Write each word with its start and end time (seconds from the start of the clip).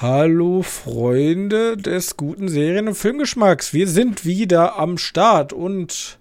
Hallo 0.00 0.62
Freunde 0.62 1.76
des 1.76 2.16
guten 2.16 2.48
Serien- 2.48 2.86
und 2.86 2.94
Filmgeschmacks. 2.94 3.74
Wir 3.74 3.88
sind 3.88 4.24
wieder 4.24 4.78
am 4.78 4.96
Start 4.96 5.52
und 5.52 6.20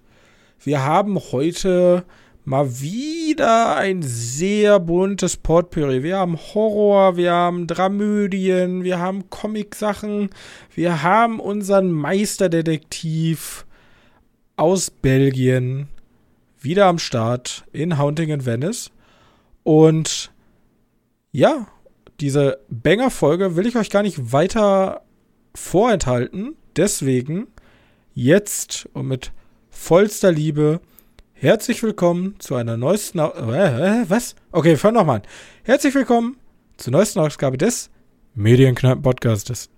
wir 0.63 0.83
haben 0.83 1.19
heute 1.31 2.03
mal 2.43 2.81
wieder 2.81 3.75
ein 3.75 4.01
sehr 4.01 4.79
buntes 4.79 5.37
Potpourri. 5.37 6.01
Wir 6.01 6.17
haben 6.17 6.39
Horror, 6.39 7.17
wir 7.17 7.33
haben 7.33 7.67
Dramödien, 7.67 8.83
wir 8.83 8.97
haben 8.97 9.29
Comic-Sachen, 9.29 10.31
wir 10.73 11.03
haben 11.03 11.39
unseren 11.39 11.91
Meisterdetektiv 11.91 13.67
aus 14.55 14.89
Belgien 14.89 15.87
wieder 16.59 16.87
am 16.87 16.97
Start 16.97 17.63
in 17.73 17.99
Haunting 17.99 18.29
in 18.31 18.43
Venice. 18.43 18.89
Und 19.61 20.31
ja, 21.31 21.67
diese 22.19 22.59
Banger-Folge 22.69 23.55
will 23.55 23.67
ich 23.67 23.75
euch 23.75 23.89
gar 23.89 24.03
nicht 24.03 24.31
weiter 24.31 25.01
vorenthalten. 25.53 26.55
Deswegen 26.75 27.47
jetzt 28.13 28.87
und 28.93 29.07
mit 29.07 29.31
vollster 29.69 30.31
Liebe 30.31 30.81
herzlich 31.33 31.83
willkommen 31.83 32.35
zu 32.39 32.55
einer 32.55 32.77
neuesten. 32.77 33.19
Äh, 33.19 34.05
was? 34.07 34.35
Okay, 34.51 34.75
fangen 34.75 34.95
nochmal 34.95 35.17
an. 35.17 35.27
Herzlich 35.63 35.93
willkommen 35.93 36.37
zur 36.77 36.91
neuesten 36.91 37.19
Ausgabe 37.19 37.57
des 37.57 37.89
Medienkneipen-Podcastes. 38.35 39.69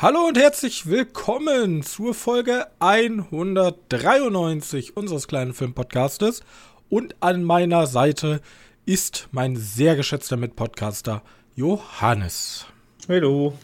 Hallo 0.00 0.28
und 0.28 0.38
herzlich 0.38 0.86
willkommen 0.86 1.82
zur 1.82 2.14
Folge 2.14 2.68
193 2.78 4.96
unseres 4.96 5.26
kleinen 5.26 5.54
Filmpodcastes. 5.54 6.44
Und 6.88 7.16
an 7.18 7.42
meiner 7.42 7.88
Seite 7.88 8.40
ist 8.86 9.26
mein 9.32 9.56
sehr 9.56 9.96
geschätzter 9.96 10.36
Mitpodcaster 10.36 11.24
Johannes. 11.56 12.66
Hallo. 13.08 13.58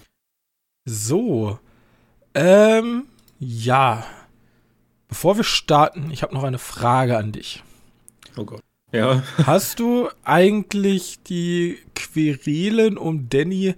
So, 0.85 1.61
ähm, 2.35 3.05
ja. 3.39 4.05
Bevor 5.07 5.37
wir 5.37 5.45
starten, 5.45 6.11
ich 6.11 6.25
habe 6.25 6.35
noch 6.35 6.43
eine 6.43 6.59
Frage 6.59 7.17
an 7.17 7.31
dich. 7.31 7.63
Oh 8.37 8.45
Gott. 8.45 8.61
Ja. 8.91 9.23
Hast 9.47 9.79
du 9.79 10.09
eigentlich 10.25 11.23
die 11.23 11.79
Querelen 11.95 12.99
um 12.99 13.29
Danny 13.29 13.77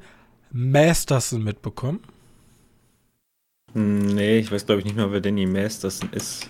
Masterson 0.53 1.45
mitbekommen? 1.45 2.01
Nee, 3.79 4.39
ich 4.39 4.51
weiß 4.51 4.65
glaube 4.65 4.79
ich 4.79 4.87
nicht 4.87 4.97
mehr, 4.97 5.13
wer 5.13 5.21
Danny 5.21 5.45
Masterson 5.45 6.09
ist. 6.13 6.49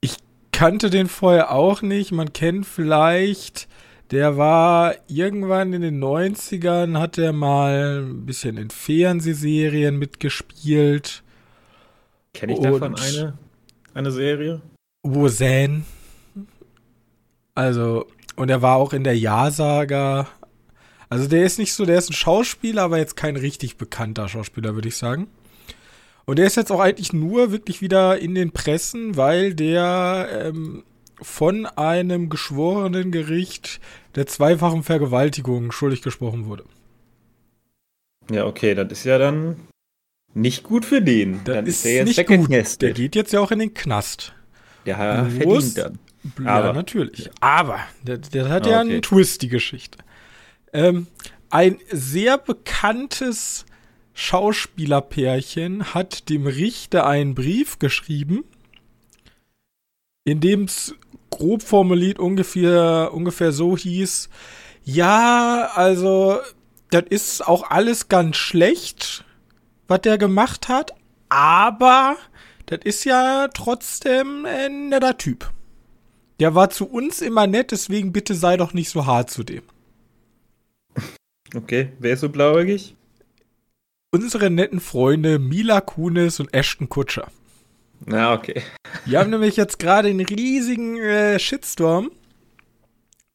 Ich 0.00 0.14
kannte 0.52 0.90
den 0.90 1.08
vorher 1.08 1.50
auch 1.50 1.82
nicht. 1.82 2.12
Man 2.12 2.32
kennt 2.32 2.66
vielleicht, 2.66 3.66
der 4.12 4.36
war 4.36 4.94
irgendwann 5.08 5.72
in 5.72 5.82
den 5.82 6.00
90ern, 6.00 7.00
hat 7.00 7.18
er 7.18 7.32
mal 7.32 8.04
ein 8.04 8.26
bisschen 8.26 8.58
in 8.58 8.70
Fernsehserien 8.70 9.98
mitgespielt. 9.98 11.24
Kenne 12.32 12.52
ich 12.52 12.60
davon 12.60 12.94
eine, 12.94 13.36
eine 13.92 14.12
Serie? 14.12 14.62
Wosan. 15.02 15.84
Also, 17.56 18.06
und 18.36 18.50
er 18.50 18.62
war 18.62 18.76
auch 18.76 18.92
in 18.92 19.02
der 19.02 19.18
Ja-Saga. 19.18 20.28
Also 21.08 21.26
der 21.26 21.44
ist 21.44 21.58
nicht 21.58 21.74
so, 21.74 21.84
der 21.84 21.98
ist 21.98 22.08
ein 22.08 22.14
Schauspieler, 22.14 22.82
aber 22.82 22.98
jetzt 22.98 23.16
kein 23.16 23.36
richtig 23.36 23.78
bekannter 23.78 24.28
Schauspieler, 24.28 24.76
würde 24.76 24.86
ich 24.86 24.96
sagen. 24.96 25.26
Und 26.24 26.38
der 26.38 26.46
ist 26.46 26.56
jetzt 26.56 26.70
auch 26.70 26.80
eigentlich 26.80 27.12
nur 27.12 27.50
wirklich 27.52 27.80
wieder 27.80 28.18
in 28.18 28.34
den 28.34 28.52
Pressen, 28.52 29.16
weil 29.16 29.54
der 29.54 30.28
ähm, 30.46 30.84
von 31.20 31.66
einem 31.66 32.28
geschworenen 32.28 33.10
Gericht 33.12 33.80
der 34.14 34.26
zweifachen 34.26 34.82
Vergewaltigung 34.82 35.72
schuldig 35.72 36.02
gesprochen 36.02 36.46
wurde. 36.46 36.64
Ja, 38.30 38.46
okay, 38.46 38.74
das 38.74 38.90
ist 38.92 39.04
ja 39.04 39.18
dann 39.18 39.56
nicht 40.34 40.62
gut 40.62 40.84
für 40.84 41.02
den. 41.02 41.40
Das 41.44 41.54
dann 41.56 41.66
ist, 41.66 41.84
er 41.84 41.94
jetzt 42.06 42.16
nicht 42.16 42.26
gut. 42.26 42.82
Der 42.82 42.92
geht 42.92 43.14
jetzt 43.16 43.32
ja 43.32 43.40
auch 43.40 43.50
in 43.50 43.58
den 43.58 43.74
Knast. 43.74 44.32
Der 44.86 44.96
hat 44.96 45.24
Muss- 45.44 45.74
verdient 45.74 45.78
dann. 45.78 45.98
Ja, 46.44 46.50
Aber- 46.52 46.72
natürlich. 46.72 47.30
Aber 47.40 47.80
der, 48.04 48.18
der 48.18 48.48
hat 48.48 48.66
Ah, 48.66 48.70
ja 48.70 48.80
okay. 48.80 48.90
einen 48.90 49.02
Twist, 49.02 49.42
die 49.42 49.48
Geschichte. 49.48 49.98
Ähm, 50.72 51.08
ein 51.50 51.78
sehr 51.90 52.38
bekanntes 52.38 53.66
Schauspielerpärchen 54.14 55.94
hat 55.94 56.28
dem 56.28 56.46
Richter 56.46 57.06
einen 57.06 57.34
Brief 57.34 57.78
geschrieben, 57.78 58.44
in 60.24 60.40
dem 60.40 60.64
es 60.64 60.94
grob 61.30 61.62
formuliert 61.62 62.18
ungefähr, 62.18 63.10
ungefähr 63.12 63.52
so 63.52 63.76
hieß, 63.76 64.28
ja, 64.84 65.70
also, 65.74 66.38
das 66.90 67.04
ist 67.08 67.46
auch 67.46 67.70
alles 67.70 68.08
ganz 68.08 68.36
schlecht, 68.36 69.24
was 69.88 70.02
der 70.02 70.18
gemacht 70.18 70.68
hat, 70.68 70.92
aber 71.28 72.16
das 72.66 72.80
ist 72.84 73.04
ja 73.04 73.48
trotzdem 73.48 74.44
ein 74.44 74.88
netter 74.90 75.16
Typ. 75.16 75.50
Der 76.40 76.54
war 76.54 76.70
zu 76.70 76.86
uns 76.86 77.20
immer 77.20 77.46
nett, 77.46 77.70
deswegen 77.70 78.12
bitte 78.12 78.34
sei 78.34 78.56
doch 78.56 78.72
nicht 78.72 78.90
so 78.90 79.06
hart 79.06 79.30
zu 79.30 79.44
dem. 79.44 79.62
Okay, 81.54 81.92
wer 81.98 82.14
ist 82.14 82.20
so 82.20 82.28
blauäugig? 82.28 82.96
Unsere 84.14 84.50
netten 84.50 84.78
Freunde 84.78 85.38
Mila 85.38 85.80
Kunis 85.80 86.38
und 86.38 86.52
Ashton 86.52 86.90
Kutscher. 86.90 87.28
Na, 88.04 88.34
okay. 88.34 88.62
Die 89.06 89.16
haben 89.16 89.30
nämlich 89.30 89.56
jetzt 89.56 89.78
gerade 89.78 90.08
einen 90.08 90.26
riesigen 90.26 90.98
äh, 90.98 91.38
Shitstorm, 91.38 92.10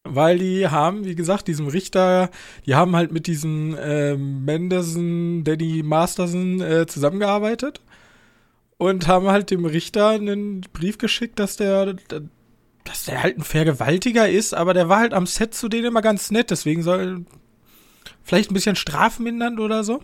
weil 0.03 0.37
die 0.37 0.67
haben, 0.67 1.03
wie 1.03 1.15
gesagt, 1.15 1.47
diesem 1.47 1.67
Richter, 1.67 2.29
die 2.67 2.75
haben 2.75 2.95
halt 2.95 3.11
mit 3.11 3.25
diesem 3.25 3.75
äh, 3.75 4.15
Mendelson, 4.15 5.43
Danny 5.43 5.81
Masterson 5.83 6.61
äh, 6.61 6.85
zusammengearbeitet 6.85 7.81
und 8.77 9.07
haben 9.07 9.27
halt 9.29 9.49
dem 9.49 9.65
Richter 9.65 10.09
einen 10.09 10.61
Brief 10.61 10.99
geschickt, 10.99 11.39
dass 11.39 11.57
der, 11.57 11.95
dass 12.83 13.05
der 13.05 13.23
halt 13.23 13.39
ein 13.39 13.43
Vergewaltiger 13.43 14.29
ist, 14.29 14.53
aber 14.53 14.75
der 14.75 14.89
war 14.89 14.99
halt 14.99 15.13
am 15.15 15.25
Set 15.25 15.55
zu 15.55 15.69
denen 15.69 15.85
immer 15.85 16.03
ganz 16.03 16.29
nett, 16.29 16.51
deswegen 16.51 16.83
soll 16.83 17.25
vielleicht 18.23 18.51
ein 18.51 18.53
bisschen 18.53 18.75
strafmindernd 18.75 19.59
oder 19.59 19.83
so. 19.83 20.01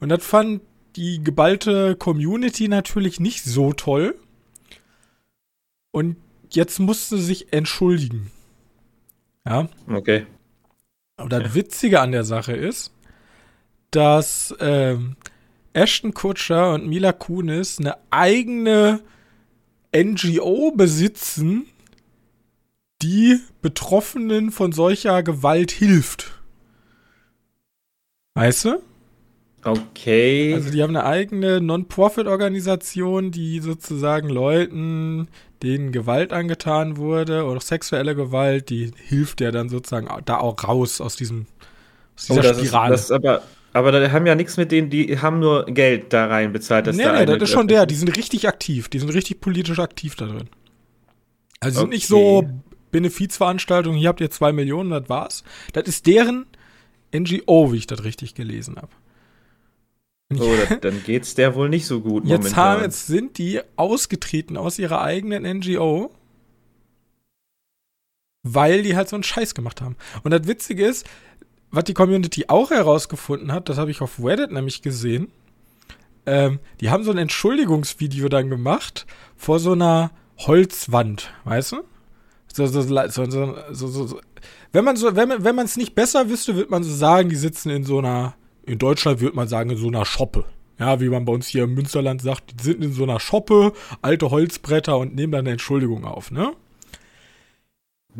Und 0.00 0.08
das 0.08 0.24
fand 0.24 0.62
die 0.96 1.22
geballte 1.22 1.96
Community 1.96 2.68
natürlich 2.68 3.20
nicht 3.20 3.44
so 3.44 3.72
toll. 3.72 4.18
Und 5.90 6.16
jetzt 6.50 6.78
musste 6.78 7.16
sie 7.18 7.24
sich 7.24 7.52
entschuldigen. 7.52 8.30
Ja. 9.46 9.68
Okay. 9.88 10.26
Aber 11.16 11.28
das 11.28 11.54
Witzige 11.54 12.00
an 12.00 12.12
der 12.12 12.24
Sache 12.24 12.52
ist, 12.52 12.92
dass 13.90 14.54
ähm, 14.60 15.16
Ashton 15.72 16.12
Kutscher 16.12 16.74
und 16.74 16.86
Mila 16.86 17.12
Kunis 17.12 17.78
eine 17.78 17.96
eigene 18.10 19.00
NGO 19.94 20.72
besitzen, 20.72 21.66
die 23.02 23.40
Betroffenen 23.62 24.50
von 24.50 24.72
solcher 24.72 25.22
Gewalt 25.22 25.70
hilft. 25.70 26.42
Weißt 28.34 28.66
du? 28.66 28.82
Okay. 29.66 30.54
Also 30.54 30.70
die 30.70 30.82
haben 30.82 30.94
eine 30.94 31.04
eigene 31.04 31.60
Non-Profit-Organisation, 31.60 33.32
die 33.32 33.58
sozusagen 33.60 34.28
Leuten, 34.28 35.28
denen 35.62 35.90
Gewalt 35.90 36.32
angetan 36.32 36.96
wurde 36.96 37.44
oder 37.44 37.60
sexuelle 37.60 38.14
Gewalt, 38.14 38.70
die 38.70 38.92
hilft 38.96 39.40
ja 39.40 39.50
dann 39.50 39.68
sozusagen 39.68 40.08
da 40.24 40.38
auch 40.38 40.62
raus 40.64 41.00
aus 41.00 41.16
diesem 41.16 41.46
aus 42.16 42.26
dieser 42.26 42.38
oh, 42.38 42.42
das 42.42 42.58
ist, 42.58 42.66
Spirale. 42.68 42.92
das 42.92 43.00
ist 43.04 43.10
aber, 43.10 43.42
aber 43.72 43.92
da 43.92 44.10
haben 44.10 44.26
ja 44.26 44.34
nichts 44.34 44.56
mit 44.56 44.72
denen, 44.72 44.88
die 44.88 45.18
haben 45.18 45.40
nur 45.40 45.66
Geld 45.66 46.12
da 46.12 46.26
rein 46.26 46.52
bezahlt. 46.52 46.86
Dass 46.86 46.96
nee, 46.96 47.02
da 47.02 47.18
nee, 47.18 47.26
das 47.26 47.42
ist 47.42 47.50
schon 47.50 47.68
der, 47.68 47.86
die 47.86 47.94
sind 47.94 48.16
richtig 48.16 48.48
aktiv, 48.48 48.88
die 48.88 48.98
sind 48.98 49.10
richtig 49.10 49.40
politisch 49.40 49.78
aktiv 49.78 50.14
da 50.14 50.26
drin. 50.26 50.48
Also 51.60 51.80
die 51.80 51.80
sind 51.80 51.90
nicht 51.90 52.06
so 52.06 52.38
Okay. 52.38 52.48
Benefizveranstaltungen, 52.92 53.98
hier 53.98 54.08
habt 54.08 54.20
ihr 54.20 54.30
zwei 54.30 54.52
Millionen, 54.52 54.90
das 54.90 55.08
war's. 55.08 55.44
Das 55.72 55.86
ist 55.88 56.06
deren 56.06 56.46
NGO, 57.14 57.72
wie 57.72 57.76
ich 57.76 57.86
das 57.86 58.04
richtig 58.04 58.34
gelesen 58.34 58.76
habe. 58.76 58.88
Oh, 60.38 60.56
dann 60.80 61.04
geht's 61.04 61.34
der 61.36 61.54
wohl 61.54 61.68
nicht 61.68 61.86
so 61.86 62.00
gut 62.00 62.24
Jetzt, 62.24 62.38
momentan. 62.38 62.56
haben, 62.64 62.82
jetzt 62.82 63.06
sind 63.06 63.38
die 63.38 63.60
ausgetreten 63.76 64.56
aus 64.56 64.78
ihrer 64.78 65.00
eigenen 65.00 65.44
NGO, 65.44 66.10
weil 68.42 68.82
die 68.82 68.96
halt 68.96 69.08
so 69.08 69.14
einen 69.16 69.22
Scheiß 69.22 69.54
gemacht 69.54 69.80
haben. 69.80 69.96
Und 70.24 70.32
das 70.32 70.46
Witzige 70.48 70.84
ist, 70.84 71.06
was 71.70 71.84
die 71.84 71.94
Community 71.94 72.46
auch 72.48 72.70
herausgefunden 72.70 73.52
hat, 73.52 73.68
das 73.68 73.78
habe 73.78 73.90
ich 73.90 74.00
auf 74.00 74.18
Reddit 74.22 74.50
nämlich 74.50 74.82
gesehen, 74.82 75.30
ähm, 76.26 76.58
die 76.80 76.90
haben 76.90 77.04
so 77.04 77.12
ein 77.12 77.18
Entschuldigungsvideo 77.18 78.28
dann 78.28 78.50
gemacht 78.50 79.06
vor 79.36 79.60
so 79.60 79.72
einer 79.72 80.10
Holzwand, 80.38 81.32
weißt 81.44 81.72
du? 81.72 81.84
So, 82.52 82.66
so, 82.66 84.06
so. 84.06 84.20
Wenn 84.72 84.84
man 84.84 84.96
so, 84.96 85.14
wenn 85.14 85.28
man, 85.28 85.44
wenn 85.44 85.54
man 85.54 85.66
es 85.66 85.76
nicht 85.76 85.94
besser 85.94 86.28
wüsste, 86.28 86.56
würde 86.56 86.70
man 86.70 86.82
so 86.82 86.92
sagen, 86.92 87.28
die 87.28 87.36
sitzen 87.36 87.70
in 87.70 87.84
so 87.84 87.98
einer 87.98 88.34
in 88.66 88.78
Deutschland 88.78 89.20
würde 89.20 89.36
man 89.36 89.48
sagen, 89.48 89.70
in 89.70 89.76
so 89.76 89.88
einer 89.88 90.04
Schoppe. 90.04 90.44
Ja, 90.78 91.00
wie 91.00 91.08
man 91.08 91.24
bei 91.24 91.32
uns 91.32 91.46
hier 91.46 91.64
im 91.64 91.74
Münsterland 91.74 92.20
sagt, 92.20 92.60
die 92.60 92.64
sind 92.64 92.84
in 92.84 92.92
so 92.92 93.04
einer 93.04 93.18
Schoppe, 93.18 93.72
alte 94.02 94.30
Holzbretter 94.30 94.98
und 94.98 95.14
nehmen 95.14 95.32
dann 95.32 95.40
eine 95.40 95.52
Entschuldigung 95.52 96.04
auf, 96.04 96.30
ne? 96.30 96.52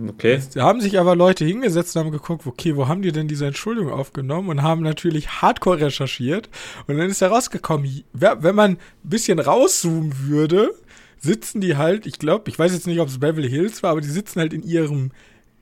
Okay. 0.09 0.41
Da 0.55 0.65
haben 0.65 0.81
sich 0.81 0.99
aber 0.99 1.17
Leute 1.17 1.45
hingesetzt 1.45 1.97
und 1.97 2.05
haben 2.05 2.13
geguckt, 2.13 2.47
okay, 2.47 2.77
wo 2.77 2.87
haben 2.87 3.03
die 3.03 3.13
denn 3.13 3.29
diese 3.29 3.47
Entschuldigung 3.47 3.93
aufgenommen 3.93 4.51
und 4.51 4.63
haben 4.63 4.83
natürlich 4.83 5.41
hardcore 5.41 5.81
recherchiert. 5.81 6.51
Und 6.87 6.99
dann 6.99 7.09
ist 7.09 7.23
herausgekommen, 7.23 8.05
wenn 8.13 8.55
man 8.55 8.73
ein 8.73 8.79
bisschen 9.03 9.39
rauszoomen 9.39 10.13
würde, 10.27 10.71
sitzen 11.19 11.63
die 11.63 11.77
halt, 11.77 12.07
ich 12.07 12.19
glaube, 12.19 12.51
ich 12.51 12.59
weiß 12.59 12.73
jetzt 12.73 12.87
nicht, 12.87 13.01
ob 13.01 13.09
es 13.09 13.21
Beverly 13.21 13.49
Hills 13.49 13.83
war, 13.83 13.93
aber 13.93 14.03
die 14.03 14.09
sitzen 14.09 14.41
halt 14.41 14.53
in 14.53 14.63
ihrem 14.63 15.13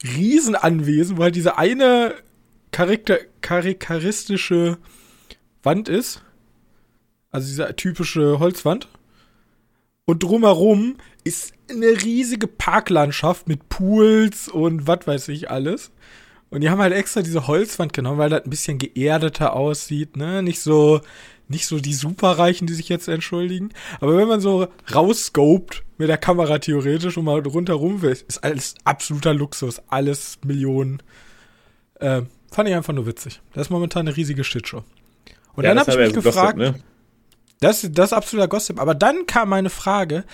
Riesenanwesen, 0.02 1.16
wo 1.16 1.22
halt 1.22 1.36
diese 1.36 1.56
eine 1.56 2.14
charakter 2.74 3.20
karikaristische 3.40 4.78
Wand 5.62 5.88
ist. 5.88 6.22
Also 7.30 7.46
diese 7.46 7.76
typische 7.76 8.40
Holzwand. 8.40 8.88
Und 10.06 10.24
drumherum 10.24 10.96
ist 11.22 11.54
eine 11.70 12.02
riesige 12.02 12.48
Parklandschaft 12.48 13.46
mit 13.46 13.68
Pools 13.68 14.48
und 14.48 14.88
was 14.88 15.06
weiß 15.06 15.28
ich 15.28 15.52
alles. 15.52 15.92
Und 16.50 16.62
die 16.62 16.68
haben 16.68 16.80
halt 16.80 16.92
extra 16.92 17.22
diese 17.22 17.46
Holzwand 17.46 17.92
genommen, 17.92 18.18
weil 18.18 18.30
das 18.30 18.42
ein 18.42 18.50
bisschen 18.50 18.78
geerdeter 18.78 19.54
aussieht, 19.54 20.16
ne? 20.16 20.42
Nicht 20.42 20.58
so, 20.58 21.00
nicht 21.46 21.66
so 21.66 21.78
die 21.78 21.94
Superreichen, 21.94 22.66
die 22.66 22.74
sich 22.74 22.88
jetzt 22.88 23.06
entschuldigen. 23.06 23.70
Aber 24.00 24.16
wenn 24.16 24.28
man 24.28 24.40
so 24.40 24.66
rausscoped 24.92 25.84
mit 25.96 26.08
der 26.08 26.18
Kamera 26.18 26.58
theoretisch 26.58 27.16
und 27.16 27.24
mal 27.24 27.38
rundherum 27.38 28.02
will, 28.02 28.10
ist 28.10 28.42
alles 28.42 28.74
absoluter 28.82 29.32
Luxus. 29.32 29.80
Alles 29.86 30.38
Millionen. 30.44 31.04
Äh, 32.00 32.22
fand 32.54 32.68
ich 32.68 32.74
einfach 32.74 32.92
nur 32.92 33.06
witzig. 33.06 33.40
Das 33.52 33.66
ist 33.66 33.70
momentan 33.70 34.06
eine 34.06 34.16
riesige 34.16 34.44
Shitshow. 34.44 34.84
Und 35.54 35.64
ja, 35.64 35.74
dann 35.74 35.80
habe 35.80 35.92
ich 35.92 35.98
mich 35.98 36.14
so 36.14 36.22
gefragt, 36.22 36.58
Gossip, 36.58 36.76
ne? 36.76 36.82
das, 37.60 37.88
das 37.90 38.06
ist 38.06 38.12
absoluter 38.12 38.48
Gossip. 38.48 38.80
Aber 38.80 38.94
dann 38.94 39.26
kam 39.26 39.48
meine 39.50 39.70
Frage, 39.70 40.24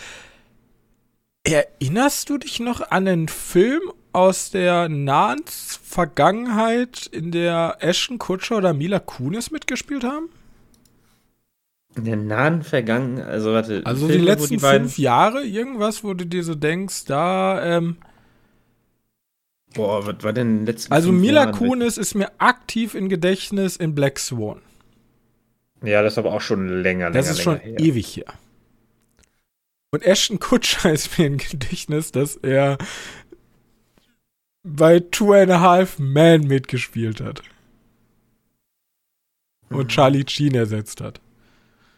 Erinnerst 1.43 2.29
du 2.29 2.37
dich 2.37 2.61
noch 2.61 2.91
an 2.91 3.09
einen 3.09 3.29
Film 3.29 3.81
aus 4.13 4.51
der 4.51 4.89
nahen 4.89 5.41
Vergangenheit, 5.47 7.07
in 7.07 7.31
der 7.31 7.79
Ashton 7.81 8.19
Kutcher 8.19 8.59
oder 8.59 8.75
Mila 8.75 8.99
Kunis 8.99 9.51
mitgespielt 9.51 10.05
haben? 10.05 10.29
In 11.97 12.05
der 12.05 12.17
nahen 12.17 12.63
Vergangenheit, 12.63 13.27
also 13.27 13.53
warte. 13.53 13.81
Also 13.85 14.07
Filme, 14.07 14.21
die 14.21 14.27
letzten 14.27 14.55
die 14.55 14.59
fünf 14.59 14.99
Jahre, 14.99 15.43
irgendwas, 15.45 16.05
wo 16.05 16.13
du 16.13 16.27
dir 16.27 16.45
so 16.45 16.55
denkst, 16.55 17.07
da, 17.07 17.65
ähm, 17.65 17.97
Boah, 19.75 20.07
was 20.07 20.23
war 20.23 20.33
denn 20.33 20.67
letzten 20.67 20.93
Also 20.93 21.13
Mila 21.13 21.45
Jahren 21.45 21.55
Kunis 21.55 21.97
ist 21.97 22.15
mir 22.15 22.31
aktiv 22.39 22.95
in 22.95 23.09
Gedächtnis 23.09 23.77
in 23.77 23.95
Black 23.95 24.19
Swan. 24.19 24.61
Ja, 25.83 26.03
das 26.03 26.15
ist 26.15 26.19
aber 26.19 26.33
auch 26.33 26.41
schon 26.41 26.69
länger, 26.69 27.07
länger, 27.07 27.11
Das 27.13 27.31
ist 27.31 27.43
schon 27.43 27.59
her. 27.59 27.79
ewig 27.79 28.17
her. 28.17 28.35
Und 29.93 30.05
Ashton 30.05 30.39
Kutscher 30.39 30.93
ist 30.93 31.19
mir 31.19 31.27
im 31.27 31.39
Gedächtnis, 31.39 32.13
dass 32.13 32.37
er 32.37 32.79
bei 34.63 35.01
Two 35.01 35.33
and 35.33 35.51
a 35.51 35.61
Half 35.61 35.99
Men 35.99 36.47
mitgespielt 36.47 37.21
hat. 37.21 37.43
Und 39.71 39.85
mhm. 39.85 39.89
Charlie 39.89 40.25
Sheen 40.29 40.55
ersetzt 40.55 41.01
hat. 41.01 41.21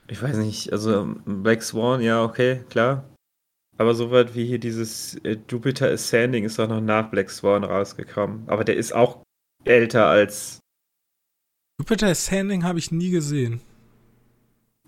Ich 0.09 0.23
weiß 0.23 0.37
nicht, 0.37 0.73
also 0.73 1.17
Black 1.25 1.63
Swan, 1.63 2.03
ja, 2.03 2.23
okay, 2.23 2.63
klar. 2.69 3.05
Aber 3.83 3.95
soweit 3.95 4.37
wie 4.37 4.47
hier 4.47 4.61
dieses 4.61 5.17
äh, 5.25 5.37
Jupiter 5.51 5.91
Ascending 5.91 6.45
ist 6.45 6.57
doch 6.57 6.69
noch 6.69 6.81
nach 6.81 7.11
Black 7.11 7.29
Swan 7.29 7.65
rausgekommen. 7.65 8.49
Aber 8.49 8.63
der 8.63 8.77
ist 8.77 8.93
auch 8.93 9.25
älter 9.65 10.07
als. 10.07 10.61
Jupiter 11.81 12.07
Ascending 12.07 12.63
habe 12.63 12.79
ich 12.79 12.93
nie 12.93 13.11
gesehen. 13.11 13.61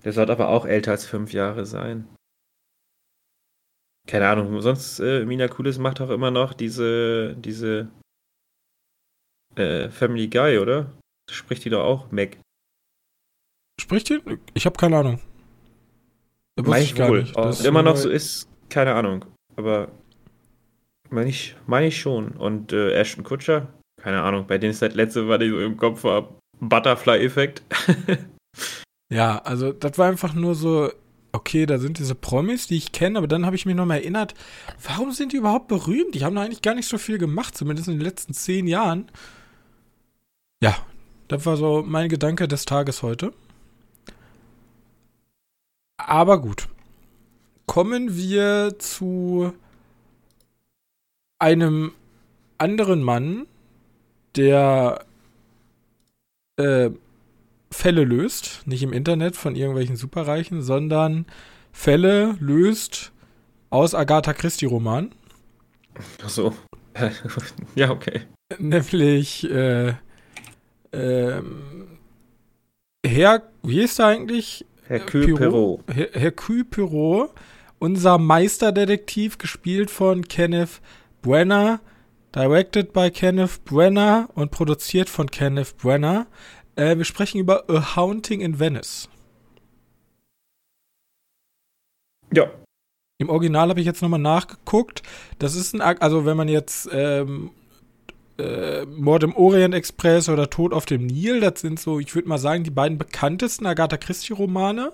Der 0.05 0.13
sollte 0.13 0.31
aber 0.31 0.49
auch 0.49 0.65
älter 0.65 0.93
als 0.93 1.07
fünf 1.07 1.33
Jahre 1.33 1.67
sein. 1.67 2.07
Keine 4.07 4.29
Ahnung, 4.29 4.61
sonst 4.61 5.01
äh, 5.01 5.25
Mina 5.25 5.49
Kulis 5.49 5.79
macht 5.79 6.01
auch 6.01 6.11
immer 6.11 6.31
noch 6.31 6.55
diese, 6.55 7.35
diese 7.35 7.91
äh, 9.57 9.89
Family 9.89 10.29
Guy, 10.29 10.59
oder? 10.59 10.93
Spricht 11.29 11.65
die 11.65 11.71
doch 11.71 11.83
auch 11.83 12.13
Mac. 12.13 12.39
Spricht 13.81 14.09
die? 14.11 14.21
Ich 14.53 14.67
habe 14.67 14.77
keine 14.77 14.99
Ahnung. 14.99 15.21
Meine 16.63 16.85
ich 16.85 16.95
gar 16.95 17.09
wohl. 17.09 17.27
Ob 17.35 17.59
immer 17.65 17.83
noch 17.83 17.97
so 17.97 18.09
ist, 18.09 18.49
keine 18.69 18.95
Ahnung. 18.95 19.25
Aber 19.57 19.89
meine 21.11 21.31
ich, 21.31 21.57
mein 21.67 21.85
ich 21.85 22.01
schon. 22.01 22.33
Und 22.33 22.73
äh, 22.73 22.93
Ashton 22.93 23.25
Kutscher, 23.25 23.69
keine 24.01 24.23
Ahnung, 24.23 24.47
bei 24.47 24.59
denen 24.59 24.73
ist 24.73 24.83
das 24.83 24.95
letzte, 24.95 25.29
was 25.29 25.41
ich 25.41 25.51
so 25.51 25.61
im 25.61 25.77
Kopf 25.77 26.05
war, 26.05 26.29
Butterfly-Effekt. 26.61 27.63
ja, 29.13 29.39
also 29.39 29.73
das 29.73 29.99
war 29.99 30.09
einfach 30.09 30.35
nur 30.35 30.55
so, 30.55 30.91
okay, 31.33 31.67
da 31.67 31.79
sind 31.79 31.99
diese 31.99 32.15
Promis, 32.15 32.67
die 32.67 32.77
ich 32.77 32.93
kenne, 32.93 33.19
aber 33.19 33.29
dann 33.29 33.47
habe 33.47 33.57
ich 33.57 33.67
mich 33.67 33.75
noch 33.75 33.87
mal 33.87 33.97
erinnert, 33.97 34.35
warum 34.83 35.13
sind 35.13 35.33
die 35.33 35.39
überhaupt 35.39 35.69
berühmt? 35.69 36.15
Die 36.15 36.25
haben 36.25 36.35
da 36.35 36.43
eigentlich 36.43 36.63
gar 36.63 36.75
nicht 36.75 36.89
so 36.89 36.99
viel 36.99 37.19
gemacht, 37.19 37.57
zumindest 37.57 37.89
in 37.89 37.95
den 37.95 38.05
letzten 38.05 38.35
zehn 38.35 38.67
Jahren. 38.67 39.11
Ja, 40.63 40.77
das 41.29 41.45
war 41.47 41.57
so 41.57 41.83
mein 41.87 42.09
Gedanke 42.09 42.49
des 42.49 42.65
Tages 42.65 43.03
heute. 43.03 43.33
Aber 45.97 46.41
gut. 46.41 46.69
Kommen 47.75 48.17
wir 48.17 48.77
zu 48.79 49.53
einem 51.41 51.91
anderen 52.57 53.03
Mann, 53.03 53.49
der 54.37 55.05
äh, 56.57 56.91
Fälle 57.73 58.05
löst, 58.05 58.63
nicht 58.67 58.85
im 58.85 58.93
Internet 58.93 59.35
von 59.35 59.57
irgendwelchen 59.57 59.97
Superreichen, 59.97 60.63
sondern 60.63 61.27
Fälle 61.73 62.37
löst 62.39 63.11
aus 63.71 63.97
Agatha 63.97 64.35
Christie 64.35 64.67
Roman. 64.67 65.11
Ach 66.23 66.29
so. 66.29 66.55
ja, 67.75 67.91
okay. 67.91 68.21
Nämlich 68.57 69.51
äh, 69.51 69.95
ähm, 70.93 71.89
Herr, 73.05 73.43
wie 73.65 73.83
ist 73.83 73.99
er 73.99 74.07
eigentlich? 74.07 74.65
Hercule 74.87 75.35
Perot. 75.35 75.81
Her 75.93 76.11
Hercule 76.13 76.65
Perot, 76.65 77.35
unser 77.79 78.19
Meisterdetektiv, 78.19 79.39
gespielt 79.39 79.91
von 79.91 80.27
Kenneth 80.27 80.81
Brenner, 81.23 81.81
directed 82.35 82.93
by 82.93 83.11
Kenneth 83.11 83.65
Brenner 83.65 84.29
und 84.35 84.51
produziert 84.51 85.09
von 85.09 85.31
Kenneth 85.31 85.77
Brenner. 85.77 86.27
Äh, 86.77 86.97
wir 86.97 87.05
sprechen 87.05 87.39
über 87.39 87.69
A 87.69 87.97
Haunting 87.97 88.41
in 88.41 88.59
Venice. 88.59 89.09
Ja. 92.33 92.51
Im 93.19 93.29
Original 93.29 93.69
habe 93.69 93.81
ich 93.81 93.87
jetzt 93.87 94.03
nochmal 94.03 94.21
nachgeguckt. 94.21 95.03
Das 95.39 95.55
ist 95.55 95.75
ein, 95.75 95.81
also 95.81 96.27
wenn 96.27 96.37
man 96.37 96.49
jetzt 96.49 96.89
ähm, 96.93 97.53
äh, 98.39 98.85
Mord 98.87 99.23
im 99.23 99.37
Orient 99.37 99.75
Express 99.75 100.29
oder 100.29 100.51
Tod 100.51 100.73
auf 100.73 100.85
dem 100.85 101.07
Nil, 101.07 101.41
das 101.41 101.61
sind 101.61 101.79
so, 101.79 102.01
ich 102.01 102.13
würde 102.15 102.29
mal 102.29 102.39
sagen, 102.39 102.65
die 102.65 102.71
beiden 102.71 102.99
bekanntesten 102.99 103.67
Agatha 103.67 103.97
Christie-Romane. 103.97 104.93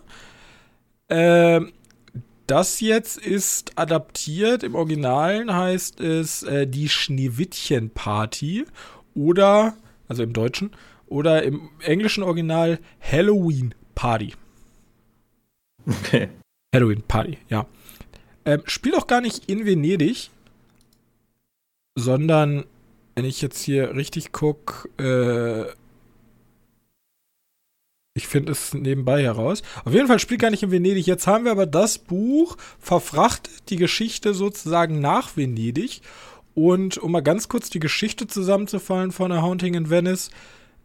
Ähm, 1.08 1.72
das 2.50 2.80
jetzt 2.80 3.16
ist 3.19 3.78
adaptiert. 3.78 4.64
Im 4.64 4.75
Originalen 4.75 5.54
heißt 5.54 6.00
es 6.00 6.42
äh, 6.42 6.66
die 6.66 6.88
Schneewittchen-Party 6.88 8.64
oder, 9.14 9.76
also 10.09 10.23
im 10.25 10.33
Deutschen, 10.33 10.73
oder 11.07 11.42
im 11.42 11.71
englischen 11.80 12.25
Original 12.25 12.78
Halloween 13.00 13.75
Party. 13.95 14.35
Okay. 15.87 16.28
Halloween 16.75 17.02
Party, 17.02 17.38
ja. 17.49 17.66
Ähm, 18.45 18.62
spielt 18.66 18.97
auch 18.97 19.07
gar 19.07 19.21
nicht 19.21 19.49
in 19.49 19.64
Venedig, 19.64 20.30
sondern, 21.97 22.64
wenn 23.14 23.25
ich 23.25 23.42
jetzt 23.42 23.62
hier 23.62 23.95
richtig 23.95 24.33
gucke, 24.33 24.88
äh, 24.99 25.73
ich 28.14 28.26
finde 28.26 28.52
es 28.52 28.75
nebenbei 28.75 29.23
heraus. 29.23 29.62
Auf 29.85 29.93
jeden 29.93 30.09
Fall 30.09 30.19
spielt 30.19 30.40
gar 30.40 30.50
nicht 30.50 30.62
in 30.62 30.71
Venedig. 30.71 31.07
Jetzt 31.07 31.26
haben 31.26 31.45
wir 31.45 31.52
aber 31.52 31.67
das 31.67 31.99
Buch 31.99 32.57
verfrachtet, 32.79 33.52
die 33.69 33.76
Geschichte 33.76 34.35
sozusagen 34.35 35.00
nach 35.00 35.37
Venedig. 35.37 36.02
Und 36.55 36.99
um 36.99 37.12
mal 37.12 37.23
ganz 37.23 37.49
kurz 37.49 37.71
die 37.71 37.79
Geschichte 37.79 38.26
zusammenzufallen 38.26 39.12
von 39.12 39.31
A 39.31 39.40
Haunting 39.40 39.75
in 39.75 39.90
Venice, 39.90 40.31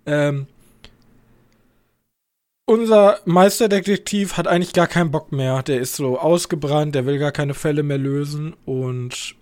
ähm, 0.06 0.48
unser 2.68 3.20
Meisterdetektiv 3.26 4.38
hat 4.38 4.48
eigentlich 4.48 4.74
gar 4.74 4.88
keinen 4.88 5.12
Bock 5.12 5.32
mehr. 5.32 5.62
Der 5.64 5.80
ist 5.80 5.96
so 5.96 6.20
ausgebrannt, 6.20 6.96
der 6.96 7.06
will 7.06 7.20
gar 7.20 7.32
keine 7.32 7.54
Fälle 7.54 7.84
mehr 7.84 7.98
lösen 7.98 8.56
und 8.66 9.36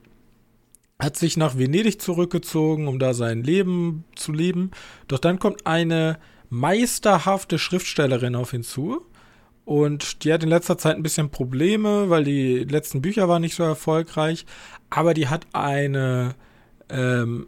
hat 0.99 1.17
sich 1.17 1.37
nach 1.37 1.57
Venedig 1.57 2.01
zurückgezogen, 2.01 2.87
um 2.87 2.99
da 2.99 3.13
sein 3.13 3.43
Leben 3.43 4.05
zu 4.15 4.31
leben. 4.31 4.71
Doch 5.07 5.19
dann 5.19 5.39
kommt 5.39 5.65
eine 5.67 6.17
meisterhafte 6.53 7.57
Schriftstellerin 7.57 8.35
auf 8.35 8.53
ihn 8.53 8.63
zu. 8.63 9.05
Und 9.65 10.23
die 10.23 10.33
hat 10.33 10.43
in 10.43 10.49
letzter 10.49 10.77
Zeit 10.77 10.95
ein 10.95 11.03
bisschen 11.03 11.29
Probleme, 11.29 12.09
weil 12.09 12.23
die 12.23 12.59
letzten 12.59 13.01
Bücher 13.01 13.27
waren 13.27 13.41
nicht 13.41 13.55
so 13.55 13.63
erfolgreich. 13.63 14.45
Aber 14.89 15.13
die 15.13 15.29
hat 15.29 15.47
eine 15.53 16.35
ähm, 16.89 17.47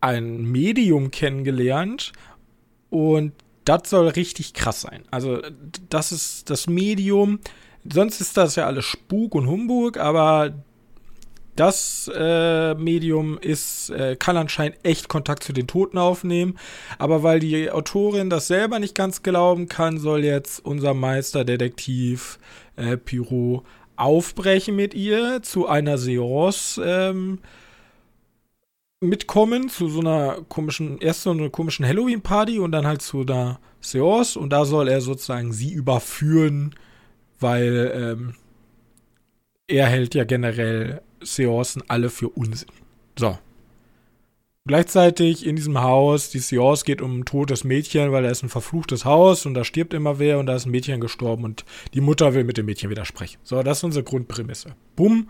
ein 0.00 0.44
Medium 0.44 1.10
kennengelernt 1.10 2.12
und 2.90 3.32
das 3.64 3.90
soll 3.90 4.08
richtig 4.08 4.54
krass 4.54 4.82
sein. 4.82 5.04
Also, 5.10 5.42
das 5.88 6.12
ist 6.12 6.50
das 6.50 6.68
Medium. 6.68 7.40
Sonst 7.84 8.20
ist 8.20 8.36
das 8.36 8.56
ja 8.56 8.66
alles 8.66 8.84
Spuk 8.84 9.34
und 9.34 9.48
Humbug, 9.48 9.96
aber 9.96 10.54
das 11.56 12.10
äh, 12.14 12.74
Medium 12.74 13.38
ist, 13.38 13.90
äh, 13.90 14.16
kann 14.16 14.36
anscheinend 14.36 14.78
echt 14.82 15.08
Kontakt 15.08 15.42
zu 15.42 15.52
den 15.52 15.66
Toten 15.66 15.98
aufnehmen. 15.98 16.58
Aber 16.98 17.22
weil 17.22 17.40
die 17.40 17.70
Autorin 17.70 18.30
das 18.30 18.46
selber 18.46 18.78
nicht 18.78 18.94
ganz 18.94 19.22
glauben 19.22 19.68
kann, 19.68 19.98
soll 19.98 20.24
jetzt 20.24 20.64
unser 20.64 20.94
Meisterdetektiv 20.94 22.38
äh, 22.76 22.96
Pyro 22.96 23.64
aufbrechen 23.96 24.76
mit 24.76 24.94
ihr 24.94 25.42
zu 25.42 25.66
einer 25.66 25.98
Seance 25.98 26.82
ähm, 26.84 27.38
mitkommen, 29.00 29.68
zu 29.68 29.88
so 29.88 30.00
einer 30.00 30.38
komischen, 30.48 30.98
erst 30.98 31.22
so 31.22 31.30
einer 31.30 31.50
komischen 31.50 31.86
Halloween-Party 31.86 32.58
und 32.58 32.72
dann 32.72 32.86
halt 32.86 33.02
zu 33.02 33.22
einer 33.22 33.58
Seance 33.80 34.38
und 34.38 34.50
da 34.50 34.64
soll 34.64 34.88
er 34.88 35.00
sozusagen 35.00 35.52
sie 35.52 35.72
überführen, 35.72 36.74
weil 37.40 37.92
ähm, 37.94 38.34
er 39.68 39.86
hält 39.86 40.14
ja 40.14 40.24
generell 40.24 41.02
Seancen 41.20 41.82
alle 41.88 42.10
für 42.10 42.28
Unsinn. 42.28 42.68
So. 43.18 43.38
Gleichzeitig 44.66 45.46
in 45.46 45.54
diesem 45.54 45.80
Haus, 45.80 46.30
die 46.30 46.40
Seance 46.40 46.84
geht 46.84 47.00
um 47.00 47.20
ein 47.20 47.24
totes 47.24 47.62
Mädchen, 47.62 48.10
weil 48.10 48.24
da 48.24 48.30
ist 48.30 48.42
ein 48.42 48.48
verfluchtes 48.48 49.04
Haus 49.04 49.46
und 49.46 49.54
da 49.54 49.62
stirbt 49.62 49.94
immer 49.94 50.18
wer 50.18 50.40
und 50.40 50.46
da 50.46 50.56
ist 50.56 50.66
ein 50.66 50.72
Mädchen 50.72 51.00
gestorben 51.00 51.44
und 51.44 51.64
die 51.94 52.00
Mutter 52.00 52.34
will 52.34 52.42
mit 52.42 52.58
dem 52.58 52.66
Mädchen 52.66 52.90
widersprechen. 52.90 53.38
So, 53.44 53.62
das 53.62 53.78
ist 53.78 53.84
unsere 53.84 54.02
Grundprämisse. 54.02 54.74
Bumm. 54.96 55.28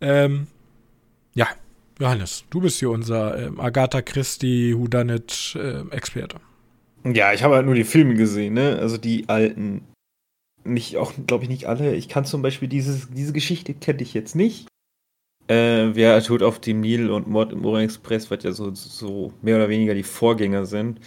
Ähm, 0.00 0.46
ja, 1.34 1.48
Johannes, 1.98 2.44
du 2.50 2.60
bist 2.60 2.78
hier 2.78 2.90
unser 2.90 3.36
ähm, 3.38 3.60
Agatha 3.60 4.02
Christie 4.02 4.76
Whodunit-Experte. 4.76 6.36
Ähm, 7.04 7.14
ja, 7.14 7.32
ich 7.32 7.42
habe 7.42 7.56
halt 7.56 7.66
nur 7.66 7.74
die 7.74 7.84
Filme 7.84 8.14
gesehen, 8.14 8.54
ne? 8.54 8.78
Also 8.78 8.98
die 8.98 9.28
alten. 9.28 9.82
Nicht, 10.62 10.96
auch, 10.96 11.12
glaube 11.26 11.44
ich, 11.44 11.50
nicht 11.50 11.66
alle. 11.66 11.94
Ich 11.94 12.08
kann 12.08 12.24
zum 12.24 12.40
Beispiel 12.40 12.68
dieses, 12.68 13.10
diese 13.10 13.32
Geschichte 13.32 13.74
kenne 13.74 14.00
ich 14.00 14.14
jetzt 14.14 14.34
nicht. 14.34 14.66
Äh, 15.46 15.94
wer 15.94 16.22
tut 16.22 16.42
auf 16.42 16.58
dem 16.60 16.80
Nil 16.80 17.10
und 17.10 17.26
Mord 17.26 17.52
im 17.52 17.64
Orient 17.64 17.90
Express, 17.90 18.30
was 18.30 18.42
ja 18.44 18.52
so, 18.52 18.74
so 18.74 19.32
mehr 19.42 19.56
oder 19.56 19.68
weniger 19.68 19.94
die 19.94 20.02
Vorgänger 20.02 20.64
sind, 20.64 21.00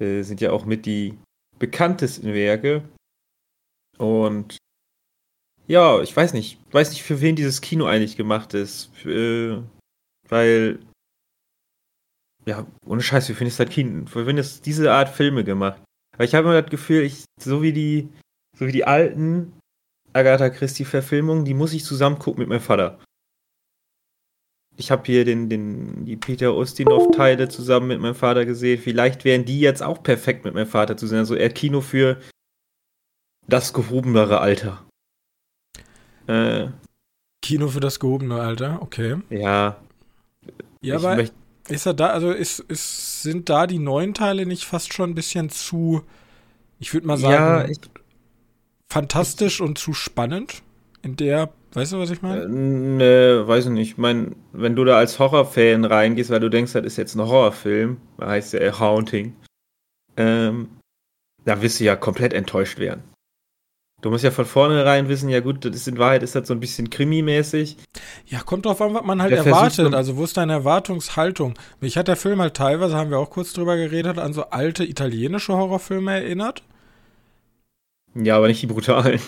äh, 0.00 0.22
sind 0.22 0.40
ja 0.40 0.50
auch 0.50 0.64
mit 0.64 0.84
die 0.84 1.16
bekanntesten 1.58 2.34
Werke. 2.34 2.82
Und 3.96 4.56
ja, 5.68 6.00
ich 6.02 6.16
weiß 6.16 6.32
nicht, 6.32 6.58
weiß 6.72 6.90
nicht, 6.90 7.02
für 7.02 7.20
wen 7.20 7.36
dieses 7.36 7.60
Kino 7.60 7.86
eigentlich 7.86 8.16
gemacht 8.16 8.52
ist. 8.54 8.90
Für, 8.94 9.62
weil, 10.28 10.80
ja, 12.46 12.66
ohne 12.84 13.02
Scheiß, 13.02 13.28
wie 13.28 13.34
findest 13.34 13.60
du 13.60 13.64
das 13.64 13.72
Kino? 13.72 14.06
Für 14.06 14.26
wen 14.26 14.38
ist 14.38 14.66
diese 14.66 14.92
Art 14.92 15.08
Filme 15.08 15.44
gemacht? 15.44 15.80
Weil 16.16 16.26
ich 16.26 16.34
habe 16.34 16.48
immer 16.48 16.60
das 16.60 16.70
Gefühl, 16.70 17.02
ich, 17.02 17.24
so 17.40 17.62
wie 17.62 17.72
die, 17.72 18.08
so 18.56 18.66
wie 18.66 18.72
die 18.72 18.84
alten 18.84 19.52
Agatha 20.14 20.50
Christie-Verfilmungen, 20.50 21.44
die 21.44 21.54
muss 21.54 21.74
ich 21.74 21.84
zusammen 21.84 22.18
gucken 22.18 22.40
mit 22.40 22.48
meinem 22.48 22.60
Vater 22.60 22.98
ich 24.78 24.92
habe 24.92 25.02
hier 25.06 25.24
den, 25.24 25.48
den, 25.48 26.04
die 26.04 26.16
Peter 26.16 26.56
Ustinov-Teile 26.56 27.48
zusammen 27.48 27.88
mit 27.88 28.00
meinem 28.00 28.14
Vater 28.14 28.46
gesehen. 28.46 28.80
Vielleicht 28.80 29.24
wären 29.24 29.44
die 29.44 29.58
jetzt 29.58 29.82
auch 29.82 30.04
perfekt 30.04 30.44
mit 30.44 30.54
meinem 30.54 30.68
Vater 30.68 30.96
zu 30.96 31.08
sehen. 31.08 31.18
Also 31.18 31.34
eher 31.34 31.50
Kino 31.50 31.80
für 31.80 32.20
das 33.48 33.72
gehobenere 33.72 34.40
Alter. 34.40 34.84
Äh, 36.28 36.68
Kino 37.42 37.66
für 37.68 37.80
das 37.80 37.98
gehobene 37.98 38.40
Alter, 38.40 38.80
okay. 38.80 39.16
Ja. 39.30 39.78
Ja, 40.80 40.96
aber 40.96 41.24
ist 41.68 41.86
er 41.86 41.94
da, 41.94 42.10
also 42.10 42.30
ist, 42.30 42.60
ist, 42.60 43.22
sind 43.22 43.48
da 43.48 43.66
die 43.66 43.80
neuen 43.80 44.14
Teile 44.14 44.46
nicht 44.46 44.64
fast 44.64 44.94
schon 44.94 45.10
ein 45.10 45.14
bisschen 45.16 45.50
zu, 45.50 46.02
ich 46.78 46.94
würde 46.94 47.06
mal 47.08 47.18
sagen, 47.18 47.32
ja, 47.32 47.68
ich, 47.68 47.80
fantastisch 48.88 49.56
ich, 49.56 49.60
und 49.60 49.76
zu 49.76 49.92
spannend 49.92 50.62
in 51.02 51.16
der 51.16 51.52
Weißt 51.74 51.92
du, 51.92 51.98
was 51.98 52.10
ich 52.10 52.22
meine? 52.22 52.42
Äh, 52.42 52.48
ne, 52.48 53.42
weiß 53.46 53.66
ich 53.66 53.70
nicht. 53.70 53.90
Ich 53.92 53.98
meine, 53.98 54.32
wenn 54.52 54.74
du 54.74 54.84
da 54.84 54.96
als 54.96 55.18
Horrorfan 55.18 55.84
reingehst, 55.84 56.30
weil 56.30 56.40
du 56.40 56.48
denkst, 56.48 56.72
das 56.72 56.84
ist 56.84 56.96
jetzt 56.96 57.14
ein 57.14 57.26
Horrorfilm, 57.26 57.98
heißt 58.20 58.54
ja 58.54 58.78
Haunting, 58.78 59.36
ähm, 60.16 60.68
da 61.44 61.60
wirst 61.60 61.80
du 61.80 61.84
ja 61.84 61.96
komplett 61.96 62.32
enttäuscht 62.32 62.78
werden. 62.78 63.02
Du 64.00 64.10
musst 64.10 64.22
ja 64.22 64.30
von 64.30 64.44
vornherein 64.44 65.08
wissen, 65.08 65.28
ja 65.28 65.40
gut, 65.40 65.64
das 65.64 65.74
ist 65.74 65.88
in 65.88 65.98
Wahrheit 65.98 66.22
ist 66.22 66.36
das 66.36 66.46
so 66.46 66.54
ein 66.54 66.60
bisschen 66.60 66.88
krimimäßig. 66.88 67.76
Ja, 68.26 68.40
kommt 68.40 68.64
drauf 68.64 68.80
an, 68.80 68.94
was 68.94 69.02
man 69.02 69.20
halt 69.20 69.32
der 69.32 69.44
erwartet. 69.44 69.92
Also, 69.92 70.16
wo 70.16 70.22
ist 70.22 70.36
deine 70.36 70.52
Erwartungshaltung? 70.52 71.54
Mich 71.80 71.96
hat 71.96 72.06
der 72.06 72.14
Film 72.14 72.40
halt 72.40 72.54
teilweise, 72.54 72.96
haben 72.96 73.10
wir 73.10 73.18
auch 73.18 73.30
kurz 73.30 73.52
drüber 73.52 73.76
geredet, 73.76 74.18
an 74.18 74.32
so 74.32 74.44
alte 74.50 74.84
italienische 74.84 75.52
Horrorfilme 75.52 76.12
erinnert. 76.12 76.62
Ja, 78.14 78.36
aber 78.36 78.46
nicht 78.46 78.62
die 78.62 78.68
brutalen. 78.68 79.20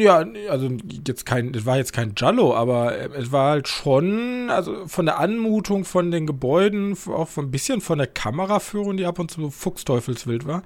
Ja, 0.00 0.24
also 0.48 0.70
jetzt 1.06 1.26
kein, 1.26 1.54
es 1.54 1.66
war 1.66 1.76
jetzt 1.76 1.92
kein 1.92 2.14
Jallo, 2.16 2.54
aber 2.54 2.96
es 3.14 3.32
war 3.32 3.50
halt 3.50 3.68
schon, 3.68 4.48
also 4.48 4.86
von 4.86 5.06
der 5.06 5.18
Anmutung 5.18 5.84
von 5.84 6.10
den 6.10 6.26
Gebäuden, 6.26 6.96
auch 7.08 7.36
ein 7.36 7.50
bisschen 7.50 7.80
von 7.80 7.98
der 7.98 8.06
Kameraführung, 8.06 8.96
die 8.96 9.04
ab 9.04 9.18
und 9.18 9.30
zu 9.30 9.50
fuchsteufelswild 9.50 10.46
war, 10.46 10.62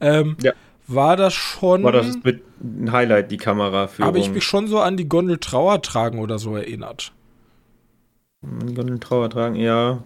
ähm, 0.00 0.36
ja. 0.42 0.52
war 0.86 1.16
das 1.16 1.34
schon. 1.34 1.82
War 1.82 1.92
das 1.92 2.18
mit 2.22 2.42
ein 2.60 2.90
Highlight, 2.90 3.30
die 3.30 3.36
Kameraführung? 3.36 4.08
Habe 4.08 4.18
ich 4.18 4.30
mich 4.30 4.44
schon 4.44 4.66
so 4.66 4.80
an 4.80 4.96
die 4.96 5.08
Gondel 5.08 5.38
Trauer 5.38 5.82
tragen 5.82 6.18
oder 6.18 6.38
so 6.38 6.56
erinnert. 6.56 7.12
Gondel 8.42 8.98
Trauer 8.98 9.30
tragen, 9.30 9.56
ja. 9.56 10.02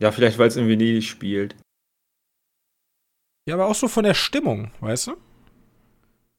Ja, 0.00 0.12
vielleicht 0.12 0.38
weil 0.38 0.48
es 0.48 0.56
in 0.56 0.68
Venedig 0.68 1.04
spielt. 1.04 1.56
Ja, 3.48 3.54
aber 3.54 3.66
auch 3.66 3.74
so 3.74 3.88
von 3.88 4.04
der 4.04 4.14
Stimmung, 4.14 4.70
weißt 4.80 5.08
du? 5.08 5.16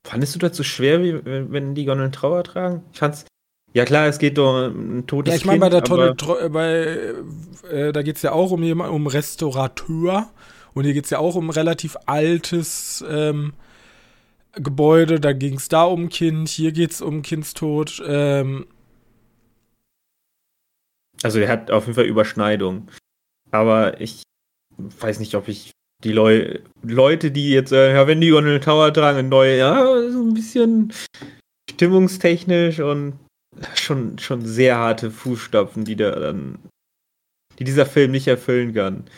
Fandest 0.03 0.35
du 0.35 0.39
das 0.39 0.57
so 0.57 0.63
schwer, 0.63 1.01
wie 1.03 1.23
wenn 1.23 1.75
die 1.75 1.85
Gondeln 1.85 2.11
Trauer 2.11 2.43
tragen? 2.43 2.83
Ich 2.91 2.99
fand's. 2.99 3.25
Ja 3.73 3.85
klar, 3.85 4.07
es 4.07 4.19
geht 4.19 4.37
doch 4.37 4.67
um 4.67 4.97
ein 4.97 5.07
totes 5.07 5.31
Ja, 5.31 5.37
ich 5.37 5.45
meine 5.45 5.59
bei 5.59 5.69
der 5.69 5.83
Tonne, 5.83 6.15
bei, 6.49 7.13
äh, 7.69 7.93
da 7.93 8.01
geht's 8.01 8.21
ja 8.21 8.33
auch 8.33 8.51
um 8.51 8.63
jemanden, 8.63 8.93
um 8.93 9.07
Restaurateur 9.07 10.29
und 10.73 10.83
hier 10.83 10.93
geht's 10.93 11.09
ja 11.09 11.19
auch 11.19 11.35
um 11.35 11.47
ein 11.47 11.51
relativ 11.51 11.95
altes 12.05 13.03
ähm, 13.09 13.53
Gebäude. 14.53 15.19
Da 15.19 15.31
ging's 15.31 15.69
da 15.69 15.85
um 15.85 16.09
Kind, 16.09 16.49
hier 16.49 16.73
geht's 16.73 17.01
um 17.01 17.21
Kindstod. 17.21 18.01
Ähm. 18.05 18.67
Also 21.23 21.39
er 21.39 21.47
hat 21.47 21.71
auf 21.71 21.85
jeden 21.85 21.95
Fall 21.95 22.05
Überschneidung. 22.05 22.89
Aber 23.51 24.01
ich 24.01 24.23
weiß 24.77 25.19
nicht, 25.19 25.35
ob 25.35 25.47
ich 25.47 25.71
die 26.03 26.11
Leu 26.11 26.59
Leute, 26.83 27.31
die 27.31 27.51
jetzt, 27.51 27.71
äh, 27.71 27.93
ja, 27.93 28.07
wenn 28.07 28.21
die 28.21 28.29
Gondel 28.29 28.59
Tower 28.59 28.93
tragen, 28.93 29.29
neu, 29.29 29.55
ja, 29.55 29.83
so 30.09 30.23
ein 30.23 30.33
bisschen 30.33 30.93
stimmungstechnisch 31.69 32.79
und 32.79 33.19
schon, 33.75 34.17
schon 34.17 34.45
sehr 34.45 34.77
harte 34.77 35.11
Fußstapfen, 35.11 35.85
die 35.85 35.95
da 35.95 36.11
dann, 36.11 36.59
die 37.59 37.63
dieser 37.63 37.85
Film 37.85 38.11
nicht 38.11 38.27
erfüllen 38.27 38.73
kann. 38.73 39.09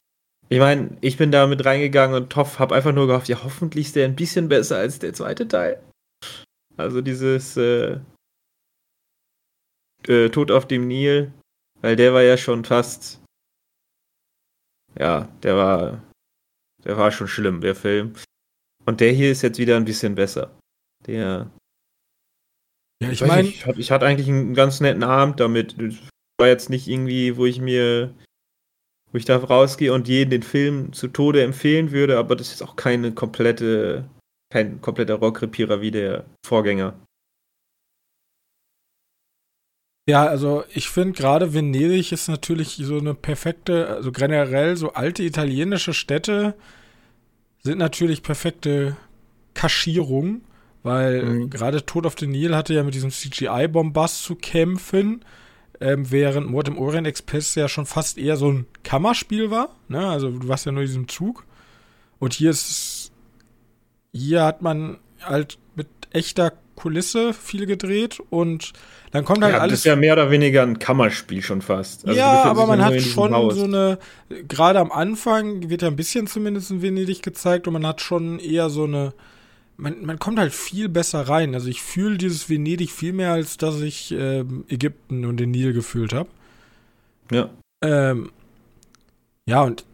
Ich 0.50 0.60
meine, 0.60 0.98
ich 1.02 1.18
bin 1.18 1.32
da 1.32 1.48
mit 1.48 1.66
reingegangen 1.66 2.16
und 2.16 2.30
Toff 2.30 2.60
hab 2.60 2.72
einfach 2.72 2.94
nur 2.94 3.08
gehofft, 3.08 3.30
ja, 3.30 3.44
hoffentlich 3.44 3.88
ist 3.88 3.96
der 3.96 4.06
ein 4.06 4.16
bisschen 4.16 4.50
besser 4.50 4.78
als 4.78 5.00
der 5.00 5.14
zweite 5.14 5.48
Teil. 5.48 5.82
Also 6.76 7.02
dieses 7.02 7.56
äh, 7.56 8.00
äh, 10.08 10.30
Tod 10.30 10.52
auf 10.52 10.68
dem 10.68 10.88
Nil, 10.88 11.32
weil 11.82 11.96
der 11.96 12.14
war 12.14 12.24
ja 12.24 12.38
schon 12.38 12.66
fast, 12.66 13.22
ja, 15.00 15.30
der 15.44 15.56
war 15.56 16.04
der 16.86 16.98
war 16.98 17.12
schon 17.12 17.28
schlimm, 17.28 17.62
der 17.62 17.76
Film. 17.76 18.14
Und 18.86 19.00
der 19.00 19.12
hier 19.12 19.32
ist 19.32 19.42
jetzt 19.42 19.60
wieder 19.60 19.78
ein 19.78 19.86
bisschen 19.86 20.16
besser. 20.16 20.58
Der. 21.06 21.50
Ja, 23.02 23.10
ich 23.10 23.22
meine. 23.22 23.48
Ich, 23.48 23.66
ich, 23.66 23.92
hatte 23.92 24.06
eigentlich 24.06 24.28
einen 24.28 24.54
ganz 24.54 24.80
netten 24.80 25.04
Abend 25.04 25.40
damit. 25.40 25.76
War 26.38 26.48
jetzt 26.48 26.70
nicht 26.70 26.88
irgendwie, 26.88 27.38
wo 27.38 27.46
ich 27.46 27.60
mir. 27.60 28.14
wo 29.12 29.18
ich 29.18 29.26
da 29.26 29.38
rausgehe 29.38 29.94
und 29.94 30.08
jeden 30.08 30.32
den 30.32 30.44
Film 30.44 30.94
zu 30.94 31.08
Tode 31.08 31.44
empfehlen 31.44 31.92
würde, 31.92 32.18
aber 32.18 32.36
das 32.36 32.52
ist 32.52 32.62
auch 32.62 32.76
keine 32.76 33.14
komplette. 33.14 34.10
kein 34.52 34.82
kompletter 34.82 35.16
Rockrepierer 35.16 35.82
wie 35.82 35.92
der 35.92 36.26
Vorgänger. 36.46 36.94
Ja, 40.06 40.26
also 40.26 40.66
ich 40.74 40.90
finde 40.90 41.14
gerade 41.14 41.54
Venedig 41.54 42.12
ist 42.12 42.28
natürlich 42.28 42.76
so 42.82 42.98
eine 42.98 43.14
perfekte, 43.14 43.88
also 43.88 44.12
generell 44.12 44.76
so 44.76 44.94
alte 44.94 45.24
italienische 45.24 45.94
Städte 45.94 46.56
sind 47.60 47.78
natürlich 47.78 48.22
perfekte 48.22 48.98
Kaschierungen, 49.54 50.44
weil 50.84 51.24
mhm. 51.24 51.50
gerade 51.50 51.86
Tod 51.86 52.06
auf 52.06 52.16
den 52.16 52.32
Nil 52.32 52.54
hatte 52.56 52.74
ja 52.74 52.84
mit 52.84 52.96
diesem 52.96 53.12
CGI-Bombast 53.12 54.24
zu 54.24 54.36
kämpfen, 54.36 55.24
ähm, 55.80 56.12
während 56.12 56.50
Mord 56.50 56.68
im 56.68 56.78
Orient 56.78 57.08
Express 57.08 57.56
ja 57.56 57.70
schon 57.70 57.86
fast 57.86 58.18
eher 58.18 58.36
so 58.36 58.52
ein 58.52 58.66
Kammerspiel 58.84 59.52
war. 59.52 59.76
Ne? 59.88 60.06
Also 60.06 60.30
du 60.32 60.48
warst 60.50 60.66
ja 60.66 60.74
nur 60.74 60.82
in 60.82 60.88
diesem 60.88 61.08
Zug. 61.08 61.46
Und 62.20 62.34
hier 62.34 62.52
ist 62.52 63.12
hier 64.12 64.44
hat 64.44 64.62
man 64.62 65.00
halt 65.22 65.58
mit 65.76 65.88
echter 66.12 66.54
Kulisse 66.76 67.34
viel 67.34 67.66
gedreht 67.66 68.20
und 68.30 68.74
dann 69.12 69.26
kommt 69.26 69.44
halt 69.44 69.54
ja, 69.54 69.60
alles. 69.60 69.72
Das 69.72 69.80
ist 69.80 69.86
ja 69.86 69.96
mehr 69.96 70.14
oder 70.14 70.32
weniger 70.32 70.64
ein 70.64 70.80
Kammerspiel 70.80 71.42
schon 71.42 71.62
fast. 71.62 72.08
Also 72.08 72.20
ja, 72.20 72.44
aber 72.44 72.66
man 72.66 72.84
hat 72.84 73.00
schon 73.02 73.34
Haus. 73.34 73.56
so 73.56 73.66
eine, 73.66 74.00
gerade 74.48 74.80
am 74.80 74.92
Anfang 74.92 75.70
wird 75.70 75.84
ja 75.84 75.88
ein 75.88 75.96
bisschen 75.96 76.26
zumindest 76.26 76.72
in 76.72 76.82
Venedig 76.82 77.22
gezeigt 77.22 77.68
und 77.68 77.74
man 77.74 77.86
hat 77.86 78.02
schon 78.02 78.40
eher 78.40 78.70
so 78.70 78.86
eine, 78.86 79.14
man, 79.78 80.04
man 80.04 80.18
kommt 80.18 80.40
halt 80.40 80.54
viel 80.54 80.90
besser 80.90 81.22
rein. 81.22 81.54
Also 81.54 81.68
ich 81.68 81.82
fühle 81.82 82.18
dieses 82.18 82.50
Venedig 82.50 82.92
viel 82.92 83.14
mehr, 83.14 83.34
als 83.34 83.58
dass 83.58 83.80
ich 83.82 84.12
äh, 84.12 84.44
Ägypten 84.68 85.26
und 85.26 85.38
den 85.38 85.52
Nil 85.52 85.74
gefühlt 85.74 86.14
habe. 86.14 86.30
Ja. 87.32 87.50
Ähm, 87.84 88.32
ja, 89.46 89.62
und 89.62 89.86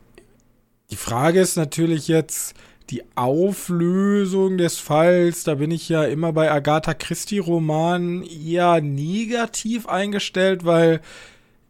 die 0.92 0.96
Frage 0.96 1.42
ist 1.42 1.56
natürlich 1.56 2.08
jetzt, 2.08 2.56
die 2.90 3.04
Auflösung 3.16 4.58
des 4.58 4.80
Falls, 4.80 5.44
da 5.44 5.56
bin 5.56 5.72
ich 5.72 5.90
ja 5.90 6.04
immer 6.06 6.34
bei 6.34 6.52
Agatha 6.52 6.94
Christie-Romanen 6.94 8.24
eher 8.24 8.82
negativ 8.82 9.88
eingestellt, 9.88 10.66
weil 10.66 11.02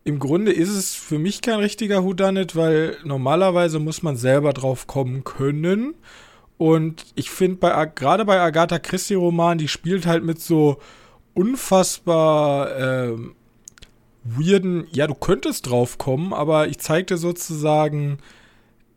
im 0.05 0.19
Grunde 0.19 0.53
ist 0.53 0.69
es 0.69 0.95
für 0.95 1.19
mich 1.19 1.41
kein 1.41 1.59
richtiger 1.59 2.03
Whodunit, 2.03 2.55
weil 2.55 2.97
normalerweise 3.03 3.79
muss 3.79 4.01
man 4.01 4.15
selber 4.15 4.53
drauf 4.53 4.87
kommen 4.87 5.23
können. 5.23 5.93
Und 6.57 7.05
ich 7.15 7.29
finde, 7.29 7.57
bei, 7.57 7.85
gerade 7.85 8.25
bei 8.25 8.39
Agatha 8.39 8.79
Christie-Romanen, 8.79 9.59
die 9.59 9.67
spielt 9.67 10.05
halt 10.05 10.23
mit 10.23 10.41
so 10.41 10.77
unfassbar 11.33 12.77
äh, 12.77 13.17
weirden, 14.23 14.87
ja, 14.91 15.07
du 15.07 15.15
könntest 15.15 15.69
drauf 15.69 15.97
kommen, 15.97 16.33
aber 16.33 16.67
ich 16.67 16.79
zeigte 16.79 17.17
sozusagen 17.17 18.19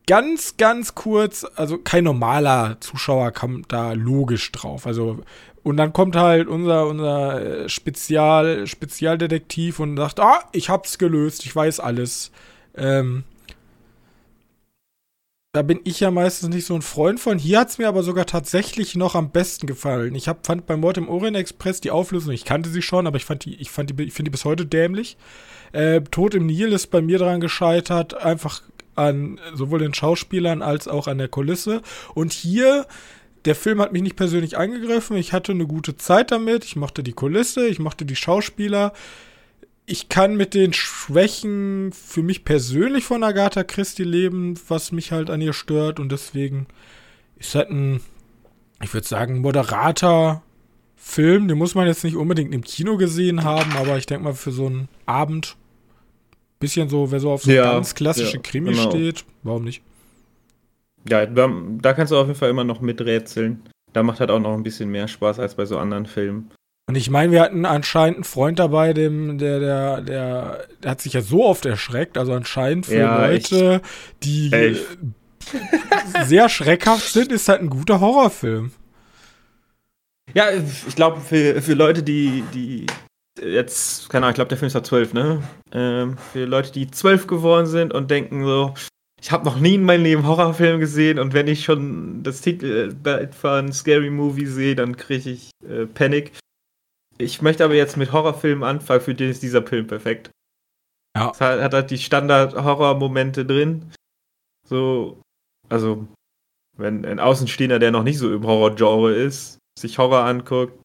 ganz, 0.06 0.56
ganz 0.56 0.94
kurz, 0.94 1.47
also 1.56 1.78
kein 1.78 2.04
normaler 2.04 2.76
Zuschauer 2.80 3.30
kam 3.30 3.64
da 3.68 3.92
logisch 3.92 4.50
drauf. 4.52 4.87
Also, 4.87 5.21
und 5.62 5.76
dann 5.76 5.92
kommt 5.92 6.16
halt 6.16 6.49
unser, 6.49 6.87
unser 6.87 7.64
äh, 7.64 7.68
Spezial, 7.68 8.66
Spezialdetektiv 8.66 9.78
und 9.78 9.97
sagt, 9.97 10.21
ah, 10.21 10.40
ich 10.52 10.68
hab's 10.68 10.99
gelöst, 10.99 11.44
ich 11.44 11.54
weiß 11.54 11.80
alles. 11.80 12.32
Ähm, 12.75 13.25
da 15.54 15.61
bin 15.61 15.80
ich 15.85 16.00
ja 16.00 16.11
meistens 16.11 16.49
nicht 16.49 16.64
so 16.64 16.75
ein 16.75 16.80
Freund 16.80 17.21
von. 17.21 17.38
Hier 17.38 17.61
hat's 17.61 17.76
mir 17.76 17.87
aber 17.87 18.02
sogar 18.02 18.25
tatsächlich 18.25 18.97
noch 18.97 19.14
am 19.14 19.30
besten 19.30 19.66
gefallen. 19.66 20.14
Ich 20.14 20.26
hab, 20.26 20.47
fand 20.47 20.64
bei 20.66 20.78
Mord 20.78 20.97
im 20.97 21.11
Orient 21.11 21.37
Express 21.37 21.82
die 21.82 21.90
Auflösung, 21.90 22.32
ich 22.32 22.47
kannte 22.47 22.71
sie 22.71 22.80
schon, 22.80 23.06
aber 23.06 23.18
ich 23.18 23.26
fand 23.26 23.44
die, 23.44 23.56
ich 23.56 23.71
die, 23.71 24.02
ich 24.02 24.14
finde 24.14 24.30
die 24.30 24.30
bis 24.30 24.47
heute 24.47 24.64
dämlich. 24.64 25.18
Äh, 25.73 26.00
Tod 26.00 26.35
im 26.35 26.47
Nil 26.47 26.73
ist 26.73 26.87
bei 26.87 27.02
mir 27.02 27.18
daran 27.18 27.40
gescheitert, 27.40 28.14
einfach 28.14 28.62
an 28.95 29.41
sowohl 29.55 29.81
den 29.81 29.95
Schauspielern 29.95 30.63
als 30.63 30.89
auch 30.89 31.07
an 31.07 31.19
der 31.19 31.29
Kulisse. 31.29 31.83
Und 32.15 32.33
hier, 32.33 32.87
der 33.45 33.55
Film 33.55 33.81
hat 33.81 33.93
mich 33.93 34.03
nicht 34.03 34.17
persönlich 34.17 34.57
angegriffen. 34.57 35.17
Ich 35.17 35.33
hatte 35.33 35.53
eine 35.53 35.67
gute 35.67 35.97
Zeit 35.97 36.31
damit. 36.31 36.65
Ich 36.65 36.77
mochte 36.77 37.03
die 37.03 37.13
Kulisse, 37.13 37.67
ich 37.67 37.79
mochte 37.79 38.05
die 38.05 38.17
Schauspieler. 38.17 38.93
Ich 39.85 40.09
kann 40.09 40.37
mit 40.37 40.55
den 40.55 40.73
Schwächen 40.73 41.93
für 41.93 42.23
mich 42.23 42.45
persönlich 42.45 43.05
von 43.05 43.25
Agatha 43.25 43.65
Christie 43.65 44.05
leben, 44.05 44.55
was 44.69 44.93
mich 44.93 45.11
halt 45.11 45.29
an 45.29 45.41
ihr 45.41 45.53
stört. 45.53 45.99
Und 45.99 46.13
deswegen 46.13 46.67
ist 47.37 47.55
halt 47.55 47.71
ein, 47.71 48.01
ich 48.83 48.95
würde 48.95 49.07
sagen, 49.07 49.41
moderater 49.41 50.43
Film. 50.95 51.49
Den 51.49 51.59
muss 51.59 51.75
man 51.75 51.89
jetzt 51.89 52.05
nicht 52.05 52.17
unbedingt 52.17 52.55
im 52.55 52.63
Kino 52.63 52.97
gesehen 52.97 53.43
haben, 53.43 53.73
aber 53.73 53.99
ich 53.99 54.07
denke 54.07 54.25
mal 54.25 54.35
für 54.35 54.53
so 54.53 54.67
einen 54.67 54.89
Abend 55.05 55.57
Bisschen 56.62 56.88
so, 56.88 57.11
wer 57.11 57.21
so 57.21 57.31
auf 57.31 57.42
so 57.42 57.50
ja, 57.50 57.73
ganz 57.73 57.95
klassische 57.95 58.37
ja, 58.37 58.42
Krimi 58.42 58.71
genau. 58.71 58.88
steht, 58.90 59.25
warum 59.42 59.64
nicht? 59.64 59.83
Ja, 61.09 61.26
da, 61.26 61.50
da, 61.81 61.92
kannst 61.92 62.12
du 62.12 62.16
auf 62.16 62.28
jeden 62.28 62.38
Fall 62.38 62.50
immer 62.50 62.64
noch 62.64 62.81
miträtseln. 62.81 63.62
Da 63.92 64.02
macht 64.02 64.21
halt 64.21 64.31
auch 64.31 64.38
noch 64.38 64.54
ein 64.54 64.62
bisschen 64.62 64.88
mehr 64.88 65.09
Spaß 65.09 65.40
als 65.40 65.57
bei 65.57 65.66
so 65.66 65.76
anderen 65.76 66.07
Filmen. 66.07 66.50
Und 66.88 66.97
ich 66.97 67.11
meine, 67.11 67.33
wir 67.33 67.42
hatten 67.42 67.64
anscheinend 67.64 68.19
einen 68.19 68.25
Freund 68.25 68.59
dabei, 68.59 68.92
dem, 68.92 69.38
der, 69.38 69.61
der, 69.61 70.00
der, 70.00 70.66
der 70.83 70.90
hat 70.90 71.00
sich 71.00 71.12
ja 71.12 71.21
so 71.21 71.45
oft 71.45 71.66
erschreckt. 71.66 72.16
Also 72.16 72.33
anscheinend 72.33 72.87
für 72.87 72.99
ja, 72.99 73.26
Leute, 73.26 73.81
echt. 73.83 74.25
die 74.25 74.52
echt. 74.52 74.87
sehr 76.26 76.49
schreckhaft 76.49 77.12
sind, 77.12 77.33
ist 77.33 77.49
halt 77.49 77.61
ein 77.61 77.71
guter 77.71 78.00
Horrorfilm. 78.00 78.71
Ja, 80.35 80.47
ich 80.52 80.95
glaube, 80.95 81.21
für, 81.21 81.61
für 81.61 81.75
Leute, 81.75 82.02
die, 82.02 82.45
die 82.54 82.87
jetzt, 83.40 84.08
keine 84.08 84.26
Ahnung, 84.26 84.32
ich 84.32 84.36
glaube, 84.36 84.49
der 84.49 84.58
Film 84.58 84.66
ist 84.66 84.75
ja 84.75 84.82
zwölf, 84.82 85.12
ne? 85.12 85.42
Ähm, 85.73 86.18
für 86.18 86.45
Leute, 86.45 86.73
die 86.73 86.90
zwölf 86.90 87.26
geworden 87.26 87.66
sind 87.66 87.92
und 87.92 88.10
denken 88.10 88.45
so, 88.45 88.75
ich 89.21 89.30
habe 89.30 89.45
noch 89.45 89.58
nie 89.58 89.76
in 89.76 89.84
meinem 89.84 90.02
Leben 90.02 90.26
Horrorfilm 90.26 90.80
gesehen 90.80 91.18
und 91.18 91.32
wenn 91.32 91.47
ich 91.47 91.64
schon 91.64 92.23
das 92.23 92.40
Titel 92.40 92.95
äh, 93.04 93.28
von 93.28 93.73
Scary 93.73 94.10
Movie 94.10 94.47
sehe, 94.47 94.75
dann 94.75 94.97
kriege 94.97 95.30
ich 95.30 95.50
äh, 95.66 95.86
Panik. 95.86 96.32
Ich 97.18 97.40
möchte 97.40 97.64
aber 97.64 97.75
jetzt 97.75 97.97
mit 97.97 98.12
Horrorfilmen 98.12 98.64
anfangen, 98.64 99.00
für 99.00 99.14
den 99.14 99.30
ist 99.30 99.42
dieser 99.42 99.64
Film 99.64 99.86
perfekt. 99.86 100.30
Ja. 101.16 101.30
Es 101.30 101.40
hat, 101.40 101.60
hat 101.60 101.75
halt 101.75 101.90
die 101.90 101.99
Standard-Horror-Momente 101.99 103.45
drin. 103.45 103.92
So, 104.66 105.21
also, 105.68 106.08
wenn 106.76 107.04
ein 107.04 107.21
Außenstehender, 107.21 107.78
der 107.78 107.90
noch 107.90 108.02
nicht 108.02 108.18
so 108.18 108.32
im 108.32 108.45
Horror-Genre 108.45 109.14
ist, 109.14 109.58
sich 109.78 109.99
Horror 109.99 110.25
anguckt, 110.25 110.81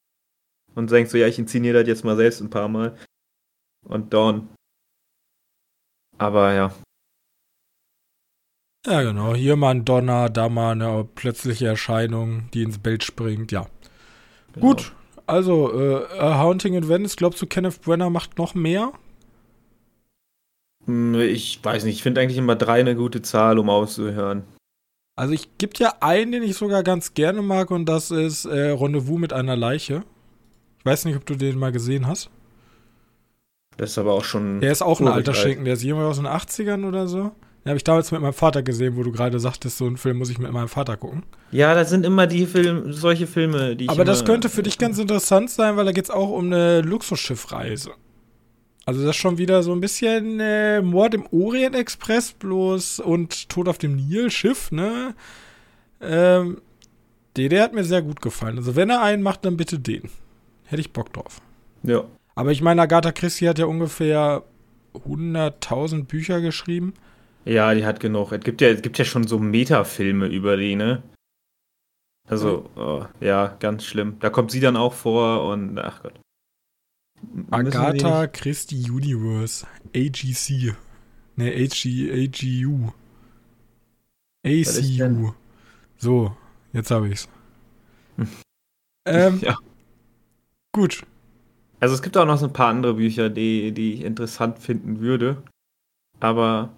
und 0.78 0.92
denkst 0.92 1.10
so, 1.10 1.18
ja, 1.18 1.28
ich 1.28 1.40
inszeniere 1.40 1.80
das 1.80 1.88
jetzt 1.88 2.06
mal 2.06 2.16
selbst 2.16 2.40
ein 2.40 2.52
paar 2.52 2.68
Mal. 2.68 2.96
Und 3.84 4.14
Dawn. 4.14 4.48
Aber 6.20 6.54
ja. 6.54 6.72
Ja, 8.86 9.02
genau. 9.02 9.34
Hier 9.34 9.56
mal 9.56 9.72
ein 9.72 9.86
Donner, 9.86 10.30
da 10.30 10.50
mal 10.50 10.74
eine 10.74 11.04
plötzliche 11.04 11.66
Erscheinung, 11.66 12.50
die 12.54 12.62
ins 12.62 12.78
Bild 12.78 13.04
springt, 13.04 13.52
ja. 13.52 13.66
Genau. 14.54 14.68
Gut, 14.68 14.94
also, 15.26 15.74
äh, 15.74 16.06
Haunting 16.20 16.76
in 16.76 16.88
Venice, 16.88 17.16
glaubst 17.16 17.42
du, 17.42 17.48
Kenneth 17.48 17.82
Brenner 17.82 18.12
macht 18.12 18.38
noch 18.38 18.54
mehr? 18.54 18.94
Hm, 20.86 21.16
ich 21.16 21.60
weiß 21.64 21.86
nicht, 21.86 21.96
ich 21.96 22.04
finde 22.04 22.22
eigentlich 22.22 22.38
immer 22.38 22.56
drei 22.56 22.82
eine 22.82 22.96
gute 22.96 23.24
Zahl, 23.24 23.58
um 23.58 23.72
auszuhören. 23.72 24.44
Also, 25.16 25.34
ich 25.34 25.58
gibt 25.58 25.80
ja 25.80 25.96
einen, 26.02 26.34
den 26.34 26.44
ich 26.44 26.56
sogar 26.56 26.84
ganz 26.84 27.16
gerne 27.16 27.42
mag, 27.42 27.72
und 27.72 27.88
das 27.88 28.12
ist 28.12 28.46
äh, 28.46 28.70
Rendezvous 28.70 29.20
mit 29.20 29.34
einer 29.34 29.56
Leiche 29.56 30.04
weiß 30.88 31.06
nicht, 31.06 31.16
ob 31.16 31.26
du 31.26 31.36
den 31.36 31.60
mal 31.60 31.72
gesehen 31.72 32.08
hast. 32.08 32.32
Das 33.78 33.92
ist 33.92 33.98
aber 34.00 34.14
auch 34.14 34.24
schon. 34.24 34.60
Der 34.60 34.72
ist 34.72 34.82
auch 34.82 35.00
ein 35.00 35.08
alter 35.08 35.36
Schinken, 35.36 35.66
der 35.66 35.76
ist 35.76 35.84
jemand 35.84 36.08
aus 36.08 36.18
den 36.18 36.26
80ern 36.26 36.88
oder 36.88 37.08
so. 37.08 37.32
Den 37.64 37.72
habe 37.72 37.78
ich 37.78 37.84
damals 37.84 38.12
mit 38.12 38.22
meinem 38.22 38.34
Vater 38.34 38.64
gesehen, 38.64 38.96
wo 38.96 39.04
du 39.04 39.12
gerade 39.12 39.40
sagtest, 39.40 39.78
so 39.78 39.86
einen 39.86 39.98
Film 39.98 40.18
muss 40.18 40.30
ich 40.30 40.40
mit 40.40 40.52
meinem 40.52 40.70
Vater 40.70 40.98
gucken. 40.98 41.24
Ja, 41.52 41.76
das 41.76 41.90
sind 41.90 42.06
immer 42.06 42.26
die 42.26 42.46
Filme, 42.46 42.94
solche 42.94 43.28
Filme, 43.28 43.76
die 43.76 43.84
ich. 43.86 43.90
Aber 43.90 44.06
das 44.06 44.26
könnte 44.26 44.50
für 44.50 44.64
dich 44.64 44.78
ganz 44.78 44.98
interessant 44.98 45.50
sein, 45.50 45.76
weil 45.76 45.86
da 45.86 45.92
geht 45.92 46.06
es 46.06 46.10
auch 46.10 46.30
um 46.30 46.46
eine 46.46 46.82
Luxusschiffreise. 46.82 47.92
Also 48.86 49.02
das 49.02 49.10
ist 49.10 49.18
schon 49.18 49.38
wieder 49.38 49.64
so 49.64 49.74
ein 49.74 49.82
bisschen 49.82 50.40
äh, 50.40 50.82
Mord 50.82 51.14
im 51.14 51.26
Orient 51.32 51.76
Express 51.76 52.32
bloß 52.32 53.02
und 53.02 53.50
Tod 53.50 53.68
auf 53.68 53.78
dem 53.78 53.98
Nil 53.98 54.32
Schiff, 54.32 54.72
ne? 54.72 55.14
Ähm, 56.00 56.62
der, 57.36 57.50
der 57.50 57.64
hat 57.64 57.74
mir 57.74 57.84
sehr 57.84 58.02
gut 58.02 58.22
gefallen. 58.22 58.58
Also 58.58 58.78
wenn 58.78 58.90
er 58.90 59.02
einen 59.02 59.22
macht, 59.22 59.44
dann 59.44 59.58
bitte 59.58 59.78
den. 59.78 60.04
Hätte 60.68 60.82
ich 60.82 60.94
Bock 60.94 61.12
drauf. 61.14 61.42
Ja. 61.84 62.04
Aber 62.36 62.52
ich 62.52 62.62
meine, 62.62 62.82
Agatha 62.84 63.12
Christie 63.12 63.50
hat 63.50 63.58
ja 63.58 63.66
ungefähr 63.66 64.44
100.000 64.94 66.06
Bücher 66.06 66.42
geschrieben. 66.42 66.94
Ja, 67.46 67.74
die 67.74 67.86
hat 67.86 68.00
genug. 68.00 68.32
Es 68.34 68.42
gibt 68.42 68.62
ja, 68.62 68.68
es 68.68 68.82
gibt 68.82 68.98
ja 68.98 69.06
schon 69.06 69.26
so 69.26 69.40
Metafilme 69.40 70.28
über 70.28 70.58
die, 70.58 70.76
ne? 70.76 71.02
Also, 72.28 72.70
oh, 72.76 73.06
ja, 73.22 73.56
ganz 73.60 73.86
schlimm. 73.86 74.18
Da 74.20 74.30
kommt 74.30 74.52
sie 74.52 74.60
dann 74.60 74.76
auch 74.76 74.94
vor 74.94 75.48
und 75.50 75.80
ach 75.80 76.04
Gott. 76.04 76.20
Agatha 77.50 78.28
Christie 78.28 78.92
Universe. 78.92 79.66
AGC. 79.96 80.76
Ne, 81.38 81.54
AG, 81.56 81.86
AGU. 82.12 82.92
ACU. 84.46 85.34
So, 85.98 86.36
jetzt 86.74 86.92
habe 86.92 87.10
ich's. 87.10 87.30
ähm, 89.06 89.40
ja. 89.42 89.58
Gut. 90.78 91.02
Also 91.80 91.96
es 91.96 92.04
gibt 92.04 92.16
auch 92.18 92.26
noch 92.26 92.38
so 92.38 92.46
ein 92.46 92.54
paar 92.54 92.68
andere 92.68 92.94
Bücher, 92.94 93.32
die, 93.32 93.72
die 93.72 93.96
ich 93.96 94.02
interessant 94.04 94.60
finden 94.60 95.00
würde. 95.00 95.42
Aber 96.20 96.70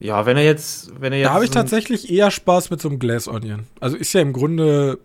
ja, 0.00 0.24
wenn 0.24 0.36
er 0.36 0.44
jetzt, 0.44 1.00
wenn 1.00 1.12
er 1.12 1.18
jetzt. 1.18 1.28
Da 1.28 1.34
habe 1.34 1.44
ich 1.44 1.50
tatsächlich 1.50 2.12
eher 2.12 2.30
Spaß 2.30 2.70
mit 2.70 2.80
so 2.80 2.88
einem 2.88 3.00
Glass 3.00 3.26
Onion. 3.26 3.66
Also 3.80 3.96
ist 3.96 4.12
ja 4.12 4.20
im 4.20 4.32
Grunde 4.32 5.00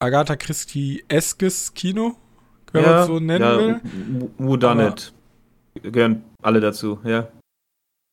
Agatha 0.00 0.34
Christie-eskes 0.34 1.74
Kino, 1.74 2.16
wenn 2.72 2.82
ja, 2.82 2.90
man 2.90 3.00
es 3.02 3.06
so 3.06 3.20
nennen 3.20 3.44
ja, 3.44 3.58
will. 3.58 3.80
Who 4.38 4.56
Done 4.56 4.88
It. 4.88 5.12
Gehören 5.80 6.24
alle 6.42 6.58
dazu, 6.58 6.98
ja. 7.04 7.28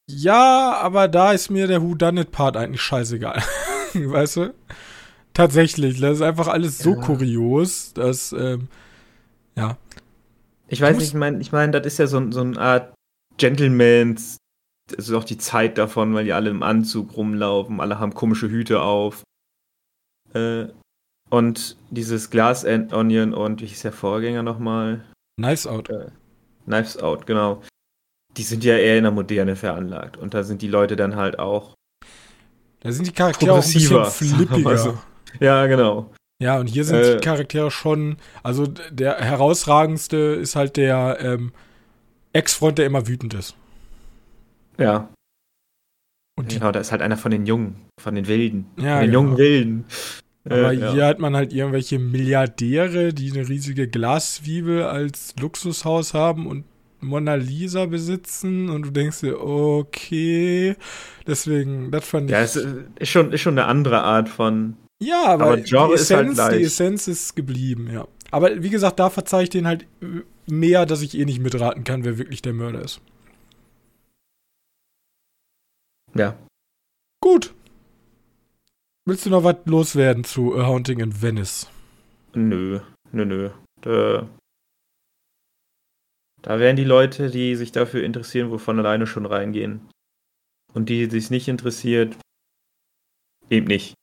Ja, 0.08 0.78
aber 0.82 1.08
da 1.08 1.32
ist 1.32 1.50
mir 1.50 1.66
der 1.66 1.82
Who 1.82 1.96
Done 1.96 2.22
It 2.22 2.32
Part 2.32 2.58
eigentlich 2.58 2.82
scheißegal. 2.82 3.42
weißt 3.96 4.36
du? 4.38 4.54
Tatsächlich, 5.34 6.00
das 6.00 6.18
ist 6.18 6.22
einfach 6.22 6.48
alles 6.48 6.80
so 6.80 6.96
ja. 6.96 7.02
kurios, 7.02 7.94
dass 7.94 8.34
ähm, 8.34 8.68
ja. 9.56 9.78
Ich 10.68 10.82
weiß 10.82 10.98
nicht, 10.98 11.08
ich 11.10 11.14
meine, 11.14 11.40
ich 11.40 11.52
mein, 11.52 11.72
das 11.72 11.86
ist 11.86 12.00
ja 12.00 12.08
so, 12.08 12.32
so 12.32 12.42
eine 12.42 12.60
Art 12.60 12.94
Gentlemans, 13.38 14.38
das 14.90 15.10
ist 15.10 15.14
auch 15.14 15.24
die 15.24 15.38
Zeit 15.38 15.78
davon, 15.78 16.14
weil 16.14 16.26
die 16.26 16.34
alle 16.34 16.50
im 16.50 16.64
Anzug 16.64 17.16
rumlaufen, 17.18 17.80
alle 17.80 18.00
haben 18.00 18.14
komische 18.14 18.50
Hüte 18.50 18.82
auf. 18.82 19.24
Äh, 20.34 20.68
Und 21.30 21.78
dieses 21.90 22.30
Glass 22.30 22.64
Onion 22.64 23.34
und 23.34 23.62
wie 23.62 23.66
hieß 23.66 23.82
der 23.82 23.92
Vorgänger 23.92 24.44
nochmal? 24.44 25.04
Knives 25.40 25.66
Out. 25.66 25.90
Äh, 25.90 26.12
Knives 26.66 26.98
Out, 26.98 27.26
genau. 27.26 27.64
Die 28.38 28.44
sind 28.44 28.64
ja 28.64 28.78
eher 28.78 28.98
in 28.98 29.04
der 29.04 29.12
Moderne 29.12 29.56
veranlagt. 29.56 30.18
Und 30.18 30.34
da 30.34 30.44
sind 30.44 30.62
die 30.62 30.68
Leute 30.68 30.96
dann 30.96 31.16
halt 31.16 31.40
auch. 31.40 31.74
Da 32.82 32.92
sind 32.92 33.08
die 33.08 33.12
Charaktere 33.12 33.54
auch 33.54 33.64
ein 33.64 33.74
bisschen 33.74 34.06
flippiger. 34.06 35.02
Ja, 35.40 35.66
genau. 35.68 36.12
Ja, 36.40 36.60
und 36.60 36.68
hier 36.68 36.84
sind 36.84 36.98
äh, 36.98 37.16
die 37.16 37.22
Charaktere 37.24 37.72
schon. 37.72 38.18
Also 38.42 38.68
der 38.68 39.18
herausragendste 39.20 40.18
ist 40.18 40.56
halt 40.56 40.78
der 40.78 41.18
ähm, 41.22 41.54
Ex-Freund, 42.34 42.78
der 42.78 42.86
immer 42.86 43.08
wütend 43.08 43.34
ist. 43.34 43.56
Ja. 44.78 45.10
Und 46.36 46.50
genau, 46.50 46.72
da 46.72 46.80
ist 46.80 46.92
halt 46.92 47.02
einer 47.02 47.18
von 47.18 47.32
den 47.32 47.46
Jungen, 47.46 47.76
von 48.00 48.16
den 48.16 48.28
Wilden. 48.28 48.66
Ja, 48.78 48.98
von 48.98 49.02
den 49.02 49.12
genau. 49.12 49.14
jungen 49.14 49.38
Wilden. 49.38 49.86
Aber 50.46 50.74
äh, 50.74 50.92
hier 50.92 51.06
hat 51.06 51.20
man 51.20 51.36
halt 51.36 51.54
irgendwelche 51.54 52.00
Milliardäre, 52.00 53.14
die 53.14 53.32
eine 53.32 53.48
riesige 53.48 53.88
Glaszwiebel 53.88 54.84
als 54.84 55.36
Luxushaus 55.40 56.14
haben 56.14 56.48
und 56.48 56.66
Mona 57.00 57.36
Lisa 57.36 57.86
besitzen 57.86 58.70
und 58.70 58.86
du 58.86 58.92
denkst 58.92 59.22
dir, 59.22 59.40
okay, 59.42 60.76
deswegen, 61.28 61.92
das 61.92 62.08
fand 62.08 62.30
ich. 62.30 62.32
Ja, 62.32 62.42
es 62.42 62.56
ist 62.56 63.10
schon, 63.10 63.32
ist 63.32 63.42
schon 63.42 63.58
eine 63.58 63.68
andere 63.68 64.02
Art 64.02 64.30
von. 64.30 64.76
Ja, 65.04 65.26
aber, 65.26 65.46
aber 65.46 65.58
die, 65.58 65.76
halt 65.76 65.94
Essenz, 65.94 66.40
halt 66.40 66.60
die 66.60 66.64
Essenz 66.64 67.08
ist 67.08 67.36
geblieben, 67.36 67.90
ja. 67.92 68.08
Aber 68.32 68.64
wie 68.64 68.70
gesagt, 68.70 69.00
da 69.00 69.10
verzeih 69.10 69.44
ich 69.44 69.50
den 69.50 69.68
halt 69.68 69.86
mehr, 70.48 70.86
dass 70.86 71.02
ich 71.02 71.18
eh 71.18 71.26
nicht 71.26 71.40
mitraten 71.40 71.84
kann, 71.84 72.04
wer 72.06 72.18
wirklich 72.18 72.42
der 72.42 72.54
Mörder 72.54 72.82
ist. 72.82 73.02
Ja. 76.16 76.38
Gut. 77.22 77.54
Willst 79.06 79.26
du 79.26 79.30
noch 79.30 79.44
was 79.44 79.58
loswerden 79.66 80.24
zu 80.24 80.56
A 80.56 80.66
Haunting 80.66 81.00
in 81.00 81.22
Venice? 81.22 81.70
Nö, 82.34 82.80
nö, 83.12 83.26
nö. 83.26 83.50
Da, 83.82 84.30
da 86.42 86.60
werden 86.60 86.78
die 86.78 86.86
Leute, 86.86 87.30
die 87.30 87.56
sich 87.56 87.74
dafür 87.74 88.04
interessieren, 88.04 88.52
wovon 88.52 88.80
alleine 88.80 89.06
schon 89.06 89.26
reingehen. 89.26 89.90
Und 90.74 90.88
die, 90.88 91.08
die 91.08 91.20
sich 91.20 91.30
nicht 91.30 91.50
interessiert, 91.50 92.18
eben 93.50 93.68
nicht. 93.68 93.96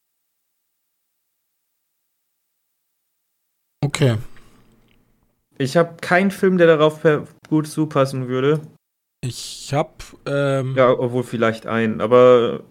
Okay. 3.82 4.18
Ich 5.58 5.76
habe 5.76 5.96
keinen 6.00 6.30
Film, 6.30 6.58
der 6.58 6.66
darauf 6.66 7.00
gut 7.48 7.66
zupassen 7.66 8.28
würde. 8.28 8.60
Ich 9.22 9.72
habe. 9.72 9.92
Ähm, 10.26 10.74
ja, 10.76 10.90
obwohl 10.90 11.22
vielleicht 11.22 11.66
einen, 11.66 12.00
aber 12.00 12.62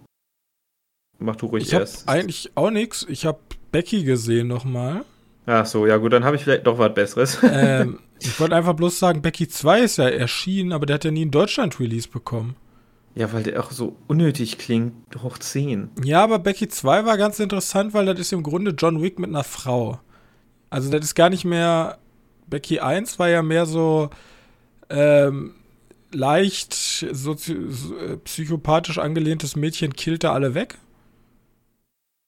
mach 1.20 1.36
du 1.36 1.48
ruhig 1.48 1.64
ich 1.64 1.74
erst. 1.74 2.08
Habe 2.08 2.20
eigentlich 2.20 2.52
auch 2.56 2.72
nichts. 2.72 3.06
Ich 3.10 3.26
habe 3.26 3.40
Becky 3.72 4.04
gesehen 4.04 4.48
nochmal. 4.48 5.06
Ach 5.46 5.66
so, 5.66 5.88
ja 5.88 5.98
gut, 5.98 6.14
dann 6.14 6.24
habe 6.26 6.36
ich 6.36 6.44
vielleicht 6.44 6.68
doch 6.68 6.78
was 6.78 6.94
Besseres. 6.94 7.40
Ähm, 7.44 8.00
ich 8.20 8.40
wollte 8.40 8.56
einfach 8.56 8.74
bloß 8.74 9.00
sagen, 9.00 9.22
Becky 9.22 9.48
2 9.48 9.82
ist 9.82 9.98
ja 9.98 10.10
erschienen, 10.10 10.74
aber 10.74 10.86
der 10.86 10.96
hat 10.96 11.06
ja 11.06 11.12
nie 11.12 11.22
einen 11.22 11.32
Deutschland-Release 11.32 12.10
bekommen. 12.10 12.56
Ja, 13.16 13.32
weil 13.32 13.44
der 13.44 13.64
auch 13.64 13.72
so 13.72 13.96
unnötig 14.08 14.58
klingt, 14.58 14.94
hoch 15.24 15.38
10. 15.38 15.90
Ja, 16.04 16.24
aber 16.24 16.40
Becky 16.40 16.68
2 16.68 17.06
war 17.06 17.18
ganz 17.18 17.40
interessant, 17.40 17.94
weil 17.94 18.06
das 18.06 18.20
ist 18.20 18.34
im 18.34 18.44
Grunde 18.44 18.72
John 18.72 19.02
Wick 19.02 19.20
mit 19.20 19.30
einer 19.30 19.46
Frau. 19.46 20.00
Also 20.70 20.90
das 20.92 21.06
ist 21.06 21.16
gar 21.16 21.30
nicht 21.30 21.46
mehr. 21.46 21.98
Becky 22.48 22.80
1 22.80 23.20
war 23.20 23.30
ja 23.30 23.42
mehr 23.44 23.66
so 23.66 24.10
ähm, 24.90 25.54
leicht 26.12 26.74
so, 26.74 27.34
äh, 27.34 28.18
psychopathisch 28.24 28.98
angelehntes 28.98 29.56
Mädchen 29.56 29.94
killte 29.94 30.32
alle 30.32 30.56
weg. 30.56 30.78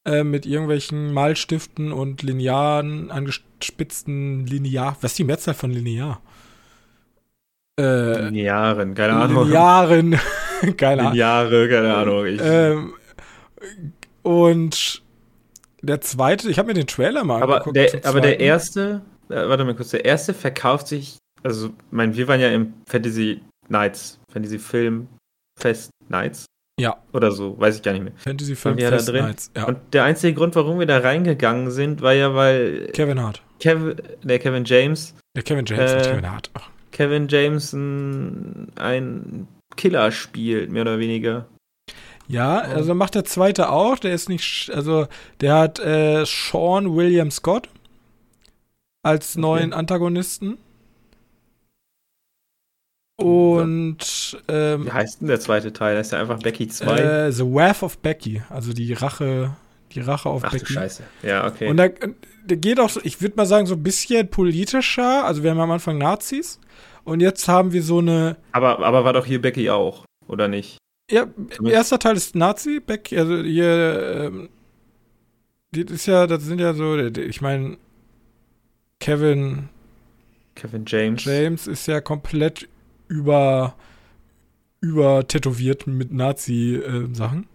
Äh, 0.03 0.23
mit 0.23 0.47
irgendwelchen 0.47 1.13
Malstiften 1.13 1.91
und 1.91 2.23
Linearen, 2.23 3.11
angespitzten 3.11 4.47
Linear. 4.47 4.97
Was 5.01 5.11
ist 5.11 5.19
die 5.19 5.23
Mehrzahl 5.23 5.53
von 5.53 5.69
Linear? 5.69 6.21
Äh, 7.79 8.29
Linearen, 8.29 8.95
keine 8.95 9.13
Ahnung. 9.13 9.45
Linearen, 9.45 10.19
keine 10.77 11.01
Ahnung. 11.01 11.13
Lineare, 11.13 11.69
keine 11.69 11.95
Ahnung. 11.95 12.25
Ich, 12.25 12.41
ähm, 12.43 12.93
und 14.23 15.03
der 15.81 16.01
zweite, 16.01 16.49
ich 16.49 16.57
habe 16.59 16.67
mir 16.67 16.73
den 16.73 16.87
Trailer 16.87 17.23
mal 17.23 17.41
aber 17.41 17.65
angeguckt. 17.65 17.75
Der, 17.75 18.05
aber 18.05 18.21
der 18.21 18.39
erste, 18.39 19.01
äh, 19.29 19.35
warte 19.35 19.63
mal 19.63 19.75
kurz, 19.75 19.89
der 19.89 20.05
erste 20.05 20.33
verkauft 20.33 20.87
sich, 20.87 21.17
also, 21.43 21.71
mein, 21.89 22.15
wir 22.15 22.27
waren 22.27 22.39
ja 22.39 22.49
im 22.49 22.73
Fantasy 22.87 23.41
Nights, 23.67 24.19
Fantasy 24.31 24.59
Film 24.59 25.07
Fest 25.59 25.89
Nights. 26.09 26.45
Ja. 26.79 26.97
Oder 27.13 27.31
so, 27.31 27.59
weiß 27.59 27.77
ich 27.77 27.83
gar 27.83 27.93
nicht 27.93 28.03
mehr. 28.03 28.13
Fantasy 28.15 28.55
Film 28.55 28.77
Fest 28.77 29.07
da 29.07 29.11
drin. 29.11 29.25
Nights, 29.25 29.51
ja. 29.55 29.65
Und 29.65 29.77
der 29.93 30.03
einzige 30.03 30.33
Grund, 30.33 30.55
warum 30.55 30.79
wir 30.79 30.85
da 30.85 30.99
reingegangen 30.99 31.71
sind, 31.71 32.01
war 32.01 32.13
ja, 32.13 32.33
weil. 32.35 32.87
Kevin 32.93 33.21
Hart. 33.21 33.41
Kevin, 33.59 33.95
der 34.23 34.39
Kevin 34.39 34.65
James. 34.65 35.15
Der 35.35 35.43
Kevin 35.43 35.65
James, 35.65 35.91
äh, 35.91 36.01
Kevin 36.01 36.31
Hart. 36.31 36.49
Ach. 36.53 36.69
Kevin 36.91 37.27
James 37.27 37.73
ein 37.73 39.47
Killer 39.77 40.11
spielt, 40.11 40.71
mehr 40.71 40.81
oder 40.83 40.99
weniger. 40.99 41.47
Ja, 42.31 42.59
also 42.59 42.95
macht 42.95 43.15
der 43.15 43.25
zweite 43.25 43.69
auch. 43.69 43.99
Der 43.99 44.13
ist 44.13 44.29
nicht, 44.29 44.71
also 44.73 45.07
der 45.41 45.55
hat 45.55 45.79
äh, 45.79 46.23
Sean 46.25 46.95
William 46.95 47.29
Scott 47.29 47.69
als 49.03 49.35
neuen 49.35 49.71
okay. 49.71 49.79
Antagonisten. 49.79 50.57
Und 53.17 54.41
ähm, 54.47 54.85
wie 54.85 54.91
heißt 54.91 55.21
denn 55.21 55.27
der 55.27 55.39
zweite 55.39 55.73
Teil? 55.73 55.95
Das 55.95 56.07
ist 56.07 56.13
ja 56.13 56.19
einfach 56.19 56.39
Becky 56.39 56.67
2. 56.67 56.97
Äh, 56.97 57.31
The 57.31 57.43
Wrath 57.43 57.83
of 57.83 57.97
Becky, 57.99 58.41
also 58.49 58.73
die 58.73 58.93
Rache, 58.93 59.55
die 59.91 59.99
Rache 59.99 60.29
auf 60.29 60.43
Ach, 60.43 60.51
Becky. 60.51 60.65
Du 60.65 60.73
Scheiße. 60.73 61.03
Ja, 61.21 61.45
okay. 61.45 61.67
Und 61.69 61.77
da, 61.77 61.89
der 62.45 62.57
geht 62.57 62.79
auch, 62.79 62.89
ich 63.03 63.21
würde 63.21 63.35
mal 63.35 63.45
sagen, 63.45 63.67
so 63.67 63.75
ein 63.75 63.83
bisschen 63.83 64.27
politischer. 64.29 65.25
Also 65.25 65.43
wir 65.43 65.51
haben 65.51 65.59
am 65.59 65.69
Anfang 65.69 65.97
Nazis 65.97 66.59
und 67.03 67.19
jetzt 67.19 67.47
haben 67.47 67.73
wir 67.73 67.83
so 67.83 67.99
eine. 67.99 68.37
Aber, 68.53 68.79
aber 68.79 69.03
war 69.03 69.13
doch 69.13 69.25
hier 69.25 69.41
Becky 69.41 69.69
auch, 69.69 70.05
oder 70.27 70.47
nicht? 70.47 70.80
Ja, 71.11 71.27
Zumindest. 71.27 71.61
erster 71.75 71.99
Teil 71.99 72.15
ist 72.15 72.35
Nazi, 72.35 72.79
Becky, 72.79 73.17
also 73.17 73.43
hier, 73.43 74.29
ähm, 74.31 74.49
das 75.71 75.91
ist 75.91 76.05
ja, 76.05 76.25
das 76.25 76.43
sind 76.43 76.59
ja 76.59 76.73
so, 76.73 76.97
ich 76.97 77.41
meine, 77.41 77.77
Kevin. 78.99 79.69
Kevin 80.55 80.83
James. 80.87 81.25
James 81.25 81.67
ist 81.67 81.87
ja 81.87 82.01
komplett 82.01 82.69
über, 83.07 83.75
über 84.79 85.27
tätowiert 85.27 85.87
mit 85.87 86.13
Nazi-Sachen. 86.13 87.47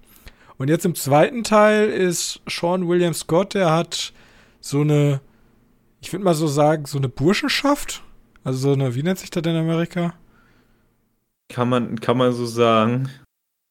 Und 0.59 0.69
jetzt 0.69 0.85
im 0.85 0.95
zweiten 0.95 1.45
Teil 1.45 1.89
ist 1.89 2.41
Sean 2.49 2.89
William 2.89 3.15
Scott, 3.15 3.55
der 3.55 3.73
hat 3.73 4.13
so 4.61 4.81
eine, 4.81 5.21
ich 6.01 6.13
würde 6.13 6.25
mal 6.25 6.35
so 6.35 6.47
sagen, 6.47 6.87
so 6.87 6.99
eine 6.99 7.09
Burschenschaft. 7.09 8.03
Also 8.45 8.59
so 8.59 8.73
eine, 8.73 8.95
wie 8.95 9.03
nennt 9.03 9.19
sich 9.19 9.31
das 9.31 9.43
in 9.45 9.57
Amerika? 9.57 10.15
Kann 11.49 11.69
man, 11.69 12.01
kann 12.01 12.17
man 12.17 12.33
so 12.33 12.47
sagen. 12.47 13.09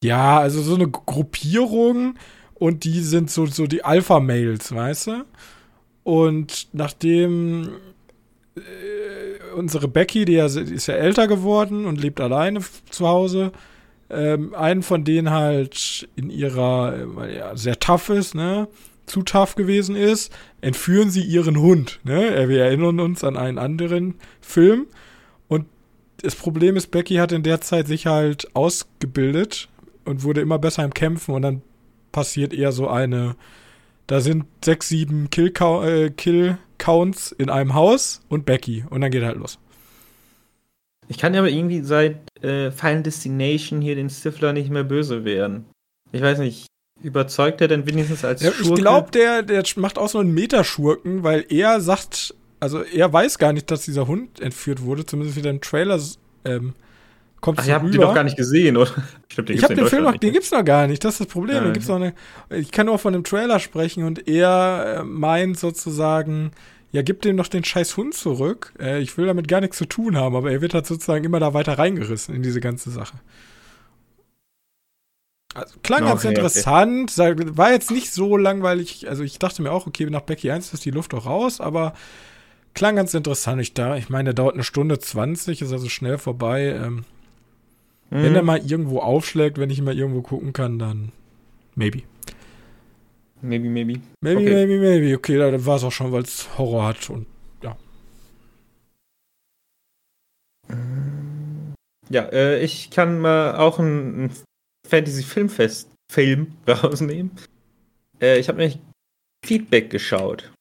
Ja, 0.02 0.38
also 0.40 0.60
so 0.62 0.74
eine 0.74 0.88
Gruppierung 0.88 2.16
und 2.54 2.84
die 2.84 3.00
sind 3.00 3.30
so, 3.30 3.46
so 3.46 3.66
die 3.66 3.84
Alpha-Mails, 3.84 4.74
weißt 4.74 5.06
du? 5.08 5.24
Und 6.04 6.68
nachdem 6.72 7.70
äh, 8.56 9.54
unsere 9.54 9.88
Becky, 9.88 10.24
die, 10.24 10.34
ja, 10.34 10.46
ist 10.46 10.86
ja 10.86 10.94
älter 10.94 11.26
geworden 11.26 11.86
und 11.86 12.00
lebt 12.00 12.20
alleine 12.20 12.60
zu 12.90 13.08
Hause, 13.08 13.52
ähm, 14.10 14.54
einen 14.54 14.82
von 14.82 15.04
denen 15.04 15.30
halt 15.30 16.08
in 16.14 16.30
ihrer, 16.30 16.94
äh, 16.96 17.16
weil 17.16 17.30
er 17.30 17.56
sehr 17.56 17.80
tough 17.80 18.10
ist, 18.10 18.34
ne, 18.34 18.68
zu 19.06 19.22
tough 19.22 19.56
gewesen 19.56 19.96
ist, 19.96 20.32
entführen 20.60 21.10
sie 21.10 21.22
ihren 21.22 21.58
Hund, 21.58 22.00
ne? 22.04 22.48
Wir 22.48 22.64
erinnern 22.64 23.00
uns 23.00 23.24
an 23.24 23.36
einen 23.36 23.58
anderen 23.58 24.14
Film. 24.40 24.86
Und 25.48 25.66
das 26.22 26.34
Problem 26.34 26.76
ist, 26.76 26.90
Becky 26.90 27.16
hat 27.16 27.32
in 27.32 27.42
der 27.42 27.60
Zeit 27.60 27.86
sich 27.86 28.06
halt 28.06 28.54
ausgebildet 28.54 29.68
und 30.06 30.22
wurde 30.22 30.40
immer 30.40 30.58
besser 30.58 30.84
im 30.84 30.94
Kämpfen 30.94 31.34
und 31.34 31.42
dann 31.42 31.62
passiert 32.12 32.54
eher 32.54 32.72
so 32.72 32.88
eine, 32.88 33.36
da 34.06 34.20
sind 34.20 34.46
sechs, 34.64 34.88
sieben 34.88 35.30
Kill, 35.30 35.52
äh, 35.58 36.10
Kill 36.10 36.58
Counts 36.78 37.32
in 37.32 37.50
einem 37.50 37.74
Haus 37.74 38.22
und 38.28 38.46
Becky. 38.46 38.84
Und 38.88 39.00
dann 39.00 39.10
geht 39.10 39.22
halt 39.22 39.36
los. 39.36 39.58
Ich 41.08 41.18
kann 41.18 41.34
ja 41.34 41.40
aber 41.40 41.50
irgendwie 41.50 41.82
seit 41.82 42.18
äh, 42.42 42.70
Final 42.70 43.02
Destination 43.02 43.80
hier 43.80 43.94
den 43.94 44.10
Stifler 44.10 44.52
nicht 44.52 44.70
mehr 44.70 44.84
böse 44.84 45.24
werden. 45.24 45.66
Ich 46.12 46.20
weiß 46.20 46.38
nicht, 46.38 46.66
überzeugt 47.02 47.60
er 47.60 47.68
denn 47.68 47.86
wenigstens 47.86 48.24
als 48.24 48.42
ja, 48.42 48.50
Schurke? 48.52 48.74
Ich 48.74 48.80
glaube, 48.80 49.10
der, 49.12 49.42
der 49.42 49.64
macht 49.76 49.98
auch 49.98 50.08
so 50.08 50.18
einen 50.18 50.34
Metaschurken, 50.34 51.22
weil 51.22 51.44
er 51.48 51.80
sagt, 51.80 52.34
also 52.60 52.82
er 52.82 53.12
weiß 53.12 53.38
gar 53.38 53.52
nicht, 53.52 53.70
dass 53.70 53.84
dieser 53.84 54.06
Hund 54.06 54.40
entführt 54.40 54.82
wurde, 54.82 55.06
zumindest 55.06 55.36
wieder 55.36 55.50
im 55.50 55.60
Trailer 55.60 56.00
ähm, 56.44 56.74
kommt 57.46 57.60
Ach, 57.60 57.66
ihr 57.68 57.74
habt 57.74 57.94
den 57.94 58.00
doch 58.00 58.12
gar 58.12 58.24
nicht 58.24 58.36
gesehen, 58.36 58.76
oder? 58.76 58.90
Stimmt, 59.28 59.50
ich 59.50 59.62
habe 59.62 59.76
den 59.76 59.86
Film 59.86 60.02
noch, 60.02 60.16
den 60.16 60.32
gibt's 60.32 60.50
noch 60.50 60.64
gar 60.64 60.88
nicht, 60.88 61.04
das 61.04 61.14
ist 61.14 61.20
das 61.20 61.26
Problem. 61.28 61.62
Den 61.62 61.72
gibt's 61.74 61.86
noch 61.86 61.94
eine, 61.94 62.12
ich 62.50 62.72
kann 62.72 62.86
nur 62.86 62.98
von 62.98 63.12
dem 63.12 63.22
Trailer 63.22 63.60
sprechen 63.60 64.02
und 64.02 64.26
er 64.26 64.96
äh, 64.98 65.04
meint 65.04 65.56
sozusagen, 65.56 66.50
ja, 66.90 67.02
gib 67.02 67.22
dem 67.22 67.36
noch 67.36 67.46
den 67.46 67.62
scheiß 67.62 67.96
Hund 67.96 68.14
zurück. 68.14 68.72
Äh, 68.80 69.00
ich 69.00 69.16
will 69.16 69.26
damit 69.26 69.46
gar 69.46 69.60
nichts 69.60 69.78
zu 69.78 69.84
tun 69.84 70.16
haben, 70.16 70.34
aber 70.34 70.50
er 70.50 70.60
wird 70.60 70.74
halt 70.74 70.86
sozusagen 70.86 71.22
immer 71.24 71.38
da 71.38 71.54
weiter 71.54 71.78
reingerissen 71.78 72.34
in 72.34 72.42
diese 72.42 72.58
ganze 72.58 72.90
Sache. 72.90 73.16
Also, 75.54 75.78
klang 75.84 76.02
okay, 76.02 76.08
ganz 76.08 76.24
interessant, 76.24 77.12
okay. 77.16 77.56
war 77.56 77.70
jetzt 77.70 77.92
nicht 77.92 78.12
so 78.12 78.36
langweilig. 78.36 79.08
Also 79.08 79.22
ich 79.22 79.38
dachte 79.38 79.62
mir 79.62 79.70
auch, 79.70 79.86
okay, 79.86 80.04
nach 80.10 80.22
Becky 80.22 80.50
1 80.50 80.74
ist 80.74 80.84
die 80.84 80.90
Luft 80.90 81.14
auch 81.14 81.26
raus, 81.26 81.60
aber 81.60 81.94
klang 82.74 82.96
ganz 82.96 83.14
interessant. 83.14 83.62
Ich, 83.62 83.72
da, 83.72 83.96
ich 83.96 84.08
meine, 84.08 84.24
der 84.24 84.34
dauert 84.34 84.54
eine 84.54 84.64
Stunde 84.64 84.98
20, 84.98 85.62
ist 85.62 85.72
also 85.72 85.88
schnell 85.88 86.18
vorbei. 86.18 86.76
Ähm, 86.84 87.04
mhm. 88.10 88.22
Wenn 88.22 88.34
er 88.34 88.42
mal 88.42 88.58
irgendwo 88.58 89.00
aufschlägt, 89.00 89.58
wenn 89.58 89.70
ich 89.70 89.80
mal 89.82 89.96
irgendwo 89.96 90.22
gucken 90.22 90.52
kann, 90.52 90.78
dann 90.78 91.12
maybe. 91.74 92.02
Maybe, 93.42 93.68
maybe. 93.68 94.00
Maybe, 94.20 94.40
okay. 94.40 94.66
maybe, 94.66 94.78
maybe. 94.80 95.16
Okay, 95.16 95.36
da 95.38 95.66
war 95.66 95.76
es 95.76 95.84
auch 95.84 95.92
schon, 95.92 96.10
weil 96.12 96.22
es 96.22 96.48
Horror 96.58 96.86
hat 96.86 97.10
und 97.10 97.26
ja. 97.62 97.76
Ja, 102.08 102.22
äh, 102.32 102.62
ich 102.62 102.90
kann 102.90 103.20
mal 103.20 103.56
auch 103.56 103.78
ein, 103.78 104.24
ein 104.24 104.30
Fantasy-Filmfest-Film 104.88 106.52
rausnehmen. 106.68 107.32
Äh, 108.20 108.38
ich 108.38 108.48
habe 108.48 108.58
nämlich 108.58 108.78
Feedback 109.44 109.90
geschaut. 109.90 110.52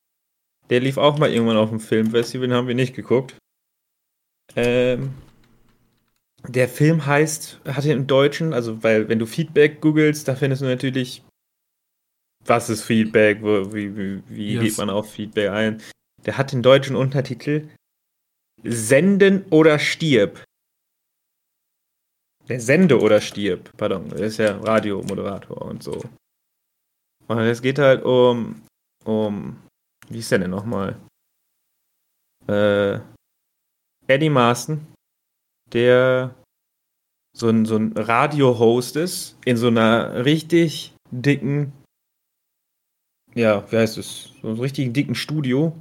Der 0.69 0.79
lief 0.79 0.97
auch 0.97 1.17
mal 1.17 1.31
irgendwann 1.31 1.57
auf 1.57 1.69
dem 1.69 1.79
Filmfestival, 1.79 2.47
den 2.47 2.57
haben 2.57 2.67
wir 2.67 2.75
nicht 2.75 2.95
geguckt. 2.95 3.35
Ähm, 4.55 5.13
der 6.47 6.67
Film 6.69 7.05
heißt, 7.05 7.61
hatte 7.65 7.91
im 7.91 8.07
Deutschen, 8.07 8.53
also 8.53 8.83
weil 8.83 9.07
wenn 9.09 9.19
du 9.19 9.25
Feedback 9.25 9.81
googelst, 9.81 10.27
da 10.27 10.35
findest 10.35 10.61
du 10.61 10.65
natürlich, 10.65 11.23
was 12.45 12.69
ist 12.69 12.83
Feedback, 12.83 13.41
wie, 13.41 13.95
wie, 13.95 14.23
wie 14.27 14.53
yes. 14.53 14.63
geht 14.63 14.77
man 14.77 14.89
auf 14.89 15.11
Feedback 15.11 15.49
ein. 15.49 15.81
Der 16.25 16.37
hat 16.37 16.51
den 16.51 16.61
deutschen 16.61 16.95
Untertitel 16.95 17.69
Senden 18.63 19.45
oder 19.51 19.79
stirb. 19.79 20.43
Der 22.47 22.59
Sende 22.59 22.99
oder 22.99 23.21
stirb, 23.21 23.71
pardon, 23.77 24.09
der 24.09 24.19
ist 24.19 24.37
ja 24.37 24.57
Radiomoderator 24.57 25.61
und 25.63 25.81
so. 25.81 26.03
Und 27.27 27.39
es 27.39 27.61
geht 27.61 27.79
halt 27.79 28.03
um, 28.03 28.61
um, 29.03 29.61
wie 30.09 30.19
ist 30.19 30.31
der 30.31 30.39
denn 30.39 30.51
nochmal? 30.51 30.95
Äh, 32.47 32.99
Eddie 34.07 34.29
Marston, 34.29 34.85
der 35.73 36.35
so 37.35 37.49
ein, 37.49 37.65
so 37.65 37.75
ein 37.75 37.93
Radio-Host 37.93 38.95
ist, 38.95 39.37
in 39.45 39.57
so 39.57 39.67
einer 39.67 40.25
richtig 40.25 40.93
dicken, 41.11 41.73
ja, 43.33 43.69
wie 43.71 43.77
heißt 43.77 43.97
es, 43.97 44.33
so 44.41 44.49
einem 44.49 44.59
richtig 44.59 44.93
dicken 44.93 45.15
Studio. 45.15 45.77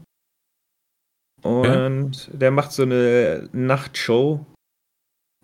Und 1.42 2.26
ja. 2.28 2.36
der 2.36 2.50
macht 2.50 2.72
so 2.72 2.82
eine 2.82 3.48
Nachtshow 3.52 4.44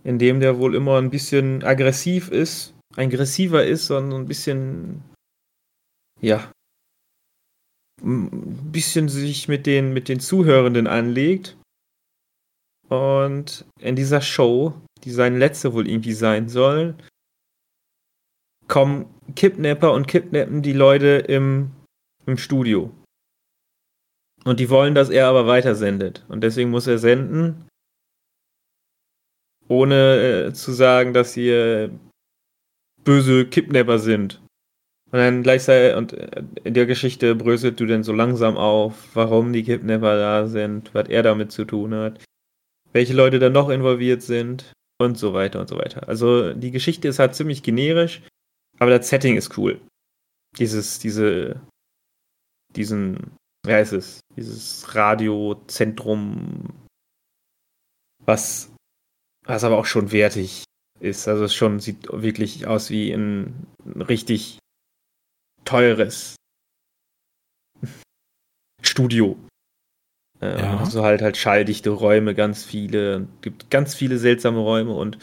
in 0.05 0.19
dem 0.19 0.41
der 0.41 0.59
wohl 0.59 0.75
immer 0.75 0.99
ein 0.99 1.11
bisschen 1.11 1.63
aggressiv 1.63 2.31
ist, 2.31 2.75
aggressiver 2.97 3.65
ist, 3.65 3.87
sondern 3.87 4.23
ein 4.23 4.27
bisschen, 4.27 5.03
ja, 6.21 6.51
ein 8.03 8.73
bisschen 8.73 9.09
sich 9.09 9.49
mit 9.49 9.67
den, 9.67 9.93
mit 9.93 10.09
den 10.09 10.21
Zuhörenden 10.21 10.87
anlegt. 10.87 11.57
Und 12.91 13.65
in 13.79 13.97
dieser 13.97 14.21
Show, 14.21 14.75
die 15.05 15.11
seine 15.11 15.39
letzte 15.39 15.73
wohl 15.73 15.89
irgendwie 15.89 16.13
sein 16.13 16.49
soll, 16.49 16.95
kommen 18.69 19.07
Kidnapper 19.35 19.93
und 19.93 20.09
kidnappen 20.09 20.63
die 20.63 20.73
Leute 20.73 21.25
im, 21.29 21.71
im 22.27 22.37
Studio. 22.37 22.91
Und 24.45 24.61
die 24.61 24.71
wollen, 24.71 24.95
dass 24.95 25.09
er 25.11 25.29
aber 25.29 25.47
weitersendet. 25.47 26.25
Und 26.29 26.43
deswegen 26.43 26.71
muss 26.71 26.87
er 26.87 26.99
senden 26.99 27.67
ohne 29.71 30.49
äh, 30.49 30.53
zu 30.53 30.73
sagen, 30.73 31.15
dass 31.15 31.37
äh, 31.37 31.91
böse 33.05 33.47
Kidnapper 33.47 34.01
sind. 34.01 34.43
Und 35.13 35.19
dann 35.19 35.43
gleichzeitig, 35.43 35.97
und 35.97 36.13
äh, 36.13 36.43
in 36.65 36.75
der 36.75 36.87
Geschichte 36.87 37.37
bröselt 37.37 37.79
du 37.79 37.87
dann 37.87 38.03
so 38.03 38.13
langsam 38.13 38.57
auf, 38.57 39.15
warum 39.15 39.53
die 39.53 39.63
Kidnapper 39.63 40.19
da 40.19 40.47
sind, 40.49 40.93
was 40.93 41.09
er 41.09 41.23
damit 41.23 41.53
zu 41.53 41.65
tun 41.65 41.95
hat, 41.95 42.21
welche 42.93 43.15
Leute 43.15 43.39
da 43.39 43.51
noch 43.51 43.69
involviert 43.69 44.23
sind 44.23 44.73
und 45.01 45.19
so 45.19 45.33
weiter 45.33 45.61
und 45.61 45.69
so 45.69 45.77
weiter. 45.77 46.09
Also 46.09 46.53
die 46.53 46.71
Geschichte 46.71 47.09
ist 47.09 47.19
halt 47.19 47.35
ziemlich 47.35 47.63
generisch, 47.63 48.23
aber 48.79 48.91
das 48.97 49.09
Setting 49.09 49.37
ist 49.37 49.57
cool. 49.57 49.81
Dieses, 50.59 50.99
diese, 50.99 51.61
diesen, 52.75 53.37
wie 53.67 53.73
heißt 53.73 53.93
es, 53.93 54.21
dieses 54.37 54.95
Radiozentrum, 54.95 56.69
was 58.25 58.71
was 59.51 59.65
aber 59.65 59.79
auch 59.79 59.87
schon 59.87 60.13
wertig 60.13 60.65
ist. 61.01 61.29
Also 61.29 61.45
es 61.45 61.55
schon 61.55 61.81
sieht 61.81 62.09
wirklich 62.13 62.67
aus 62.67 62.91
wie 62.91 63.13
ein, 63.13 63.67
richtig 63.85 64.59
teures 65.65 66.37
Studio. 68.83 69.37
Äh, 70.41 70.59
ja. 70.59 70.79
Also 70.79 71.03
halt 71.03 71.23
halt 71.23 71.37
schalldichte 71.37 71.91
Räume, 71.91 72.35
ganz 72.35 72.65
viele, 72.65 73.29
gibt 73.43 73.71
ganz 73.71 73.95
viele 73.95 74.19
seltsame 74.19 74.59
Räume 74.59 74.93
und 74.93 75.19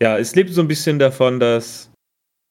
ja, 0.00 0.16
es 0.16 0.34
lebt 0.34 0.50
so 0.50 0.62
ein 0.62 0.68
bisschen 0.68 0.98
davon, 0.98 1.40
dass, 1.40 1.90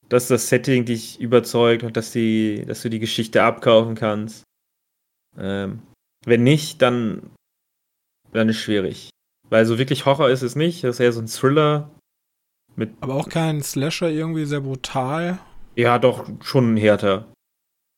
dass 0.08 0.28
das 0.28 0.48
Setting 0.48 0.84
dich 0.84 1.20
überzeugt 1.20 1.82
und 1.82 1.96
dass 1.96 2.12
die, 2.12 2.64
dass 2.66 2.82
du 2.82 2.90
die 2.90 3.00
Geschichte 3.00 3.42
abkaufen 3.42 3.96
kannst. 3.96 4.44
Ähm, 5.36 5.82
wenn 6.24 6.44
nicht, 6.44 6.80
dann, 6.80 7.30
dann 8.32 8.48
ist 8.48 8.58
schwierig. 8.58 9.10
Weil 9.48 9.66
so 9.66 9.78
wirklich 9.78 10.06
Horror 10.06 10.30
ist 10.30 10.42
es 10.42 10.54
nicht. 10.54 10.84
Das 10.84 10.96
ist 10.96 11.00
eher 11.00 11.12
so 11.12 11.20
ein 11.20 11.26
Thriller. 11.26 11.90
Mit 12.76 12.92
Aber 13.00 13.14
auch 13.14 13.28
kein 13.28 13.62
Slasher 13.62 14.10
irgendwie 14.10 14.44
sehr 14.44 14.60
brutal. 14.60 15.38
Ja, 15.74 15.98
doch, 15.98 16.28
schon 16.42 16.76
härter. 16.76 17.26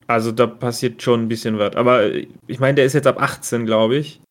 Also 0.07 0.31
da 0.31 0.47
passiert 0.47 1.01
schon 1.01 1.23
ein 1.23 1.27
bisschen 1.27 1.57
was. 1.59 1.75
Aber 1.75 2.11
ich 2.13 2.59
meine, 2.59 2.75
der 2.75 2.85
ist 2.85 2.93
jetzt 2.93 3.07
ab 3.07 3.21
18, 3.21 3.65
glaube 3.65 3.97
ich. 3.97 4.21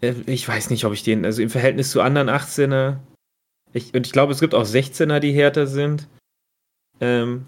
Äh, 0.00 0.14
ich 0.26 0.46
weiß 0.46 0.70
nicht, 0.70 0.84
ob 0.84 0.92
ich 0.92 1.02
den, 1.02 1.24
also 1.24 1.42
im 1.42 1.50
Verhältnis 1.50 1.90
zu 1.90 2.00
anderen 2.00 2.28
18er. 2.28 2.98
Ich, 3.72 3.94
und 3.94 4.06
ich 4.06 4.12
glaube, 4.12 4.32
es 4.32 4.40
gibt 4.40 4.54
auch 4.54 4.64
16er, 4.64 5.20
die 5.20 5.32
härter 5.32 5.66
sind. 5.66 6.08
Ähm, 7.00 7.46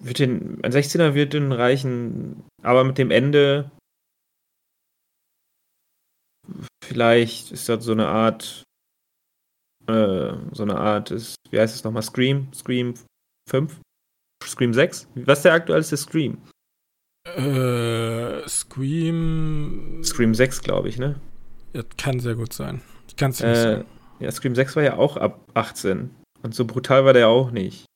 wird 0.00 0.18
den, 0.18 0.62
ein 0.64 0.72
16er 0.72 1.14
wird 1.14 1.32
den 1.32 1.52
reichen, 1.52 2.42
aber 2.62 2.84
mit 2.84 2.98
dem 2.98 3.10
Ende 3.10 3.70
Vielleicht 6.84 7.52
ist 7.52 7.68
das 7.68 7.84
so 7.84 7.92
eine 7.92 8.08
Art, 8.08 8.64
äh, 9.86 10.34
so 10.52 10.62
eine 10.62 10.76
Art, 10.76 11.10
ist, 11.10 11.36
wie 11.50 11.58
heißt 11.58 11.74
es 11.74 11.84
nochmal, 11.84 12.02
Scream? 12.02 12.52
Scream 12.52 12.94
5? 13.48 13.80
Scream 14.48 14.74
6? 14.74 15.08
Was 15.14 15.38
ist 15.38 15.44
der 15.44 15.54
aktuellste 15.54 15.96
Scream? 15.96 16.38
Äh, 17.24 18.48
Scream. 18.48 20.00
Scream 20.04 20.34
6, 20.34 20.62
glaube 20.62 20.88
ich, 20.88 20.98
ne? 20.98 21.20
Ja, 21.72 21.82
kann 21.96 22.20
sehr 22.20 22.34
gut 22.34 22.52
sein. 22.52 22.82
Ich 23.08 23.16
kann 23.16 23.30
es 23.30 23.40
nicht 23.40 23.48
äh, 23.48 23.62
sagen. 23.62 23.84
Ja, 24.20 24.30
Scream 24.30 24.54
6 24.54 24.76
war 24.76 24.82
ja 24.82 24.96
auch 24.96 25.16
ab 25.16 25.40
18. 25.54 26.10
Und 26.42 26.54
so 26.54 26.64
brutal 26.64 27.04
war 27.04 27.12
der 27.12 27.28
auch 27.28 27.50
nicht. 27.50 27.86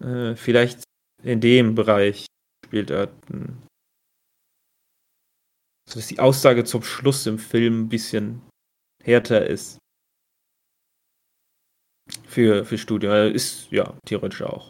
Äh, 0.00 0.36
vielleicht 0.36 0.82
in 1.22 1.40
dem 1.40 1.74
Bereich 1.74 2.26
spielt 2.64 2.90
er 2.90 3.08
ein 3.30 3.62
dass 5.94 6.06
die 6.06 6.18
Aussage 6.18 6.64
zum 6.64 6.82
Schluss 6.82 7.26
im 7.26 7.38
Film 7.38 7.82
ein 7.82 7.88
bisschen 7.88 8.42
härter 9.02 9.46
ist. 9.46 9.78
Für, 12.26 12.64
für 12.64 12.78
Studio. 12.78 13.26
Ist 13.26 13.70
ja 13.70 13.96
theoretisch 14.06 14.42
auch. 14.42 14.69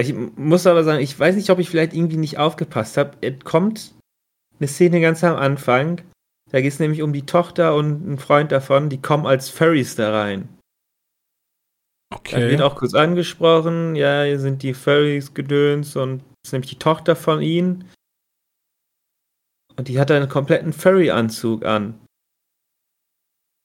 Ich 0.00 0.14
muss 0.14 0.66
aber 0.66 0.84
sagen, 0.84 1.02
ich 1.02 1.18
weiß 1.18 1.36
nicht, 1.36 1.50
ob 1.50 1.58
ich 1.58 1.68
vielleicht 1.68 1.94
irgendwie 1.94 2.16
nicht 2.16 2.38
aufgepasst 2.38 2.96
habe. 2.96 3.16
Es 3.20 3.40
kommt 3.44 3.94
eine 4.58 4.68
Szene 4.68 5.00
ganz 5.00 5.24
am 5.24 5.36
Anfang. 5.36 6.02
Da 6.50 6.60
geht 6.60 6.72
es 6.72 6.80
nämlich 6.80 7.02
um 7.02 7.12
die 7.12 7.26
Tochter 7.26 7.74
und 7.74 8.06
einen 8.06 8.18
Freund 8.18 8.52
davon, 8.52 8.88
die 8.88 9.00
kommen 9.00 9.26
als 9.26 9.48
Furries 9.48 9.94
da 9.94 10.12
rein. 10.12 10.48
Okay. 12.12 12.40
Da 12.40 12.48
wird 12.48 12.62
auch 12.62 12.74
kurz 12.74 12.94
angesprochen, 12.94 13.94
ja, 13.94 14.24
hier 14.24 14.40
sind 14.40 14.62
die 14.64 14.74
Furries 14.74 15.32
gedöns 15.32 15.94
und 15.94 16.18
das 16.18 16.48
ist 16.48 16.52
nämlich 16.52 16.70
die 16.70 16.78
Tochter 16.78 17.14
von 17.14 17.40
ihnen. 17.40 17.88
Und 19.76 19.88
die 19.88 20.00
hat 20.00 20.10
einen 20.10 20.28
kompletten 20.28 20.72
Furry-Anzug 20.72 21.64
an. 21.64 21.98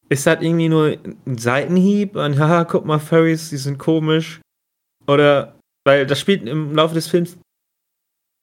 Ist 0.10 0.28
das 0.28 0.42
irgendwie 0.42 0.70
nur 0.70 0.98
ein 1.26 1.38
Seitenhieb? 1.38 2.16
Und 2.16 2.38
haha, 2.40 2.66
guck 2.66 2.86
mal, 2.86 3.00
Furries, 3.00 3.50
die 3.50 3.58
sind 3.58 3.80
komisch. 3.80 4.40
Oder, 5.08 5.55
weil 5.86 6.06
das 6.06 6.20
spielt 6.20 6.48
im 6.48 6.76
Laufe 6.76 6.94
des 6.94 7.08
Films 7.08 7.38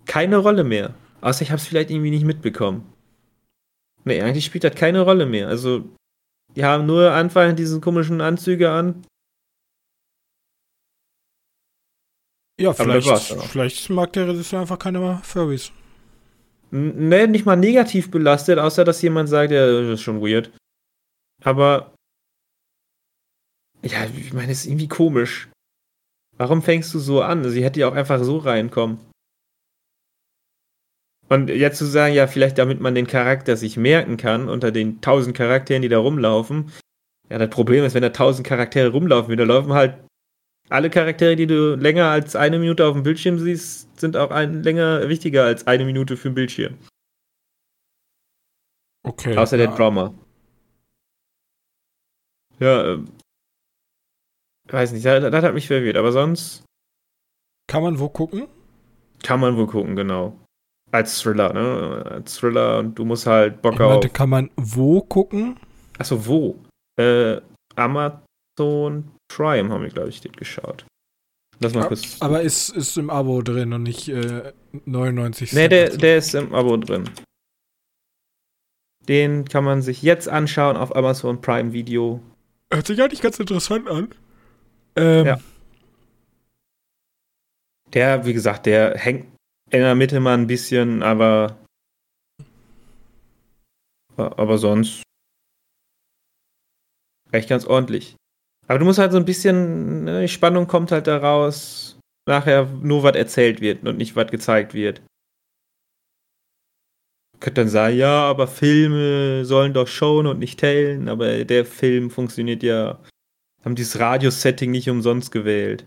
keine 0.07 0.39
Rolle 0.39 0.65
mehr. 0.65 0.95
Außer 1.21 1.43
ich 1.43 1.51
habe 1.51 1.61
es 1.61 1.67
vielleicht 1.67 1.91
irgendwie 1.91 2.11
nicht 2.11 2.25
mitbekommen. 2.25 2.93
Nee, 4.05 4.21
eigentlich 4.21 4.45
spielt 4.45 4.65
das 4.65 4.75
keine 4.75 5.03
Rolle 5.03 5.27
mehr. 5.27 5.49
Also, 5.49 5.85
die 6.57 6.65
haben 6.65 6.87
nur 6.87 7.13
anfangs 7.13 7.55
diesen 7.57 7.81
komischen 7.81 8.21
Anzüge 8.21 8.71
an 8.71 9.05
Ja, 12.61 12.73
vielleicht, 12.73 13.09
vielleicht 13.51 13.91
mag 13.91 14.13
der 14.13 14.29
Regisseur 14.29 14.61
einfach 14.61 14.79
keine 14.79 15.21
Furbies. 15.25 15.73
Ne, 16.71 17.27
nicht 17.27 17.45
mal 17.45 17.57
negativ 17.57 18.11
belastet, 18.11 18.59
außer 18.59 18.85
dass 18.85 19.03
jemand 19.03 19.29
sagt, 19.29 19.51
ja, 19.53 19.67
das 19.67 19.95
ist 19.95 20.03
schon 20.03 20.21
weird. 20.21 20.51
Aber 21.43 21.95
Ja, 23.83 24.05
ich 24.05 24.33
meine, 24.33 24.49
das 24.49 24.59
ist 24.59 24.67
irgendwie 24.67 24.89
komisch. 24.89 25.49
Warum 26.43 26.61
fängst 26.61 26.93
du 26.93 26.99
so 26.99 27.23
an? 27.23 27.49
Sie 27.49 27.63
hätte 27.63 27.79
ja 27.79 27.89
auch 27.89 27.95
einfach 27.95 28.21
so 28.25 28.39
reinkommen. 28.39 28.99
Und 31.29 31.51
jetzt 31.51 31.79
zu 31.79 31.85
sagen, 31.85 32.15
ja, 32.15 32.27
vielleicht 32.27 32.59
damit 32.59 32.81
man 32.81 32.97
den 32.97 33.07
Charakter 33.07 33.57
sich 33.57 33.77
merken 33.77 34.17
kann, 34.17 34.49
unter 34.49 34.73
den 34.73 35.01
tausend 35.01 35.37
Charakteren, 35.37 35.83
die 35.83 35.89
da 35.89 35.99
rumlaufen. 35.99 36.73
Ja, 37.31 37.39
das 37.39 37.49
Problem 37.49 37.85
ist, 37.85 37.95
wenn 37.95 38.03
da 38.03 38.09
tausend 38.09 38.45
Charaktere 38.45 38.91
rumlaufen, 38.91 39.37
da 39.37 39.45
laufen 39.45 39.73
halt 39.73 39.95
alle 40.69 40.91
Charaktere, 40.91 41.37
die 41.37 41.47
du 41.47 41.77
länger 41.77 42.07
als 42.07 42.35
eine 42.35 42.59
Minute 42.59 42.85
auf 42.87 42.95
dem 42.95 43.05
Bildschirm 43.05 43.39
siehst, 43.39 44.01
sind 44.01 44.17
auch 44.17 44.33
ein, 44.33 44.65
länger 44.65 45.09
wichtiger 45.09 45.45
als 45.45 45.69
eine 45.69 45.85
Minute 45.85 46.17
für 46.17 46.31
den 46.31 46.35
Bildschirm. 46.35 46.77
Okay. 49.05 49.37
Außer 49.37 49.57
ja. 49.57 49.67
der 49.67 49.77
Drummer. 49.77 50.13
Ja, 52.59 52.95
ähm, 52.95 53.09
weiß 54.69 54.93
nicht, 54.93 55.05
das, 55.05 55.31
das 55.31 55.45
hat 55.45 55.55
mich 55.55 55.67
verwirrt, 55.67 55.97
aber 55.97 56.13
sonst. 56.13 56.65
Kann 57.67 57.83
man 57.83 57.99
wo 57.99 58.09
gucken? 58.09 58.49
Kann 59.23 59.41
man 59.41 59.57
wo 59.57 59.67
gucken, 59.67 59.97
genau. 59.97 60.39
Als 60.91 61.21
Thriller, 61.21 61.53
ne? 61.53 62.05
Als 62.05 62.37
Thriller 62.37 62.79
und 62.79 62.99
du 62.99 63.05
musst 63.05 63.27
halt 63.27 63.63
Bock 63.63 63.75
ich 63.75 63.79
meinte, 63.79 64.09
auf. 64.09 64.13
Kann 64.13 64.29
man 64.29 64.51
wo 64.57 65.01
gucken? 65.01 65.59
Achso, 65.99 66.27
wo? 66.27 66.59
Äh, 66.99 67.41
Amazon 67.77 69.11
Prime 69.29 69.71
haben 69.71 69.83
wir, 69.83 69.89
glaube 69.89 70.11
ich, 70.11 70.21
den 70.21 70.33
geschaut. 70.33 70.85
Lass 71.61 71.75
mal 71.75 71.87
kurz. 71.87 72.21
Aber 72.21 72.43
ist, 72.43 72.71
ist 72.71 72.99
im 72.99 73.09
Abo 73.09 73.41
drin 73.41 73.73
und 73.73 73.85
nicht 73.85 74.09
äh, 74.09 74.53
99 74.85 75.51
Cent. 75.51 75.63
Nee, 75.63 75.69
der, 75.69 75.97
der 75.97 76.19
ist 76.19 76.35
im 76.35 76.55
Abo 76.55 76.77
drin. 76.77 77.09
Den 79.09 79.45
kann 79.47 79.65
man 79.65 79.83
sich 79.83 80.03
jetzt 80.03 80.29
anschauen 80.29 80.77
auf 80.77 80.95
Amazon 80.95 81.41
Prime 81.41 81.73
Video. 81.73 82.21
Hört 82.73 82.87
sich 82.87 83.01
eigentlich 83.01 83.21
ganz 83.21 83.39
interessant 83.39 83.89
an. 83.89 84.15
Ähm, 84.97 85.27
ja. 85.27 85.39
Der, 87.93 88.25
wie 88.25 88.33
gesagt, 88.33 88.67
der 88.67 88.97
hängt 88.97 89.27
in 89.71 89.81
der 89.81 89.95
Mitte 89.95 90.21
mal 90.21 90.35
ein 90.35 90.47
bisschen, 90.47 91.03
aber. 91.03 91.59
Aber 94.17 94.59
sonst. 94.59 95.03
Recht 97.33 97.49
ganz 97.49 97.65
ordentlich. 97.65 98.17
Aber 98.69 98.79
du 98.79 98.85
musst 98.85 98.99
halt 98.99 99.13
so 99.13 99.19
ein 99.19 99.25
bisschen. 99.25 100.05
Ne, 100.05 100.23
die 100.23 100.29
Spannung 100.29 100.67
kommt 100.67 100.93
halt 100.93 101.07
daraus, 101.07 101.99
nachher 102.29 102.67
nur 102.67 103.03
was 103.03 103.17
erzählt 103.17 103.61
wird 103.61 103.87
und 103.87 103.97
nicht 103.97 104.17
was 104.17 104.31
gezeigt 104.31 104.75
wird. 104.75 105.03
Könnt 107.41 107.59
dann 107.59 107.69
sagen, 107.69 107.97
ja, 107.97 108.23
aber 108.31 108.47
Filme 108.47 109.45
sollen 109.45 109.73
doch 109.73 109.89
showen 109.89 110.29
und 110.29 110.39
nicht 110.39 110.61
tellen, 110.61 111.09
aber 111.09 111.45
der 111.45 111.65
Film 111.65 112.09
funktioniert 112.11 112.63
ja 112.63 113.01
haben 113.65 113.75
dieses 113.75 113.99
Radiosetting 113.99 114.71
nicht 114.71 114.89
umsonst 114.91 115.31
gewählt. 115.31 115.87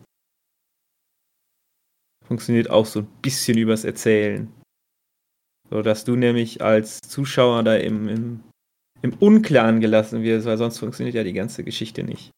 Funktioniert 2.25 2.69
auch 2.69 2.85
so 2.85 2.99
ein 3.01 3.07
bisschen 3.21 3.57
übers 3.57 3.83
Erzählen. 3.83 4.51
So 5.69 5.81
dass 5.81 6.05
du 6.05 6.15
nämlich 6.15 6.61
als 6.61 6.99
Zuschauer 7.01 7.63
da 7.63 7.75
im, 7.75 8.07
im, 8.07 8.43
im 9.01 9.13
Unklaren 9.13 9.81
gelassen 9.81 10.21
wirst, 10.23 10.45
weil 10.45 10.57
sonst 10.57 10.79
funktioniert 10.79 11.15
ja 11.15 11.23
die 11.23 11.33
ganze 11.33 11.63
Geschichte 11.63 12.03
nicht. 12.03 12.31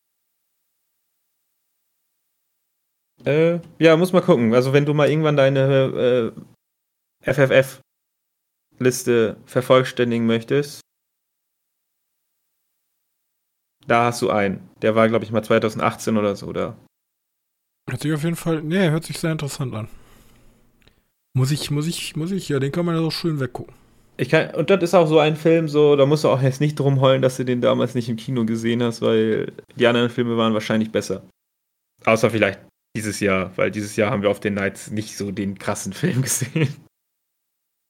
Äh, 3.25 3.59
ja, 3.79 3.97
muss 3.97 4.13
mal 4.13 4.21
gucken. 4.21 4.53
Also 4.53 4.73
wenn 4.73 4.85
du 4.85 4.93
mal 4.93 5.09
irgendwann 5.09 5.35
deine 5.35 6.33
äh, 7.23 7.31
FFF-Liste 7.33 7.81
vervollständigen 9.45 10.25
möchtest, 10.25 10.81
da 13.87 14.05
hast 14.05 14.21
du 14.21 14.29
einen. 14.29 14.69
Der 14.81 14.95
war, 14.95 15.07
glaube 15.07 15.25
ich, 15.25 15.31
mal 15.31 15.43
2018 15.43 16.17
oder 16.17 16.35
so, 16.35 16.47
oder? 16.47 16.77
Hört 17.89 18.01
sich 18.01 18.13
auf 18.13 18.23
jeden 18.23 18.35
Fall, 18.35 18.61
nee, 18.61 18.89
hört 18.89 19.05
sich 19.05 19.17
sehr 19.17 19.31
interessant 19.31 19.73
an. 19.73 19.87
Muss 21.33 21.51
ich, 21.51 21.71
muss 21.71 21.87
ich, 21.87 22.15
muss 22.15 22.31
ich, 22.31 22.49
ja, 22.49 22.59
den 22.59 22.71
kann 22.71 22.85
man 22.85 22.95
ja 22.95 23.01
so 23.01 23.11
schön 23.11 23.39
weggucken. 23.39 23.73
Ich 24.17 24.29
kann, 24.29 24.53
und 24.55 24.69
das 24.69 24.81
ist 24.81 24.95
auch 24.95 25.07
so 25.07 25.19
ein 25.19 25.35
Film, 25.35 25.69
so, 25.69 25.95
da 25.95 26.05
musst 26.05 26.23
du 26.23 26.29
auch 26.29 26.41
jetzt 26.41 26.59
nicht 26.59 26.77
drum 26.79 26.99
heulen, 26.99 27.21
dass 27.21 27.37
du 27.37 27.45
den 27.45 27.61
damals 27.61 27.93
nicht 27.93 28.09
im 28.09 28.17
Kino 28.17 28.45
gesehen 28.45 28.81
hast, 28.81 29.01
weil 29.01 29.53
die 29.75 29.87
anderen 29.87 30.09
Filme 30.09 30.35
waren 30.35 30.53
wahrscheinlich 30.53 30.91
besser. 30.91 31.23
Außer 32.03 32.31
vielleicht 32.31 32.59
dieses 32.95 33.19
Jahr, 33.19 33.51
weil 33.55 33.69
dieses 33.69 33.95
Jahr 33.95 34.09
haben 34.09 34.23
wir 34.23 34.31
auf 34.31 34.39
den 34.39 34.55
Nights 34.55 34.89
nicht 34.89 35.15
so 35.15 35.31
den 35.31 35.59
krassen 35.59 35.93
Film 35.93 36.21
gesehen. 36.23 36.75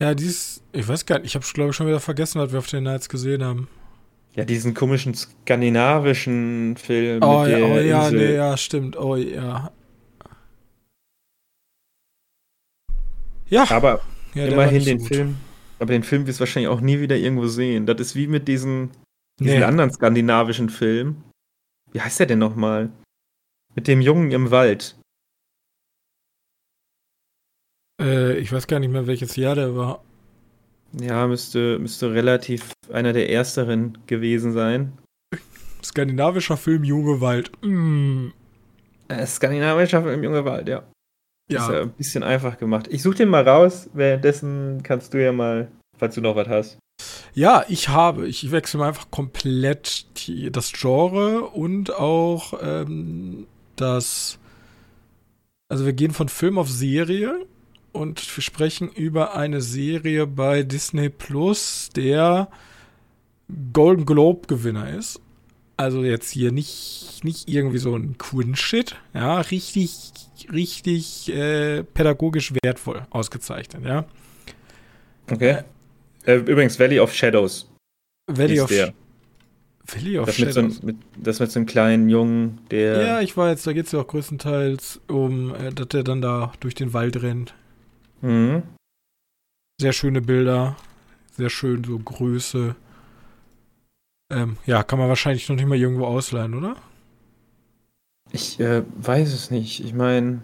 Ja, 0.01 0.13
dieses, 0.13 0.61
ich 0.73 0.87
weiß 0.87 1.05
gar 1.05 1.19
nicht, 1.19 1.27
ich 1.27 1.35
habe 1.35 1.45
glaube 1.53 1.71
ich 1.71 1.75
schon 1.75 1.87
wieder 1.87 2.01
vergessen, 2.01 2.39
was 2.39 2.51
wir 2.51 2.59
auf 2.59 2.67
den 2.67 2.83
Nights 2.83 3.09
gesehen 3.09 3.43
haben. 3.43 3.69
Ja, 4.37 4.45
diesen 4.45 4.75
komischen 4.75 5.15
skandinavischen 5.15 6.77
Film. 6.77 7.23
Oh, 7.23 7.43
ja, 7.43 7.57
oh 7.57 7.79
ja, 7.79 8.11
nee, 8.11 8.35
ja, 8.35 8.55
stimmt. 8.55 8.95
Oh 8.95 9.15
ja. 9.15 9.71
Ja. 13.49 13.71
Aber 13.71 14.01
ja, 14.35 14.45
immerhin 14.45 14.85
den 14.85 14.99
so 14.99 15.07
Film. 15.07 15.37
Aber 15.79 15.91
den 15.91 16.03
Film 16.03 16.27
wirst 16.27 16.39
du 16.39 16.41
wahrscheinlich 16.41 16.69
auch 16.69 16.81
nie 16.81 16.99
wieder 16.99 17.15
irgendwo 17.15 17.47
sehen. 17.47 17.87
Das 17.87 17.99
ist 17.99 18.15
wie 18.15 18.27
mit 18.27 18.47
diesen, 18.47 18.91
diesen 19.39 19.57
nee. 19.57 19.63
anderen 19.63 19.91
skandinavischen 19.91 20.69
Film. 20.69 21.23
Wie 21.91 22.01
heißt 22.01 22.19
der 22.19 22.27
denn 22.27 22.39
nochmal? 22.39 22.91
Mit 23.73 23.87
dem 23.87 24.01
Jungen 24.01 24.29
im 24.29 24.51
Wald. 24.51 24.99
Äh, 27.99 28.37
ich 28.37 28.51
weiß 28.51 28.67
gar 28.67 28.79
nicht 28.79 28.91
mehr, 28.91 29.07
welches 29.07 29.35
Jahr 29.35 29.55
der 29.55 29.75
war. 29.75 30.03
Ja, 30.93 31.27
müsste, 31.27 31.79
müsste 31.79 32.13
relativ 32.13 32.71
einer 32.91 33.13
der 33.13 33.29
ersteren 33.29 33.97
gewesen 34.07 34.53
sein. 34.53 34.93
Skandinavischer 35.83 36.57
Film 36.57 36.83
Junge 36.83 37.21
Wald. 37.21 37.51
Mm. 37.61 38.29
Äh, 39.07 39.25
skandinavischer 39.25 40.03
Film 40.03 40.23
Junge 40.23 40.43
Wald, 40.45 40.67
ja. 40.67 40.83
Ja. 41.49 41.61
Ist 41.63 41.69
ja 41.71 41.81
ein 41.81 41.91
bisschen 41.91 42.23
einfach 42.23 42.57
gemacht. 42.57 42.87
Ich 42.89 43.01
suche 43.03 43.15
den 43.15 43.29
mal 43.29 43.47
raus. 43.47 43.89
Währenddessen 43.93 44.81
kannst 44.83 45.13
du 45.13 45.23
ja 45.23 45.31
mal, 45.31 45.69
falls 45.97 46.15
du 46.15 46.21
noch 46.21 46.35
was 46.35 46.47
hast. 46.47 46.77
Ja, 47.33 47.63
ich 47.69 47.89
habe. 47.89 48.27
Ich 48.27 48.51
wechsle 48.51 48.79
mal 48.79 48.87
einfach 48.87 49.11
komplett 49.11 50.07
die, 50.17 50.51
das 50.51 50.73
Genre 50.73 51.43
und 51.43 51.93
auch 51.93 52.53
ähm, 52.61 53.47
das. 53.75 54.39
Also 55.69 55.85
wir 55.85 55.93
gehen 55.93 56.11
von 56.11 56.29
Film 56.29 56.57
auf 56.57 56.69
Serie 56.69 57.45
und 57.97 58.35
wir 58.35 58.41
sprechen 58.41 58.89
über 58.89 59.35
eine 59.35 59.61
Serie 59.61 60.27
bei 60.27 60.63
Disney 60.63 61.09
Plus, 61.09 61.89
der 61.95 62.49
Golden 63.73 64.05
Globe 64.05 64.47
Gewinner 64.47 64.89
ist. 64.89 65.19
Also 65.77 66.03
jetzt 66.03 66.31
hier 66.31 66.51
nicht, 66.51 67.19
nicht 67.23 67.47
irgendwie 67.47 67.77
so 67.77 67.95
ein 67.95 68.17
Quinn-Shit, 68.17 68.95
ja, 69.13 69.39
richtig, 69.41 70.11
richtig 70.51 71.31
äh, 71.31 71.83
pädagogisch 71.83 72.53
wertvoll 72.63 73.05
ausgezeichnet, 73.11 73.85
ja. 73.85 74.05
Okay. 75.29 75.59
Äh, 76.25 76.37
übrigens, 76.37 76.79
Valley 76.79 76.99
of 76.99 77.13
Shadows. 77.13 77.69
Valley 78.27 78.59
of 78.59 78.69
der. 78.69 78.93
Valley 79.85 80.17
of 80.17 80.25
das 80.25 80.35
Shadows. 80.35 80.55
Mit 80.55 80.73
so, 80.73 80.85
mit, 80.85 80.95
das 81.15 81.39
mit 81.39 81.51
so 81.51 81.59
einem 81.59 81.67
kleinen 81.67 82.09
Jungen, 82.09 82.59
der. 82.71 83.01
Ja, 83.01 83.21
ich 83.21 83.37
weiß, 83.37 83.63
da 83.63 83.73
geht 83.73 83.85
es 83.85 83.91
ja 83.91 84.01
auch 84.01 84.07
größtenteils 84.07 85.01
um, 85.07 85.53
äh, 85.53 85.71
dass 85.71 85.89
der 85.89 86.03
dann 86.03 86.21
da 86.21 86.53
durch 86.59 86.73
den 86.73 86.93
Wald 86.93 87.21
rennt. 87.21 87.53
Mhm. 88.21 88.63
Sehr 89.79 89.93
schöne 89.93 90.21
Bilder. 90.21 90.75
Sehr 91.33 91.49
schön, 91.49 91.83
so 91.83 91.99
Größe. 91.99 92.75
Ähm, 94.31 94.57
ja, 94.65 94.83
kann 94.83 94.99
man 94.99 95.07
wahrscheinlich 95.07 95.47
noch 95.47 95.55
nicht 95.55 95.67
mal 95.67 95.77
irgendwo 95.77 96.05
ausleihen, 96.05 96.55
oder? 96.55 96.75
Ich 98.31 98.59
äh, 98.59 98.83
weiß 98.97 99.33
es 99.33 99.51
nicht. 99.51 99.83
Ich 99.83 99.93
meine, 99.93 100.41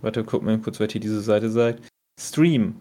warte, 0.00 0.22
guck 0.24 0.42
mal 0.42 0.58
kurz, 0.58 0.78
was 0.80 0.92
hier 0.92 1.00
diese 1.00 1.20
Seite 1.20 1.50
sagt. 1.50 1.82
Stream. 2.20 2.76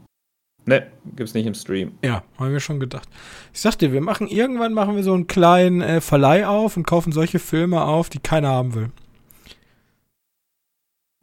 Ne, 0.65 0.87
gibt's 1.15 1.33
nicht 1.33 1.45
im 1.45 1.55
Stream. 1.55 1.97
Ja, 2.03 2.23
haben 2.37 2.53
wir 2.53 2.59
schon 2.59 2.79
gedacht. 2.79 3.09
Ich 3.53 3.59
sag 3.59 3.75
dir, 3.77 3.91
wir 3.91 3.99
machen 3.99 4.27
irgendwann 4.27 4.73
machen 4.73 4.95
wir 4.95 5.03
so 5.03 5.13
einen 5.13 5.27
kleinen 5.27 5.81
äh, 5.81 5.99
Verleih 5.99 6.47
auf 6.47 6.77
und 6.77 6.87
kaufen 6.87 7.11
solche 7.11 7.39
Filme 7.39 7.83
auf, 7.83 8.09
die 8.09 8.19
keiner 8.19 8.49
haben 8.49 8.73
will. 8.73 8.91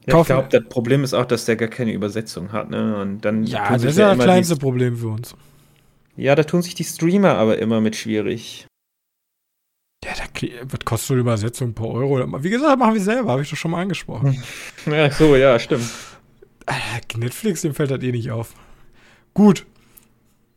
Ja, 0.07 0.21
ich 0.21 0.27
glaube, 0.27 0.49
das 0.51 0.65
Problem 0.69 1.05
ist 1.05 1.13
auch, 1.13 1.27
dass 1.27 1.45
der 1.45 1.57
gar 1.57 1.69
keine 1.69 1.93
Übersetzung 1.93 2.53
hat, 2.53 2.71
ne? 2.71 3.01
Und 3.01 3.21
dann 3.25 3.45
ja, 3.45 3.71
das 3.71 3.85
ist 3.85 3.99
ja 3.99 4.15
das 4.15 4.25
kleinste 4.25 4.57
Problem 4.57 4.97
für 4.97 5.09
uns. 5.09 5.35
Ja, 6.17 6.35
da 6.35 6.43
tun 6.43 6.63
sich 6.63 6.75
die 6.75 6.85
Streamer 6.85 7.35
aber 7.35 7.59
immer 7.59 7.81
mit 7.81 7.97
schwierig. 7.97 8.67
Ja, 10.05 10.13
da, 10.17 10.49
was 10.65 10.81
kostet 10.85 11.09
so 11.09 11.15
eine 11.15 11.21
Übersetzung 11.21 11.75
per 11.75 11.87
Euro? 11.87 12.43
Wie 12.43 12.51
gesagt, 12.51 12.79
machen 12.79 12.95
wir 12.95 13.01
selber, 13.01 13.33
habe 13.33 13.43
ich 13.43 13.51
doch 13.51 13.57
schon 13.57 13.71
mal 13.71 13.83
angesprochen. 13.83 14.43
ja, 14.87 15.11
so, 15.11 15.37
ja, 15.37 15.59
stimmt. 15.59 15.85
Netflix, 17.17 17.63
dem 17.63 17.75
fällt 17.75 17.91
das 17.91 18.03
eh 18.03 18.13
nicht 18.13 18.31
auf. 18.31 18.55
Gut. 19.35 19.67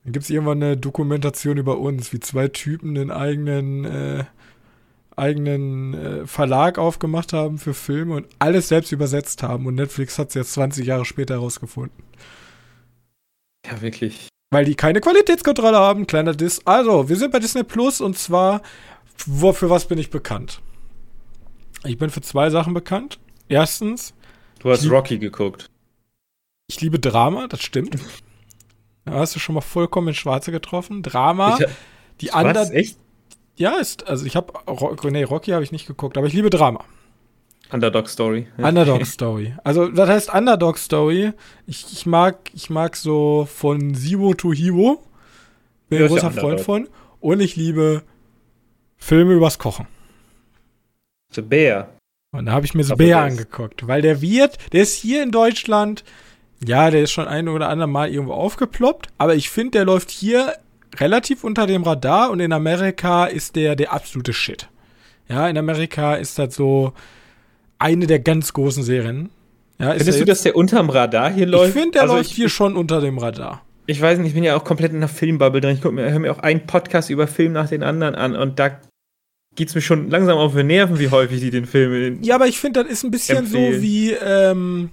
Dann 0.04 0.14
gibt 0.14 0.24
es 0.24 0.30
irgendwann 0.30 0.62
eine 0.62 0.78
Dokumentation 0.78 1.58
über 1.58 1.80
uns, 1.80 2.12
wie 2.14 2.20
zwei 2.20 2.48
Typen 2.48 2.96
den 2.96 3.12
eigenen 3.12 3.86
äh, 3.86 4.24
eigenen 5.18 5.94
äh, 5.94 6.28
Verlag 6.28 6.78
aufgemacht 6.78 7.34
haben 7.34 7.58
für 7.58 7.74
Filme 7.74 8.16
und 8.16 8.28
alles 8.40 8.68
selbst 8.68 8.92
übersetzt 8.92 9.44
haben. 9.44 9.66
Und 9.66 9.76
Netflix 9.76 10.18
hat 10.20 10.30
es 10.30 10.34
jetzt 10.36 10.54
20 10.54 10.86
Jahre 10.86 11.06
später 11.06 11.36
herausgefunden. 11.36 12.04
Ja, 13.66 13.82
wirklich. 13.82 14.28
Weil 14.52 14.66
die 14.66 14.76
keine 14.76 15.02
Qualitätskontrolle 15.02 15.78
haben, 15.78 16.06
kleiner 16.06 16.34
Diss. 16.34 16.62
Also, 16.66 17.10
wir 17.10 17.16
sind 17.16 17.32
bei 17.32 17.40
Disney 17.40 17.64
Plus 17.64 18.02
und 18.02 18.18
zwar, 18.18 18.62
wo, 19.26 19.54
für 19.54 19.70
was 19.70 19.88
bin 19.88 19.98
ich 19.98 20.10
bekannt? 20.10 20.62
Ich 21.86 21.98
bin 21.98 22.10
für 22.10 22.22
zwei 22.22 22.50
Sachen 22.50 22.74
bekannt. 22.74 23.20
Erstens. 23.48 24.14
Du 24.60 24.70
hast 24.70 24.90
Rocky 24.90 25.18
geguckt. 25.18 25.70
Ich 26.68 26.80
liebe 26.82 27.00
Drama, 27.00 27.48
das 27.48 27.62
stimmt. 27.62 27.98
Da 29.06 29.16
hast 29.16 29.36
du 29.36 29.40
schon 29.40 29.56
mal 29.56 29.60
vollkommen 29.60 30.08
ins 30.08 30.18
Schwarze 30.18 30.54
getroffen. 30.54 31.04
Drama. 31.04 31.58
Ich, 31.60 31.68
die 32.22 32.32
anderen. 32.32 32.72
Echt? 32.72 32.98
Ja, 33.56 33.78
ist, 33.78 34.08
also 34.08 34.26
ich 34.26 34.36
habe, 34.36 34.54
nee, 35.12 35.24
Rocky 35.24 35.52
habe 35.52 35.64
ich 35.64 35.72
nicht 35.72 35.86
geguckt, 35.86 36.18
aber 36.18 36.28
ich 36.28 36.34
liebe 36.34 36.50
Drama. 36.50 36.84
Underdog 37.72 38.08
Story. 38.08 38.48
Ja. 38.58 38.70
Underdog 38.70 39.06
Story. 39.06 39.56
Also, 39.64 39.88
das 39.88 40.10
heißt 40.10 40.34
Underdog 40.34 40.78
Story. 40.78 41.34
Ich, 41.66 41.86
ich 41.92 42.06
mag, 42.06 42.52
ich 42.54 42.70
mag 42.70 42.96
so 42.96 43.48
von 43.52 43.96
Zero 43.96 44.34
to 44.34 44.54
Hero. 44.54 45.04
Bin 45.90 46.02
ein 46.02 46.08
großer 46.08 46.32
Freund 46.32 46.62
von. 46.62 46.88
Und 47.20 47.40
ich 47.40 47.56
liebe 47.56 48.04
Filme 48.98 49.34
übers 49.34 49.58
Kochen. 49.58 49.88
The 51.32 51.42
Bear. 51.42 51.90
Und 52.32 52.48
da 52.48 52.54
habe 52.54 52.66
ich 52.66 52.74
mir 52.74 52.84
The 52.84 52.96
Bear 52.96 53.24
angeguckt, 53.24 53.88
weil 53.88 54.02
der 54.02 54.22
wird, 54.22 54.58
der 54.74 54.82
ist 54.84 54.96
hier 54.96 55.22
in 55.22 55.32
Deutschland, 55.32 56.04
ja, 56.66 56.90
der 56.90 57.04
ist 57.04 57.12
schon 57.12 57.28
ein 57.28 57.48
oder 57.48 57.70
andere 57.70 57.88
Mal 57.88 58.10
irgendwo 58.10 58.34
aufgeploppt, 58.34 59.08
aber 59.18 59.36
ich 59.36 59.50
finde, 59.50 59.72
der 59.72 59.86
läuft 59.86 60.10
hier 60.10 60.56
relativ 61.00 61.44
unter 61.44 61.68
dem 61.68 61.84
Radar 61.84 62.32
und 62.32 62.40
in 62.40 62.54
Amerika 62.54 63.26
ist 63.26 63.56
der 63.56 63.76
der 63.76 63.94
absolute 63.94 64.34
Shit. 64.34 64.70
Ja, 65.30 65.48
in 65.48 65.58
Amerika 65.58 66.16
ist 66.16 66.38
das 66.40 66.56
so 66.56 66.94
eine 67.80 68.08
der 68.08 68.20
ganz 68.20 68.54
großen 68.54 68.84
Serien. 68.84 69.30
Ja, 69.80 69.94
Findest 69.94 70.22
du, 70.22 70.26
dass 70.26 70.42
der 70.44 70.56
unterm 70.56 70.90
Radar 70.90 71.32
hier 71.32 71.46
läuft? 71.46 71.70
Ich 71.70 71.74
finde, 71.74 71.92
der 71.92 72.02
also 72.04 72.16
läuft 72.16 72.30
hier 72.30 72.50
schon 72.50 72.76
unter 72.76 73.02
dem 73.02 73.18
Radar. 73.18 73.64
Ich 73.86 74.02
weiß 74.02 74.18
nicht, 74.20 74.28
ich 74.30 74.34
bin 74.34 74.44
ja 74.44 74.56
auch 74.56 74.64
komplett 74.64 74.94
in 74.94 75.00
der 75.00 75.10
Filmbubble 75.10 75.60
drin. 75.60 75.78
Ich 75.78 75.84
höre 75.84 76.20
mir 76.20 76.32
auch 76.32 76.40
einen 76.40 76.66
Podcast 76.66 77.10
über 77.10 77.28
Film 77.28 77.52
nach 77.52 77.68
den 77.68 77.84
anderen 77.84 78.16
an 78.16 78.36
und 78.36 78.60
da 78.60 78.80
geht 79.56 79.70
es 79.70 79.76
mir 79.76 79.82
schon 79.82 80.10
langsam 80.10 80.38
auf 80.38 80.54
den 80.54 80.68
Nerven, 80.68 81.00
wie 81.00 81.10
häufig 81.10 81.42
die 81.42 81.52
den 81.52 81.66
Film. 81.66 82.20
Ja, 82.22 82.36
aber 82.36 82.48
ich 82.48 82.60
finde, 82.60 82.84
das 82.84 82.92
ist 82.92 83.04
ein 83.04 83.12
bisschen 83.12 83.40
empfehlen. 83.40 83.76
so 83.76 83.82
wie, 83.82 84.12
ähm, 84.12 84.90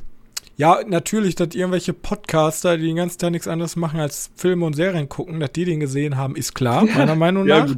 ja, 0.61 0.81
natürlich, 0.87 1.37
dass 1.37 1.55
irgendwelche 1.55 1.95
Podcaster, 1.95 2.77
die 2.77 2.85
den 2.89 2.97
ganzen 2.97 3.19
Tag 3.19 3.31
nichts 3.31 3.49
anderes 3.49 3.77
machen 3.77 3.99
als 3.99 4.31
Filme 4.37 4.67
und 4.67 4.77
Serien 4.77 5.09
gucken, 5.09 5.41
dass 5.41 5.53
die 5.53 5.65
den 5.65 5.81
gesehen 5.81 6.19
haben, 6.19 6.37
ist 6.37 6.55
klar, 6.55 6.85
meiner 6.85 7.15
Meinung 7.15 7.47
nach. 7.47 7.67
Ja, 7.67 7.75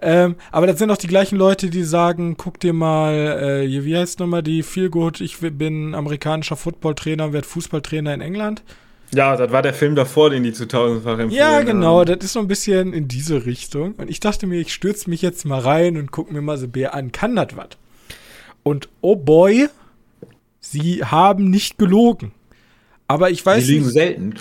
ähm, 0.00 0.36
aber 0.52 0.68
das 0.68 0.78
sind 0.78 0.88
auch 0.92 0.96
die 0.96 1.08
gleichen 1.08 1.36
Leute, 1.36 1.68
die 1.68 1.82
sagen, 1.82 2.36
guck 2.36 2.60
dir 2.60 2.74
mal, 2.74 3.64
äh, 3.66 3.84
wie 3.84 3.96
heißt 3.96 4.20
nochmal 4.20 4.44
die 4.44 4.62
Feel 4.62 4.88
Good, 4.88 5.20
ich 5.20 5.38
bin 5.38 5.96
amerikanischer 5.96 6.54
Footballtrainer 6.54 7.24
und 7.24 7.32
werde 7.32 7.48
Fußballtrainer 7.48 8.14
in 8.14 8.20
England. 8.20 8.62
Ja, 9.12 9.36
das 9.36 9.50
war 9.50 9.62
der 9.62 9.74
Film 9.74 9.96
davor, 9.96 10.30
den 10.30 10.44
die 10.44 10.52
zu 10.52 10.68
tausendfach 10.68 11.18
empfohlen 11.18 11.32
Ja, 11.32 11.62
genau, 11.62 11.98
haben. 11.98 12.06
das 12.06 12.24
ist 12.24 12.34
so 12.34 12.38
ein 12.38 12.46
bisschen 12.46 12.92
in 12.92 13.08
diese 13.08 13.46
Richtung. 13.46 13.94
Und 13.96 14.08
ich 14.08 14.20
dachte 14.20 14.46
mir, 14.46 14.60
ich 14.60 14.72
stürze 14.72 15.10
mich 15.10 15.22
jetzt 15.22 15.44
mal 15.44 15.58
rein 15.58 15.96
und 15.96 16.12
gucke 16.12 16.32
mir 16.32 16.40
mal 16.40 16.56
so 16.56 16.68
Bär 16.68 16.94
an. 16.94 17.10
Kann 17.10 17.34
das 17.34 17.48
was? 17.56 17.70
Und 18.62 18.88
oh 19.00 19.16
boy, 19.16 19.68
sie 20.62 21.04
haben 21.04 21.50
nicht 21.50 21.76
gelogen. 21.76 22.32
Aber 23.08 23.30
ich 23.30 23.44
weiß 23.44 23.66
Die 23.66 23.72
lügen 23.72 23.84
nicht, 23.84 23.92
selten. 23.92 24.34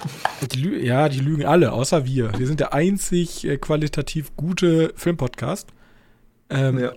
Die 0.54 0.62
lü 0.62 0.82
ja, 0.82 1.10
die 1.10 1.20
lügen 1.20 1.44
alle, 1.44 1.74
außer 1.74 2.06
wir. 2.06 2.32
Wir 2.40 2.48
sind 2.48 2.62
der 2.62 2.74
einzig 2.74 3.46
äh, 3.46 3.58
qualitativ 3.58 4.34
gute 4.38 4.94
Filmpodcast. 4.96 5.68
Ähm, 6.50 6.80
ja. 6.80 6.94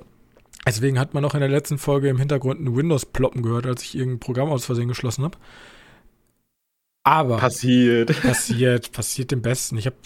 Deswegen 0.67 0.99
hat 1.01 1.15
man 1.15 1.25
auch 1.25 1.35
in 1.35 1.41
der 1.41 1.49
letzten 1.49 1.79
Folge 1.79 2.09
im 2.09 2.19
Hintergrund 2.19 2.61
ein 2.61 2.77
Windows-Ploppen 2.77 3.43
gehört, 3.43 3.67
als 3.67 3.83
ich 3.83 3.97
irgendein 3.97 4.21
Programm 4.21 4.51
aus 4.51 4.65
Versehen 4.65 4.89
geschlossen 4.89 5.25
habe. 5.25 5.37
Aber. 7.03 7.39
Passiert. 7.39 8.21
Passiert, 8.23 8.93
passiert 8.93 9.31
dem 9.31 9.43
Besten. 9.43 9.77
Ich 9.77 9.87
habe. 9.87 9.97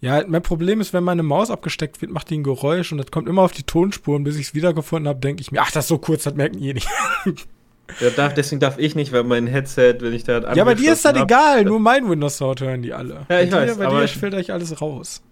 Ja, 0.00 0.24
mein 0.26 0.42
Problem 0.42 0.80
ist, 0.80 0.94
wenn 0.94 1.04
meine 1.04 1.22
Maus 1.22 1.50
abgesteckt 1.50 2.00
wird, 2.00 2.10
macht 2.10 2.30
die 2.30 2.38
ein 2.38 2.42
Geräusch 2.42 2.90
und 2.92 2.98
das 2.98 3.10
kommt 3.10 3.28
immer 3.28 3.42
auf 3.42 3.52
die 3.52 3.64
Tonspuren. 3.64 4.24
Bis 4.24 4.36
ich 4.36 4.48
es 4.48 4.54
wiedergefunden 4.54 5.08
habe, 5.08 5.20
denke 5.20 5.42
ich 5.42 5.52
mir, 5.52 5.60
ach, 5.60 5.70
das 5.72 5.86
ist 5.86 5.88
so 5.88 5.98
kurz, 5.98 6.22
das 6.22 6.34
merken 6.34 6.58
die 6.58 6.74
nicht. 6.74 6.88
Ja, 8.00 8.10
darf, 8.10 8.34
deswegen 8.34 8.60
darf 8.60 8.78
ich 8.78 8.94
nicht, 8.94 9.12
weil 9.12 9.24
mein 9.24 9.46
Headset, 9.46 9.96
wenn 10.00 10.12
ich 10.12 10.24
da 10.24 10.54
Ja, 10.54 10.64
bei 10.64 10.74
dir 10.74 10.92
ist 10.92 11.04
das 11.04 11.14
hab, 11.14 11.24
egal, 11.24 11.64
nur 11.64 11.80
mein 11.80 12.08
Windows 12.08 12.36
Sound 12.36 12.60
hören 12.60 12.82
die 12.82 12.92
alle. 12.92 13.26
Ja, 13.28 13.40
ich 13.40 13.50
bei 13.50 13.66
weiß. 13.66 13.76
Dir, 13.76 13.84
bei 13.84 14.00
dir 14.00 14.08
fällt 14.08 14.34
euch 14.34 14.52
alles 14.52 14.80
raus. 14.80 15.22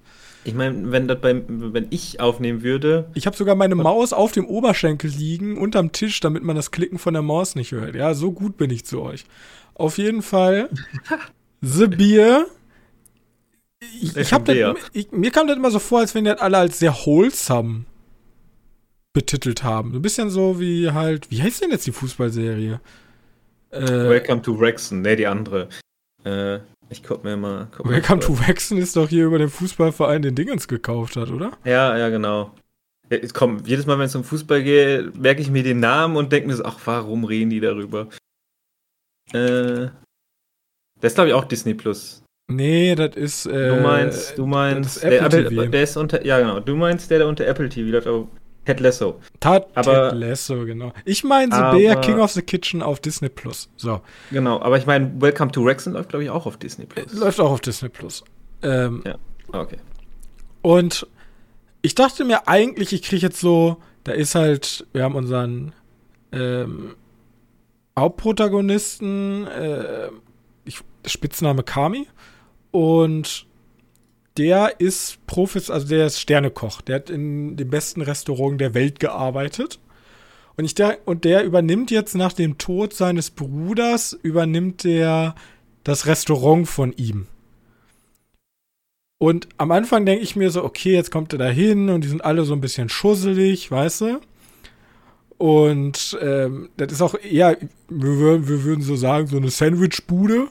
Ich 0.45 0.55
meine, 0.55 0.93
wenn 0.93 1.09
das 1.09 1.21
beim, 1.21 1.75
wenn 1.75 1.89
ich 1.91 2.21
aufnehmen 2.21 2.63
würde. 2.63 3.11
Ich 3.15 3.27
habe 3.27 3.37
sogar 3.37 3.55
meine 3.55 3.75
Maus 3.75 4.13
auf 4.13 4.33
dem 4.33 4.47
Oberschenkel 4.47 5.11
liegen, 5.11 5.59
unterm 5.59 5.93
Tisch, 5.93 6.21
damit 6.21 6.43
man 6.43 6.57
das 6.57 6.71
Klicken 6.71 6.99
von 6.99 7.13
der 7.13 7.23
Maus 7.23 7.55
nicht 7.55 7.73
hört. 7.73 7.95
Ja, 7.95 8.15
so 8.15 8.33
gut 8.33 8.57
bin 8.57 8.71
ich 8.71 8.87
zu 8.87 9.03
euch. 9.03 9.25
Auf 9.75 9.99
jeden 9.99 10.23
Fall. 10.23 10.71
The 11.61 11.87
Beer. 11.89 12.47
Ich, 14.01 14.17
ich 14.17 14.33
hab 14.33 14.45
das, 14.45 14.57
ich, 14.93 15.13
mir 15.13 15.31
kam 15.31 15.47
das 15.47 15.57
immer 15.57 15.71
so 15.71 15.79
vor, 15.79 16.01
als 16.01 16.15
wenn 16.15 16.25
die 16.25 16.31
das 16.31 16.41
alle 16.41 16.59
als 16.59 16.79
sehr 16.79 16.95
wholesome 16.95 17.85
betitelt 19.19 19.65
haben. 19.65 19.95
Ein 19.95 20.03
bisschen 20.03 20.31
so 20.31 20.61
wie 20.61 20.93
halt, 20.93 21.29
wie 21.29 21.43
heißt 21.43 21.61
denn 21.61 21.73
jetzt 21.73 21.87
die 21.87 21.93
Fußballserie? 21.93 22.81
Äh, 23.71 23.81
Welcome 23.81 24.43
to 24.43 24.59
Wrexham, 24.59 25.03
ne, 25.03 25.17
die 25.17 25.27
andere. 25.27 25.69
Äh, 26.25 26.59
ich 26.89 27.03
guck 27.03 27.25
mir 27.25 27.37
mal. 27.37 27.67
Guck 27.77 27.89
Welcome 27.89 28.21
mal 28.21 28.27
to 28.27 28.39
Wrexham 28.39 28.79
ist 28.79 28.95
doch 28.95 29.09
hier 29.09 29.27
über 29.27 29.39
den 29.39 29.49
Fußballverein, 29.49 30.23
den 30.23 30.37
Dingens 30.37 30.69
gekauft 30.69 31.17
hat, 31.17 31.31
oder? 31.31 31.51
Ja, 31.65 31.99
ja, 31.99 32.11
genau. 32.11 32.53
Ja, 33.11 33.19
komm, 33.35 33.59
jedes 33.65 33.87
Mal, 33.87 33.99
wenn 33.99 34.07
es 34.07 34.15
um 34.15 34.23
Fußball 34.23 34.63
geht, 34.63 35.17
merke 35.17 35.43
ich 35.43 35.51
mir 35.51 35.65
den 35.65 35.81
Namen 35.81 36.17
und 36.17 36.31
denke 36.31 36.47
mir 36.47 36.55
so, 36.55 36.65
ach, 36.65 36.79
warum 36.85 37.25
reden 37.25 37.51
die 37.51 37.61
darüber? 37.61 38.07
Äh, 39.33 39.89
das 41.01 41.13
ist, 41.13 41.15
glaube 41.17 41.31
ich, 41.31 41.35
auch 41.35 41.45
Disney 41.45 41.75
Plus. 41.75 42.23
Nee, 42.51 42.95
das 42.95 43.17
ist. 43.17 43.47
Äh, 43.47 43.77
du 43.77 43.83
meinst, 43.83 44.39
du 44.39 44.47
meinst. 44.47 45.03
Der, 45.03 45.23
Apple, 45.23 45.69
der, 45.69 45.83
ist 45.83 45.97
unter. 45.97 46.25
Ja, 46.25 46.39
genau. 46.39 46.61
Du 46.61 46.77
meinst 46.77 47.11
der, 47.11 47.19
der 47.19 47.27
unter 47.27 47.47
Apple 47.47 47.69
TV 47.69 47.91
läuft, 47.91 48.07
aber 48.07 48.29
Ted 48.69 48.81
Lasso. 48.81 49.19
Tat, 49.41 49.67
aber, 49.75 50.11
Ted 50.11 50.19
Lasso, 50.19 50.67
genau. 50.67 50.93
Ich 51.07 51.25
meine 51.25 51.55
The 51.55 51.79
Bear 51.79 51.99
King 52.03 52.19
of 52.19 52.33
the 52.33 52.43
Kitchen 52.43 52.83
auf 52.83 53.01
Disney 53.01 53.31
Plus. 53.31 53.71
So. 53.79 54.03
Genau, 54.31 54.61
aber 54.61 54.77
ich 54.77 54.85
meine, 54.85 55.11
Welcome 55.23 55.51
to 55.53 55.65
Wrexham 55.65 55.95
läuft, 55.95 56.11
glaube 56.11 56.25
ich, 56.25 56.29
auch 56.29 56.45
auf 56.45 56.59
Disney 56.59 56.85
Plus. 56.85 57.15
Läuft 57.15 57.41
auch 57.41 57.51
auf 57.51 57.63
Disney 57.63 57.89
Plus. 57.89 58.23
Ähm, 58.61 59.03
ja, 59.07 59.15
okay. 59.59 59.79
Und 60.61 61.07
ich 61.81 61.95
dachte 61.95 62.27
mir 62.27 62.47
eigentlich, 62.47 62.93
ich 62.93 63.01
kriege 63.01 63.23
jetzt 63.23 63.41
so, 63.41 63.79
da 64.05 64.13
ist 64.13 64.35
halt, 64.35 64.87
wir 64.93 65.03
haben 65.03 65.15
unseren 65.15 65.73
ähm, 66.33 66.95
Hauptprotagonisten, 67.99 69.47
äh, 69.47 70.11
ich, 70.67 70.83
Spitzname 71.07 71.63
Kami. 71.63 72.07
Und 72.71 73.47
der 74.39 74.81
ist 74.81 75.27
Profis, 75.27 75.69
also 75.71 75.89
der 75.89 76.07
ist 76.07 76.21
Sternekoch. 76.21 76.81
Der 76.81 76.97
hat 76.97 77.11
in 77.11 77.57
dem 77.57 77.69
besten 77.69 78.01
Restaurant 78.01 78.61
der 78.61 78.75
Welt 78.75 79.01
gearbeitet. 79.01 79.81
Und, 80.57 80.65
ich 80.65 80.75
der, 80.75 80.99
und 81.05 81.25
der 81.25 81.45
übernimmt 81.45 81.91
jetzt 81.91 82.15
nach 82.15 82.33
dem 82.33 82.59
Tod 82.59 82.95
seines 82.95 83.31
Bruders, 83.31 84.19
übernimmt 84.23 84.85
der 84.85 85.35
das 85.85 86.07
Restaurant 86.07 86.69
von 86.69 86.93
ihm. 86.93 87.27
Und 89.19 89.49
am 89.59 89.73
Anfang 89.73 90.07
denke 90.07 90.23
ich 90.23 90.37
mir 90.37 90.51
so, 90.51 90.65
okay, 90.65 90.93
jetzt 90.93 91.11
kommt 91.11 91.33
er 91.33 91.39
da 91.39 91.49
hin 91.49 91.89
und 91.91 92.05
die 92.05 92.09
sind 92.09 92.25
alle 92.25 92.45
so 92.45 92.55
ein 92.55 92.61
bisschen 92.61 92.89
schusselig, 92.89 93.71
weißt 93.71 94.03
du? 94.03 94.21
Und 95.39 96.19
ähm, 96.21 96.69
das 96.77 96.93
ist 96.93 97.03
auch 97.03 97.15
eher, 97.15 97.57
wir 97.89 98.17
würden, 98.19 98.49
wir 98.49 98.65
würden 98.65 98.83
so 98.83 98.97
sagen, 98.97 99.27
so 99.27 99.37
eine 99.37 99.51
Sandwichbude. 99.51 100.49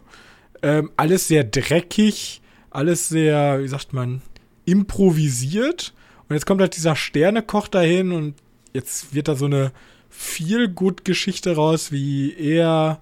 Ähm, 0.62 0.92
alles 0.98 1.28
sehr 1.28 1.44
dreckig, 1.44 2.42
alles 2.78 3.09
sehr, 3.09 3.63
wie 3.63 3.67
sagt 3.67 3.91
man, 3.93 4.21
improvisiert. 4.65 5.95
Und 6.30 6.36
jetzt 6.36 6.45
kommt 6.45 6.61
halt 6.61 6.75
dieser 6.75 6.95
Sternekoch 6.95 7.67
dahin 7.67 8.11
und 8.11 8.36
jetzt 8.71 9.15
wird 9.15 9.28
da 9.28 9.36
so 9.36 9.45
eine 9.45 9.71
Feel-Good-Geschichte 10.09 11.55
raus, 11.55 11.91
wie 11.91 12.36
er 12.38 12.99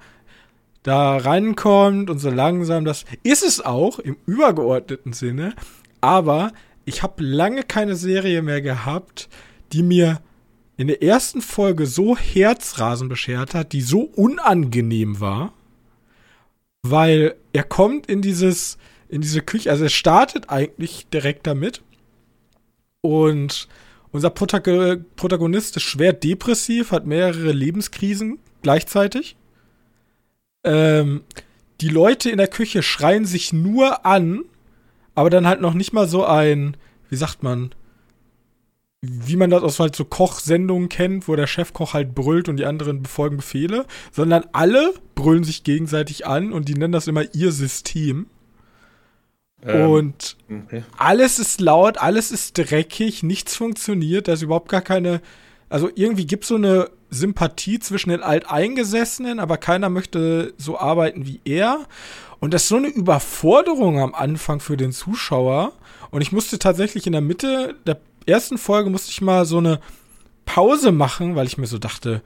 da 0.83 1.17
reinkommt 1.17 2.09
und 2.09 2.19
so 2.19 2.29
langsam 2.29 2.85
das. 2.85 3.03
Ist 3.23 3.43
es 3.43 3.59
auch 3.59 3.99
im 3.99 4.15
übergeordneten 4.25 5.11
Sinne, 5.11 5.53
aber 5.99 6.53
ich 6.85 7.03
habe 7.03 7.21
lange 7.21 7.63
keine 7.63 7.97
Serie 7.97 8.41
mehr 8.41 8.61
gehabt, 8.61 9.27
die 9.73 9.83
mir 9.83 10.21
in 10.77 10.87
der 10.87 11.03
ersten 11.03 11.41
Folge 11.41 11.85
so 11.85 12.15
Herzrasen 12.15 13.09
beschert 13.09 13.53
hat, 13.53 13.73
die 13.73 13.81
so 13.81 14.01
unangenehm 14.01 15.19
war, 15.19 15.51
weil 16.83 17.35
er 17.51 17.63
kommt 17.63 18.05
in 18.07 18.21
dieses, 18.21 18.77
in 19.09 19.21
diese 19.21 19.41
Küche, 19.41 19.69
also 19.69 19.83
er 19.83 19.89
startet 19.89 20.49
eigentlich 20.49 21.07
direkt 21.07 21.47
damit 21.47 21.81
und 23.01 23.67
unser 24.11 24.29
Protagonist 24.29 25.75
ist 25.75 25.83
schwer 25.83 26.13
depressiv, 26.13 26.91
hat 26.91 27.05
mehrere 27.05 27.51
Lebenskrisen 27.51 28.39
gleichzeitig. 28.61 29.35
Ähm, 30.63 31.23
die 31.81 31.89
Leute 31.89 32.29
in 32.29 32.37
der 32.37 32.47
Küche 32.47 32.81
schreien 32.81 33.25
sich 33.25 33.51
nur 33.51 34.05
an, 34.05 34.45
aber 35.15 35.29
dann 35.29 35.45
halt 35.45 35.61
noch 35.61 35.73
nicht 35.73 35.91
mal 35.91 36.07
so 36.07 36.25
ein, 36.25 36.77
wie 37.09 37.17
sagt 37.17 37.43
man, 37.43 37.75
wie 39.01 39.35
man 39.35 39.49
das 39.49 39.63
aus 39.63 39.79
halt 39.79 39.95
so 39.95 40.05
Kochsendungen 40.05 40.89
kennt, 40.89 41.27
wo 41.27 41.35
der 41.35 41.47
Chefkoch 41.47 41.93
halt 41.93 42.15
brüllt 42.15 42.49
und 42.49 42.57
die 42.57 42.65
anderen 42.65 43.03
befolgen 43.03 43.37
Befehle, 43.37 43.85
sondern 44.11 44.45
alle 44.53 44.93
brüllen 45.13 45.43
sich 45.43 45.63
gegenseitig 45.63 46.25
an 46.25 46.53
und 46.53 46.69
die 46.69 46.73
nennen 46.75 46.93
das 46.93 47.07
immer 47.07 47.33
ihr 47.35 47.51
System. 47.51 48.27
Ähm, 49.65 49.89
und 49.89 50.37
okay. 50.49 50.83
alles 50.97 51.39
ist 51.39 51.59
laut, 51.61 51.97
alles 51.97 52.31
ist 52.31 52.57
dreckig, 52.57 53.23
nichts 53.23 53.55
funktioniert, 53.55 54.27
da 54.27 54.33
ist 54.33 54.41
überhaupt 54.41 54.69
gar 54.69 54.81
keine. 54.81 55.21
Also 55.67 55.89
irgendwie 55.95 56.27
gibt 56.27 56.43
es 56.43 56.49
so 56.49 56.55
eine 56.55 56.89
Sympathie 57.09 57.79
zwischen 57.79 58.11
den 58.11 58.21
Alteingesessenen, 58.21 59.39
aber 59.39 59.57
keiner 59.57 59.89
möchte 59.89 60.53
so 60.57 60.77
arbeiten 60.77 61.25
wie 61.25 61.41
er. 61.43 61.85
Und 62.39 62.53
das 62.53 62.63
ist 62.63 62.69
so 62.69 62.75
eine 62.75 62.87
Überforderung 62.87 63.99
am 63.99 64.13
Anfang 64.13 64.59
für 64.59 64.77
den 64.77 64.91
Zuschauer. 64.91 65.73
Und 66.11 66.21
ich 66.21 66.31
musste 66.31 66.59
tatsächlich 66.59 67.07
in 67.07 67.13
der 67.13 67.21
Mitte 67.21 67.75
der 67.87 67.99
ersten 68.27 68.57
Folge 68.57 68.89
musste 68.89 69.11
ich 69.11 69.21
mal 69.21 69.45
so 69.45 69.57
eine 69.57 69.79
Pause 70.45 70.91
machen, 70.91 71.35
weil 71.35 71.47
ich 71.47 71.57
mir 71.57 71.67
so 71.67 71.79
dachte, 71.79 72.21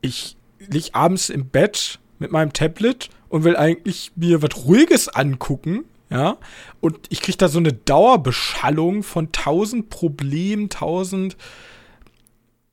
ich 0.00 0.36
lieg 0.58 0.90
abends 0.92 1.30
im 1.30 1.48
Bett 1.48 1.98
mit 2.18 2.32
meinem 2.32 2.52
Tablet 2.52 3.10
und 3.28 3.44
will 3.44 3.56
eigentlich 3.56 4.12
mir 4.16 4.42
was 4.42 4.64
Ruhiges 4.64 5.08
angucken, 5.08 5.84
ja, 6.10 6.38
und 6.80 6.98
ich 7.08 7.20
krieg 7.20 7.36
da 7.38 7.48
so 7.48 7.58
eine 7.58 7.72
Dauerbeschallung 7.72 9.02
von 9.02 9.32
tausend 9.32 9.90
Problemen, 9.90 10.68
tausend, 10.68 11.36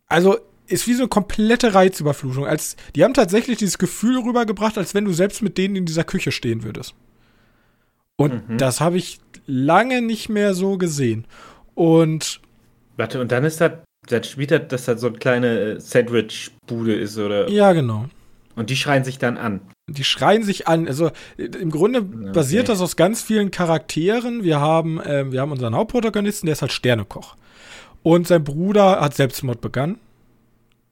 also 0.08 0.38
ist 0.68 0.88
wie 0.88 0.94
so 0.94 1.04
eine 1.04 1.10
komplette 1.10 1.74
Reizüberflutung. 1.74 2.46
Als, 2.46 2.76
die 2.96 3.04
haben 3.04 3.14
tatsächlich 3.14 3.58
dieses 3.58 3.78
Gefühl 3.78 4.20
rübergebracht, 4.20 4.78
als 4.78 4.94
wenn 4.94 5.06
du 5.06 5.14
selbst 5.14 5.42
mit 5.42 5.58
denen 5.58 5.76
in 5.76 5.86
dieser 5.86 6.04
Küche 6.04 6.32
stehen 6.32 6.64
würdest. 6.64 6.96
Und 8.16 8.48
mhm. 8.50 8.58
das 8.58 8.80
habe 8.80 8.98
ich 8.98 9.20
lange 9.46 10.02
nicht 10.02 10.30
mehr 10.30 10.54
so 10.54 10.78
gesehen. 10.78 11.26
Und. 11.76 12.40
Warte, 12.98 13.20
und 13.20 13.32
dann 13.32 13.44
ist 13.44 13.60
das, 13.60 13.72
das 14.08 14.30
spielt 14.30 14.52
das, 14.52 14.68
dass 14.68 14.86
das 14.86 15.02
so 15.02 15.08
eine 15.08 15.18
kleine 15.18 15.60
äh, 15.60 15.80
Sandwich-Bude 15.80 16.96
ist, 16.96 17.18
oder? 17.18 17.50
Ja, 17.50 17.74
genau. 17.74 18.06
Und 18.56 18.70
die 18.70 18.76
schreien 18.76 19.04
sich 19.04 19.18
dann 19.18 19.38
an. 19.38 19.62
Die 19.90 20.04
schreien 20.06 20.44
sich 20.44 20.68
an. 20.68 20.88
Also 20.88 21.12
im 21.38 21.70
Grunde 21.70 22.00
okay. 22.00 22.32
basiert 22.34 22.70
das 22.70 22.80
aus 22.80 22.96
ganz 22.96 23.22
vielen 23.22 23.52
Charakteren. 23.52 24.44
Wir 24.44 24.62
haben, 24.62 25.02
äh, 25.02 25.32
wir 25.32 25.42
haben 25.42 25.52
unseren 25.52 25.76
Hauptprotagonisten, 25.76 26.48
der 26.48 26.54
ist 26.54 26.62
halt 26.62 26.72
Sternekoch. 26.72 27.36
Und 28.02 28.28
sein 28.28 28.44
Bruder 28.44 29.02
hat 29.02 29.14
Selbstmord 29.14 29.60
begangen. 29.60 30.00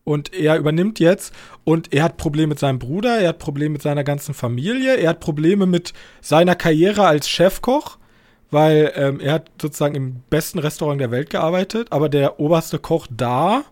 Und 0.04 0.34
er 0.34 0.58
übernimmt 0.58 1.00
jetzt 1.00 1.32
und 1.64 1.94
er 1.94 2.04
hat 2.04 2.18
Probleme 2.18 2.48
mit 2.48 2.60
seinem 2.60 2.80
Bruder, 2.80 3.20
er 3.20 3.30
hat 3.30 3.40
Probleme 3.40 3.74
mit 3.74 3.84
seiner 3.84 4.04
ganzen 4.04 4.34
Familie, 4.34 4.98
er 4.98 5.12
hat 5.12 5.20
Probleme 5.20 5.68
mit 5.68 5.94
seiner 6.22 6.56
Karriere 6.56 7.06
als 7.06 7.30
Chefkoch, 7.30 8.00
weil 8.50 8.92
ähm, 8.96 9.20
er 9.20 9.34
hat 9.34 9.52
sozusagen 9.62 9.94
im 9.94 10.24
besten 10.32 10.58
Restaurant 10.58 11.00
der 11.00 11.12
Welt 11.12 11.30
gearbeitet, 11.30 11.90
aber 11.92 12.10
der 12.10 12.40
oberste 12.40 12.80
Koch 12.80 13.06
da 13.12 13.64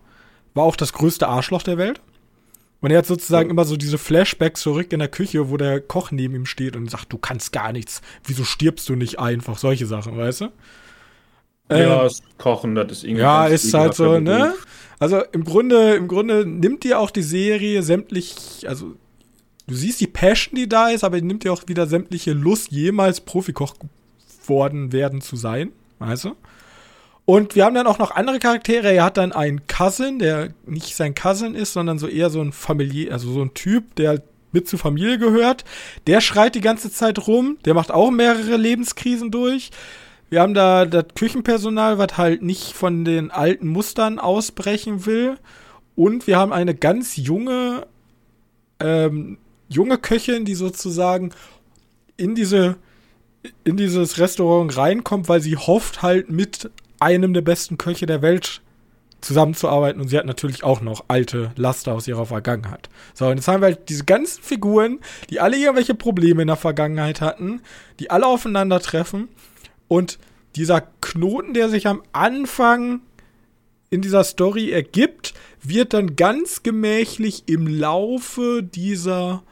war 0.54 0.64
auch 0.64 0.76
das 0.76 0.92
größte 0.92 1.26
Arschloch 1.26 1.64
der 1.64 1.78
Welt. 1.78 2.00
Und 2.80 2.90
er 2.90 2.98
hat 2.98 3.06
sozusagen 3.06 3.50
immer 3.50 3.64
so 3.64 3.76
diese 3.76 3.98
Flashbacks 3.98 4.62
zurück 4.62 4.92
in 4.92 5.00
der 5.00 5.08
Küche, 5.08 5.50
wo 5.50 5.56
der 5.56 5.80
Koch 5.80 6.10
neben 6.10 6.34
ihm 6.34 6.46
steht 6.46 6.76
und 6.76 6.90
sagt, 6.90 7.12
du 7.12 7.18
kannst 7.18 7.52
gar 7.52 7.72
nichts. 7.72 8.00
Wieso 8.24 8.44
stirbst 8.44 8.88
du 8.88 8.96
nicht 8.96 9.18
einfach? 9.18 9.58
Solche 9.58 9.86
Sachen, 9.86 10.16
weißt 10.16 10.42
du? 10.42 10.44
Ja, 11.70 11.76
ähm, 11.76 11.88
das 12.02 12.22
Kochen, 12.38 12.74
das 12.74 12.90
ist 12.90 13.04
irgendwie. 13.04 13.22
Ja, 13.22 13.46
ist 13.46 13.72
halt 13.74 13.94
so, 13.94 14.18
ne? 14.18 14.54
Also 14.98 15.22
im 15.32 15.44
Grunde, 15.44 15.94
im 15.94 16.08
Grunde 16.08 16.46
nimmt 16.46 16.84
dir 16.84 16.98
auch 16.98 17.10
die 17.10 17.22
Serie 17.22 17.82
sämtlich, 17.82 18.66
also 18.66 18.94
du 19.66 19.74
siehst 19.74 20.00
die 20.00 20.06
Passion, 20.06 20.56
die 20.56 20.68
da 20.68 20.88
ist, 20.88 21.04
aber 21.04 21.20
die 21.20 21.26
nimmt 21.26 21.44
dir 21.44 21.52
auch 21.52 21.62
wieder 21.66 21.86
sämtliche 21.86 22.32
Lust, 22.32 22.70
jemals 22.70 23.20
Profikoch 23.20 23.74
worden 24.46 24.92
werden 24.92 25.20
zu 25.20 25.36
sein, 25.36 25.70
weißt 26.00 26.24
du? 26.24 26.36
Und 27.30 27.54
wir 27.54 27.64
haben 27.64 27.76
dann 27.76 27.86
auch 27.86 28.00
noch 28.00 28.10
andere 28.10 28.40
Charaktere. 28.40 28.92
Er 28.92 29.04
hat 29.04 29.16
dann 29.16 29.30
einen 29.30 29.64
Cousin, 29.68 30.18
der 30.18 30.48
nicht 30.66 30.96
sein 30.96 31.14
Cousin 31.14 31.54
ist, 31.54 31.74
sondern 31.74 31.96
so 31.96 32.08
eher 32.08 32.28
so 32.28 32.40
ein 32.40 32.50
Familie, 32.50 33.12
also 33.12 33.30
so 33.30 33.40
ein 33.40 33.54
Typ, 33.54 33.94
der 33.94 34.20
mit 34.50 34.66
zur 34.66 34.80
Familie 34.80 35.16
gehört. 35.16 35.64
Der 36.08 36.20
schreit 36.20 36.56
die 36.56 36.60
ganze 36.60 36.90
Zeit 36.90 37.28
rum. 37.28 37.58
Der 37.64 37.74
macht 37.74 37.92
auch 37.92 38.10
mehrere 38.10 38.56
Lebenskrisen 38.56 39.30
durch. 39.30 39.70
Wir 40.28 40.40
haben 40.40 40.54
da 40.54 40.86
das 40.86 41.04
Küchenpersonal, 41.14 41.98
was 41.98 42.18
halt 42.18 42.42
nicht 42.42 42.72
von 42.72 43.04
den 43.04 43.30
alten 43.30 43.68
Mustern 43.68 44.18
ausbrechen 44.18 45.06
will. 45.06 45.38
Und 45.94 46.26
wir 46.26 46.36
haben 46.36 46.52
eine 46.52 46.74
ganz 46.74 47.14
junge, 47.16 47.86
ähm, 48.80 49.38
junge 49.68 49.98
Köchin, 49.98 50.44
die 50.44 50.56
sozusagen 50.56 51.30
in 52.16 52.34
diese 52.34 52.76
in 53.64 53.76
dieses 53.76 54.18
Restaurant 54.18 54.76
reinkommt, 54.76 55.28
weil 55.28 55.40
sie 55.40 55.56
hofft 55.56 56.02
halt 56.02 56.28
mit 56.28 56.70
einem 57.00 57.34
der 57.34 57.42
besten 57.42 57.78
Köche 57.78 58.06
der 58.06 58.22
Welt 58.22 58.62
zusammenzuarbeiten 59.20 60.00
und 60.00 60.08
sie 60.08 60.16
hat 60.16 60.26
natürlich 60.26 60.64
auch 60.64 60.80
noch 60.80 61.04
alte 61.08 61.52
Laster 61.56 61.92
aus 61.92 62.08
ihrer 62.08 62.26
Vergangenheit. 62.26 62.88
So, 63.14 63.26
und 63.26 63.36
jetzt 63.36 63.48
haben 63.48 63.60
wir 63.60 63.66
halt 63.66 63.88
diese 63.88 64.04
ganzen 64.04 64.42
Figuren, 64.42 65.00
die 65.28 65.40
alle 65.40 65.56
irgendwelche 65.56 65.94
Probleme 65.94 66.42
in 66.42 66.48
der 66.48 66.56
Vergangenheit 66.56 67.20
hatten, 67.20 67.60
die 67.98 68.10
alle 68.10 68.26
aufeinandertreffen 68.26 69.28
und 69.88 70.18
dieser 70.56 70.82
Knoten, 71.00 71.54
der 71.54 71.68
sich 71.68 71.86
am 71.86 72.02
Anfang 72.12 73.00
in 73.90 74.02
dieser 74.02 74.24
Story 74.24 74.70
ergibt, 74.70 75.34
wird 75.62 75.94
dann 75.94 76.16
ganz 76.16 76.62
gemächlich 76.62 77.44
im 77.46 77.66
Laufe 77.66 78.62
dieser 78.62 79.42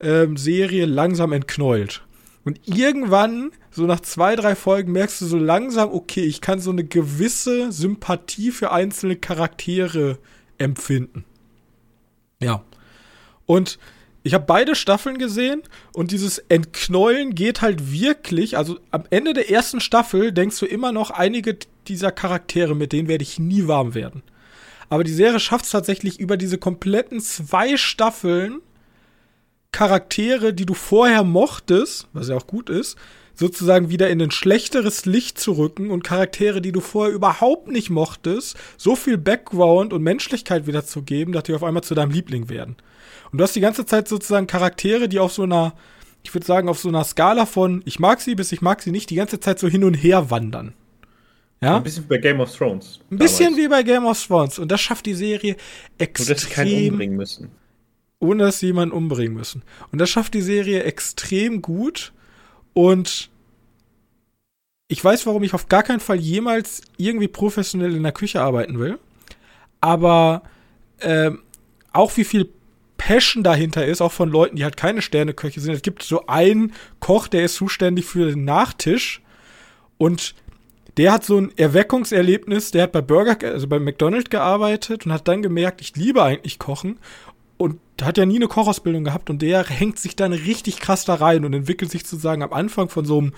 ähm, 0.00 0.36
Serie 0.36 0.86
langsam 0.86 1.32
entknäult. 1.32 2.02
Und 2.44 2.60
irgendwann, 2.64 3.50
so 3.78 3.86
nach 3.86 4.00
zwei, 4.00 4.34
drei 4.34 4.56
Folgen, 4.56 4.90
merkst 4.90 5.20
du 5.20 5.26
so 5.26 5.38
langsam, 5.38 5.90
okay, 5.92 6.24
ich 6.24 6.40
kann 6.40 6.58
so 6.58 6.70
eine 6.70 6.82
gewisse 6.82 7.70
Sympathie 7.70 8.50
für 8.50 8.72
einzelne 8.72 9.14
Charaktere 9.14 10.18
empfinden. 10.58 11.24
Ja. 12.42 12.64
Und 13.46 13.78
ich 14.24 14.34
habe 14.34 14.44
beide 14.46 14.74
Staffeln 14.74 15.16
gesehen 15.16 15.62
und 15.94 16.10
dieses 16.10 16.38
Entknäulen 16.38 17.36
geht 17.36 17.62
halt 17.62 17.92
wirklich, 17.92 18.56
also 18.56 18.80
am 18.90 19.04
Ende 19.10 19.32
der 19.32 19.48
ersten 19.48 19.80
Staffel 19.80 20.32
denkst 20.32 20.58
du 20.58 20.66
immer 20.66 20.90
noch, 20.90 21.10
einige 21.10 21.56
dieser 21.86 22.10
Charaktere, 22.10 22.74
mit 22.74 22.92
denen 22.92 23.06
werde 23.06 23.22
ich 23.22 23.38
nie 23.38 23.68
warm 23.68 23.94
werden. 23.94 24.24
Aber 24.88 25.04
die 25.04 25.12
Serie 25.12 25.38
schafft 25.38 25.66
es 25.66 25.70
tatsächlich 25.70 26.18
über 26.18 26.36
diese 26.36 26.58
kompletten 26.58 27.20
zwei 27.20 27.76
Staffeln 27.76 28.60
Charaktere, 29.70 30.52
die 30.52 30.66
du 30.66 30.74
vorher 30.74 31.22
mochtest, 31.22 32.08
was 32.12 32.28
ja 32.28 32.36
auch 32.36 32.48
gut 32.48 32.70
ist, 32.70 32.96
sozusagen 33.38 33.88
wieder 33.88 34.10
in 34.10 34.20
ein 34.20 34.32
schlechteres 34.32 35.06
Licht 35.06 35.38
zu 35.38 35.52
rücken 35.52 35.90
und 35.90 36.02
Charaktere, 36.02 36.60
die 36.60 36.72
du 36.72 36.80
vorher 36.80 37.14
überhaupt 37.14 37.68
nicht 37.68 37.88
mochtest, 37.88 38.56
so 38.76 38.96
viel 38.96 39.16
Background 39.16 39.92
und 39.92 40.02
Menschlichkeit 40.02 40.66
wieder 40.66 40.84
zu 40.84 41.02
geben, 41.02 41.32
dass 41.32 41.44
die 41.44 41.54
auf 41.54 41.62
einmal 41.62 41.84
zu 41.84 41.94
deinem 41.94 42.10
Liebling 42.10 42.48
werden. 42.48 42.76
Und 43.30 43.38
du 43.38 43.44
hast 43.44 43.54
die 43.54 43.60
ganze 43.60 43.86
Zeit 43.86 44.08
sozusagen 44.08 44.48
Charaktere, 44.48 45.08
die 45.08 45.20
auf 45.20 45.32
so 45.32 45.44
einer, 45.44 45.74
ich 46.24 46.34
würde 46.34 46.46
sagen, 46.46 46.68
auf 46.68 46.80
so 46.80 46.88
einer 46.88 47.04
Skala 47.04 47.46
von 47.46 47.82
ich 47.84 48.00
mag 48.00 48.20
sie 48.20 48.34
bis 48.34 48.50
ich 48.50 48.60
mag 48.60 48.82
sie 48.82 48.90
nicht, 48.90 49.10
die 49.10 49.14
ganze 49.14 49.38
Zeit 49.38 49.60
so 49.60 49.68
hin 49.68 49.84
und 49.84 49.94
her 49.94 50.30
wandern. 50.30 50.74
Ja? 51.60 51.76
Ein 51.76 51.84
bisschen 51.84 52.04
wie 52.04 52.08
bei 52.08 52.18
Game 52.18 52.40
of 52.40 52.54
Thrones. 52.56 53.00
Ein 53.10 53.18
bisschen 53.18 53.56
wie 53.56 53.68
bei 53.68 53.82
Game 53.84 54.06
of 54.06 54.20
Thrones. 54.26 54.58
Und 54.58 54.72
das 54.72 54.80
schafft 54.80 55.06
die 55.06 55.14
Serie 55.14 55.56
extrem. 55.98 56.26
Nur, 56.26 56.34
dass 56.34 56.42
sie 56.42 56.50
keinen 56.50 56.90
umbringen 56.90 57.16
müssen 57.16 57.50
ohne 58.20 58.44
dass 58.44 58.58
sie 58.58 58.66
jemanden 58.66 58.94
umbringen 58.94 59.34
müssen. 59.34 59.62
Und 59.92 60.00
das 60.00 60.10
schafft 60.10 60.34
die 60.34 60.42
Serie 60.42 60.82
extrem 60.82 61.62
gut. 61.62 62.12
Und 62.78 63.28
ich 64.86 65.04
weiß, 65.04 65.26
warum 65.26 65.42
ich 65.42 65.52
auf 65.52 65.66
gar 65.66 65.82
keinen 65.82 65.98
Fall 65.98 66.18
jemals 66.18 66.82
irgendwie 66.96 67.26
professionell 67.26 67.92
in 67.96 68.04
der 68.04 68.12
Küche 68.12 68.40
arbeiten 68.40 68.78
will. 68.78 69.00
Aber 69.80 70.42
ähm, 71.00 71.42
auch 71.92 72.16
wie 72.16 72.22
viel 72.22 72.48
Passion 72.96 73.42
dahinter 73.42 73.84
ist, 73.84 74.00
auch 74.00 74.12
von 74.12 74.28
Leuten, 74.28 74.54
die 74.54 74.62
halt 74.62 74.76
keine 74.76 75.02
Sterneköche 75.02 75.58
sind. 75.58 75.74
Es 75.74 75.82
gibt 75.82 76.04
so 76.04 76.26
einen 76.28 76.72
Koch, 77.00 77.26
der 77.26 77.46
ist 77.46 77.56
zuständig 77.56 78.04
für 78.04 78.30
den 78.30 78.44
Nachtisch. 78.44 79.22
Und 79.96 80.36
der 80.98 81.10
hat 81.10 81.24
so 81.24 81.36
ein 81.36 81.50
Erweckungserlebnis, 81.56 82.70
der 82.70 82.84
hat 82.84 82.92
bei 82.92 83.02
Burger, 83.02 83.38
also 83.44 83.66
bei 83.66 83.80
McDonald's 83.80 84.30
gearbeitet 84.30 85.04
und 85.04 85.12
hat 85.12 85.26
dann 85.26 85.42
gemerkt, 85.42 85.80
ich 85.80 85.96
liebe 85.96 86.22
eigentlich 86.22 86.60
Kochen 86.60 87.00
und 87.58 87.80
hat 88.00 88.16
ja 88.16 88.24
nie 88.24 88.36
eine 88.36 88.48
Kochausbildung 88.48 89.04
gehabt 89.04 89.28
und 89.28 89.42
der 89.42 89.64
hängt 89.64 89.98
sich 89.98 90.16
dann 90.16 90.32
richtig 90.32 90.80
krass 90.80 91.04
da 91.04 91.14
rein 91.14 91.44
und 91.44 91.52
entwickelt 91.52 91.90
sich 91.90 92.06
sozusagen 92.06 92.42
am 92.42 92.52
Anfang 92.52 92.88
von 92.88 93.04
so 93.04 93.18
einem 93.18 93.32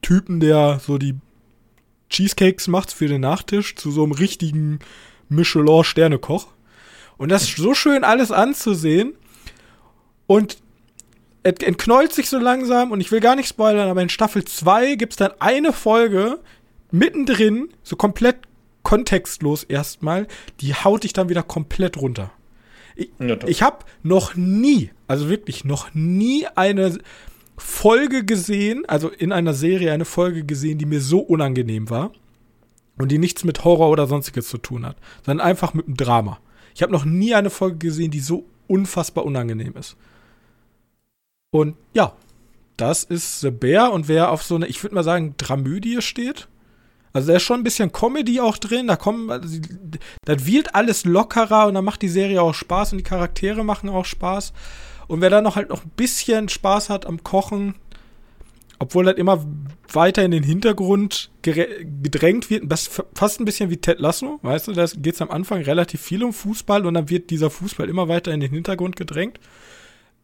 Typen, 0.00 0.40
der 0.40 0.80
so 0.80 0.98
die 0.98 1.14
Cheesecakes 2.10 2.66
macht 2.68 2.92
für 2.92 3.06
den 3.06 3.20
Nachtisch, 3.20 3.76
zu 3.76 3.90
so 3.90 4.02
einem 4.02 4.12
richtigen 4.12 4.80
Michelin-Sternekoch. 5.28 6.48
Und 7.16 7.30
das 7.30 7.44
ist 7.44 7.56
so 7.56 7.74
schön 7.74 8.04
alles 8.04 8.32
anzusehen. 8.32 9.14
Und 10.26 10.58
entknollt 11.42 12.12
sich 12.12 12.28
so 12.28 12.38
langsam 12.38 12.92
und 12.92 13.00
ich 13.00 13.10
will 13.10 13.20
gar 13.20 13.36
nicht 13.36 13.48
spoilern, 13.48 13.88
aber 13.88 14.02
in 14.02 14.08
Staffel 14.08 14.44
2 14.44 14.94
gibt 14.94 15.14
es 15.14 15.16
dann 15.16 15.32
eine 15.40 15.72
Folge 15.72 16.38
mittendrin, 16.90 17.68
so 17.82 17.96
komplett 17.96 18.36
kontextlos 18.82 19.64
erstmal, 19.64 20.28
die 20.60 20.74
haut 20.74 21.04
dich 21.04 21.12
dann 21.12 21.28
wieder 21.28 21.42
komplett 21.42 21.96
runter. 21.96 22.30
Ich, 22.94 23.10
ja, 23.18 23.36
ich 23.46 23.62
habe 23.62 23.84
noch 24.02 24.34
nie, 24.34 24.90
also 25.06 25.28
wirklich 25.28 25.64
noch 25.64 25.94
nie 25.94 26.46
eine 26.54 26.98
Folge 27.56 28.24
gesehen, 28.24 28.84
also 28.86 29.08
in 29.08 29.32
einer 29.32 29.54
Serie 29.54 29.92
eine 29.92 30.04
Folge 30.04 30.44
gesehen, 30.44 30.78
die 30.78 30.86
mir 30.86 31.00
so 31.00 31.20
unangenehm 31.20 31.90
war 31.90 32.12
und 32.98 33.10
die 33.10 33.18
nichts 33.18 33.44
mit 33.44 33.64
Horror 33.64 33.90
oder 33.90 34.06
sonstiges 34.06 34.48
zu 34.48 34.58
tun 34.58 34.84
hat, 34.84 34.96
sondern 35.24 35.46
einfach 35.46 35.74
mit 35.74 35.86
einem 35.86 35.96
Drama. 35.96 36.38
Ich 36.74 36.82
habe 36.82 36.92
noch 36.92 37.04
nie 37.04 37.34
eine 37.34 37.50
Folge 37.50 37.78
gesehen, 37.78 38.10
die 38.10 38.20
so 38.20 38.44
unfassbar 38.66 39.24
unangenehm 39.24 39.74
ist. 39.76 39.96
Und 41.50 41.76
ja, 41.94 42.14
das 42.76 43.04
ist 43.04 43.40
The 43.40 43.50
Bear 43.50 43.92
und 43.92 44.08
wer 44.08 44.30
auf 44.30 44.42
so 44.42 44.54
eine, 44.54 44.66
ich 44.66 44.82
würde 44.82 44.94
mal 44.94 45.04
sagen, 45.04 45.34
Dramödie 45.36 46.00
steht, 46.00 46.48
Also 47.12 47.28
da 47.28 47.36
ist 47.36 47.42
schon 47.42 47.60
ein 47.60 47.64
bisschen 47.64 47.92
Comedy 47.92 48.40
auch 48.40 48.56
drin, 48.56 48.86
da 48.86 48.96
kommen, 48.96 49.30
also, 49.30 49.58
das 50.24 50.46
wird 50.46 50.74
alles 50.74 51.04
lockerer 51.04 51.66
und 51.66 51.74
dann 51.74 51.84
macht 51.84 52.02
die 52.02 52.08
Serie 52.08 52.40
auch 52.40 52.54
Spaß 52.54 52.92
und 52.92 52.98
die 52.98 53.04
Charaktere 53.04 53.64
machen 53.64 53.90
auch 53.90 54.06
Spaß. 54.06 54.52
Und 55.08 55.20
wer 55.20 55.30
dann 55.30 55.44
noch 55.44 55.56
halt 55.56 55.68
noch 55.68 55.84
ein 55.84 55.90
bisschen 55.94 56.48
Spaß 56.48 56.88
hat 56.88 57.04
am 57.06 57.22
Kochen, 57.22 57.74
obwohl 58.78 59.04
das 59.04 59.16
immer 59.16 59.44
weiter 59.92 60.24
in 60.24 60.30
den 60.30 60.42
Hintergrund 60.42 61.30
gedrängt 61.42 62.48
wird, 62.50 62.64
das 62.66 62.88
fast 63.14 63.40
ein 63.40 63.44
bisschen 63.44 63.68
wie 63.68 63.76
Ted 63.76 64.00
Lasso, 64.00 64.38
weißt 64.42 64.68
du, 64.68 64.72
da 64.72 64.86
geht 64.86 65.14
es 65.14 65.22
am 65.22 65.30
Anfang 65.30 65.60
relativ 65.62 66.00
viel 66.00 66.24
um 66.24 66.32
Fußball 66.32 66.86
und 66.86 66.94
dann 66.94 67.10
wird 67.10 67.30
dieser 67.30 67.50
Fußball 67.50 67.88
immer 67.88 68.08
weiter 68.08 68.32
in 68.32 68.40
den 68.40 68.50
Hintergrund 68.50 68.96
gedrängt. 68.96 69.38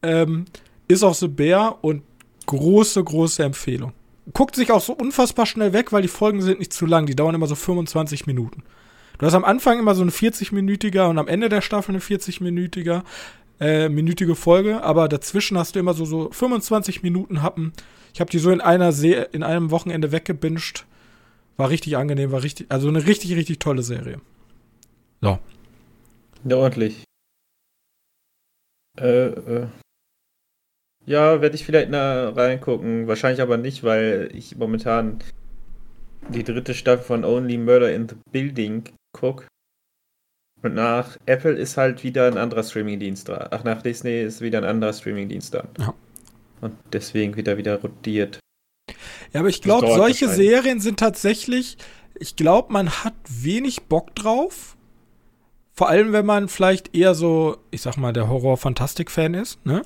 Ähm, 0.03 0.47
ist 0.89 1.03
auch 1.03 1.15
The 1.15 1.29
Bear 1.29 1.79
und 1.83 2.03
große, 2.47 3.05
große 3.05 3.45
Empfehlung 3.45 3.93
guckt 4.35 4.57
sich 4.57 4.73
auch 4.73 4.81
so 4.81 4.93
unfassbar 4.93 5.47
schnell 5.47 5.73
weg, 5.73 5.93
weil 5.93 6.03
die 6.03 6.09
Folgen 6.09 6.43
sind 6.43 6.59
nicht 6.59 6.73
zu 6.73 6.87
lang. 6.87 7.07
Die 7.07 7.17
dauern 7.17 7.35
immer 7.35 7.47
so 7.47 7.55
25 7.55 8.27
Minuten. 8.27 8.63
Du 9.19 9.27
hast 9.27 9.35
am 9.35 9.45
Anfang 9.45 9.79
immer 9.79 9.95
so 9.95 10.03
eine 10.03 10.13
40-minütiger 10.13 11.09
und 11.09 11.19
am 11.19 11.29
Ende 11.29 11.49
der 11.49 11.61
Staffel 11.61 11.93
eine 11.93 12.01
40-minütiger, 12.01 13.03
äh, 13.61 13.89
minütige 13.89 14.37
Folge, 14.37 14.83
aber 14.83 15.09
dazwischen 15.09 15.59
hast 15.59 15.75
du 15.75 15.81
immer 15.81 15.95
so, 15.95 16.05
so 16.05 16.31
25 16.31 17.03
Minuten 17.03 17.43
Happen. 17.43 17.73
Ich 18.15 18.21
habe 18.21 18.31
die 18.31 18.39
so 18.39 18.51
in 18.51 18.61
einer 18.61 18.93
Se 18.93 19.29
in 19.33 19.43
einem 19.43 19.71
Wochenende 19.73 20.13
weggebinged. 20.13 20.87
War 21.57 21.71
richtig 21.71 21.97
angenehm, 21.97 22.31
war 22.31 22.45
richtig, 22.45 22.67
also 22.71 22.87
eine 22.89 23.07
richtig, 23.07 23.35
richtig 23.35 23.59
tolle 23.59 23.83
Serie. 23.83 24.21
So. 25.21 25.41
Ja, 26.45 26.57
ordentlich. 26.57 27.03
Äh, 28.97 29.27
äh, 29.27 29.67
ja, 31.09 31.41
werde 31.41 31.57
ich 31.57 31.65
vielleicht 31.65 31.91
mal 31.91 32.29
reingucken. 32.29 33.09
Wahrscheinlich 33.09 33.41
aber 33.41 33.57
nicht, 33.57 33.83
weil 33.83 34.31
ich 34.35 34.57
momentan 34.57 35.19
die 36.29 36.45
dritte 36.45 36.75
Staffel 36.75 37.05
von 37.05 37.25
Only 37.25 37.59
Murder 37.59 37.93
in 37.93 38.09
the 38.09 38.17
Building 38.31 38.85
gucke. 39.13 39.47
Und 40.63 40.75
nach 40.75 41.17
Apple 41.27 41.53
ist 41.53 41.77
halt 41.77 42.03
wieder 42.03 42.27
ein 42.27 42.37
anderer 42.37 42.63
Streamingdienst 42.63 43.29
da. 43.29 43.49
Ach, 43.51 43.65
nach 43.65 43.81
Disney 43.81 44.21
ist 44.21 44.41
wieder 44.41 44.59
ein 44.59 44.65
anderer 44.65 44.93
Streamingdienst 44.93 45.55
da. 45.55 45.65
Ja. 45.79 45.95
Und 46.61 46.75
deswegen 46.93 47.37
wieder 47.37 47.57
wieder 47.57 47.81
rotiert. 47.81 48.41
Ja, 49.33 49.41
aber 49.41 49.49
ich 49.49 49.63
glaube, 49.63 49.87
solche 49.87 50.29
Serien 50.29 50.81
sind 50.81 50.99
tatsächlich, 50.99 51.79
ich 52.19 52.35
glaube, 52.37 52.73
man 52.73 52.91
hat 52.91 53.15
wenig 53.29 53.83
Bock 53.83 54.15
drauf. 54.15 54.77
Vor 55.73 55.89
allem, 55.89 56.13
wenn 56.13 56.27
man 56.27 56.49
vielleicht 56.49 56.97
eher 56.97 57.15
so, 57.15 57.59
ich 57.71 57.83
sag 57.83 57.97
mal, 57.97 58.13
der 58.13 58.29
Horror-Fantastik-Fan 58.29 59.35
ist, 59.35 59.65
ne? 59.65 59.83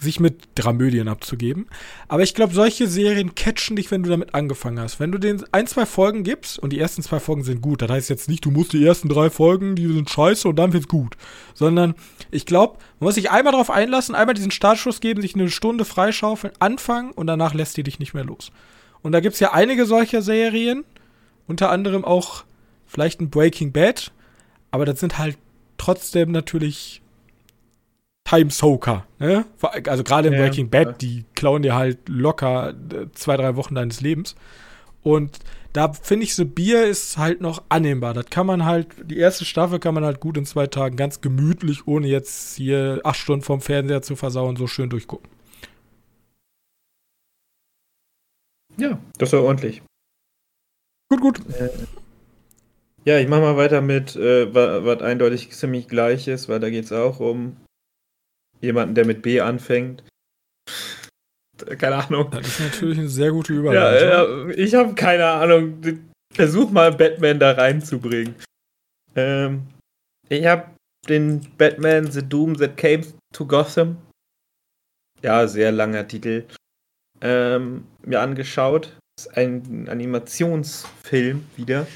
Sich 0.00 0.20
mit 0.20 0.48
Dramödien 0.54 1.08
abzugeben. 1.08 1.66
Aber 2.08 2.22
ich 2.22 2.34
glaube, 2.34 2.54
solche 2.54 2.86
Serien 2.86 3.34
catchen 3.34 3.76
dich, 3.76 3.90
wenn 3.90 4.02
du 4.02 4.10
damit 4.10 4.34
angefangen 4.34 4.80
hast. 4.80 4.98
Wenn 4.98 5.12
du 5.12 5.18
den 5.18 5.44
ein, 5.52 5.66
zwei 5.66 5.86
Folgen 5.86 6.22
gibst 6.22 6.58
und 6.58 6.72
die 6.72 6.80
ersten 6.80 7.02
zwei 7.02 7.20
Folgen 7.20 7.44
sind 7.44 7.60
gut, 7.60 7.82
das 7.82 7.90
heißt 7.90 8.10
jetzt 8.10 8.28
nicht, 8.28 8.44
du 8.44 8.50
musst 8.50 8.72
die 8.72 8.84
ersten 8.84 9.08
drei 9.08 9.30
Folgen, 9.30 9.76
die 9.76 9.86
sind 9.86 10.08
scheiße 10.08 10.48
und 10.48 10.56
dann 10.56 10.72
wird's 10.72 10.88
gut. 10.88 11.16
Sondern 11.54 11.94
ich 12.30 12.46
glaube, 12.46 12.78
man 12.98 13.08
muss 13.08 13.14
sich 13.14 13.30
einmal 13.30 13.52
darauf 13.52 13.70
einlassen, 13.70 14.14
einmal 14.14 14.34
diesen 14.34 14.50
Startschuss 14.50 15.00
geben, 15.00 15.20
sich 15.20 15.34
eine 15.34 15.50
Stunde 15.50 15.84
freischaufeln, 15.84 16.54
anfangen 16.58 17.12
und 17.12 17.26
danach 17.26 17.54
lässt 17.54 17.76
die 17.76 17.82
dich 17.82 17.98
nicht 17.98 18.14
mehr 18.14 18.24
los. 18.24 18.52
Und 19.02 19.12
da 19.12 19.20
gibt's 19.20 19.40
ja 19.40 19.52
einige 19.52 19.86
solcher 19.86 20.22
Serien, 20.22 20.84
unter 21.46 21.70
anderem 21.70 22.04
auch 22.04 22.44
vielleicht 22.86 23.20
ein 23.20 23.30
Breaking 23.30 23.72
Bad, 23.72 24.12
aber 24.70 24.84
das 24.84 25.00
sind 25.00 25.18
halt 25.18 25.36
trotzdem 25.78 26.30
natürlich 26.32 26.99
Time 28.30 28.50
Soaker. 28.50 29.06
Ne? 29.18 29.44
Also 29.86 30.04
gerade 30.04 30.28
in 30.28 30.34
ja, 30.34 30.40
Breaking 30.40 30.70
Bad, 30.70 30.86
ja. 30.86 30.92
die 30.92 31.24
klauen 31.34 31.62
dir 31.62 31.74
halt 31.74 32.08
locker 32.08 32.70
äh, 32.70 33.06
zwei, 33.12 33.36
drei 33.36 33.56
Wochen 33.56 33.74
deines 33.74 34.00
Lebens. 34.00 34.36
Und 35.02 35.38
da 35.72 35.92
finde 35.92 36.24
ich, 36.24 36.36
so 36.36 36.44
Bier 36.44 36.84
ist 36.84 37.18
halt 37.18 37.40
noch 37.40 37.64
annehmbar. 37.68 38.14
Das 38.14 38.26
kann 38.26 38.46
man 38.46 38.64
halt, 38.64 38.88
die 39.02 39.18
erste 39.18 39.44
Staffel 39.44 39.80
kann 39.80 39.94
man 39.94 40.04
halt 40.04 40.20
gut 40.20 40.36
in 40.36 40.46
zwei 40.46 40.68
Tagen 40.68 40.96
ganz 40.96 41.20
gemütlich, 41.20 41.88
ohne 41.88 42.06
jetzt 42.06 42.56
hier 42.56 43.00
acht 43.02 43.18
Stunden 43.18 43.42
vom 43.42 43.60
Fernseher 43.60 44.02
zu 44.02 44.14
versauen, 44.14 44.54
so 44.54 44.68
schön 44.68 44.90
durchgucken. 44.90 45.28
Ja, 48.76 48.98
das 49.18 49.32
war 49.32 49.42
ordentlich. 49.42 49.82
Gut, 51.08 51.20
gut. 51.20 51.40
Äh, 51.58 51.70
ja, 53.04 53.18
ich 53.18 53.26
mache 53.26 53.40
mal 53.40 53.56
weiter 53.56 53.80
mit, 53.80 54.14
äh, 54.14 54.54
was 54.54 55.02
eindeutig 55.02 55.50
ziemlich 55.50 55.88
gleich 55.88 56.28
ist, 56.28 56.48
weil 56.48 56.60
da 56.60 56.70
geht 56.70 56.84
es 56.84 56.92
auch 56.92 57.18
um 57.18 57.56
jemanden, 58.60 58.94
der 58.94 59.06
mit 59.06 59.22
B 59.22 59.40
anfängt. 59.40 60.04
Keine 61.78 61.96
Ahnung. 61.96 62.30
Das 62.30 62.46
ist 62.46 62.60
natürlich 62.60 62.98
eine 62.98 63.08
sehr 63.08 63.32
gute 63.32 63.52
Überleitung. 63.52 64.08
Ja, 64.08 64.48
ja 64.48 64.54
ich 64.56 64.74
habe 64.74 64.94
keine 64.94 65.26
Ahnung. 65.26 65.82
Versuch 66.32 66.70
mal 66.70 66.92
Batman 66.92 67.38
da 67.38 67.52
reinzubringen. 67.52 68.34
Ähm, 69.16 69.66
ich 70.28 70.46
habe 70.46 70.70
den 71.08 71.46
Batman 71.58 72.10
The 72.10 72.22
Doom 72.22 72.56
That 72.56 72.76
Came 72.76 73.02
to 73.34 73.46
Gotham. 73.46 73.98
Ja, 75.22 75.46
sehr 75.48 75.72
langer 75.72 76.06
Titel. 76.06 76.46
Ähm, 77.20 77.86
mir 78.04 78.20
angeschaut. 78.20 78.96
Das 79.16 79.26
ist 79.26 79.36
ein 79.36 79.88
Animationsfilm 79.88 81.44
wieder. 81.56 81.86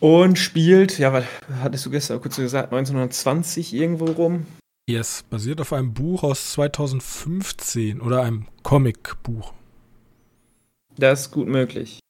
Und 0.00 0.38
spielt, 0.38 0.98
ja, 0.98 1.12
was 1.12 1.24
hattest 1.60 1.86
du 1.86 1.90
gestern 1.90 2.20
kurz 2.20 2.36
gesagt, 2.36 2.72
1920 2.72 3.74
irgendwo 3.74 4.06
rum? 4.06 4.46
Yes, 4.88 5.24
basiert 5.28 5.60
auf 5.60 5.72
einem 5.72 5.92
Buch 5.92 6.22
aus 6.22 6.52
2015 6.52 8.00
oder 8.00 8.22
einem 8.22 8.46
Comicbuch. 8.62 9.52
Das 10.96 11.22
ist 11.22 11.30
gut 11.30 11.48
möglich. 11.48 12.00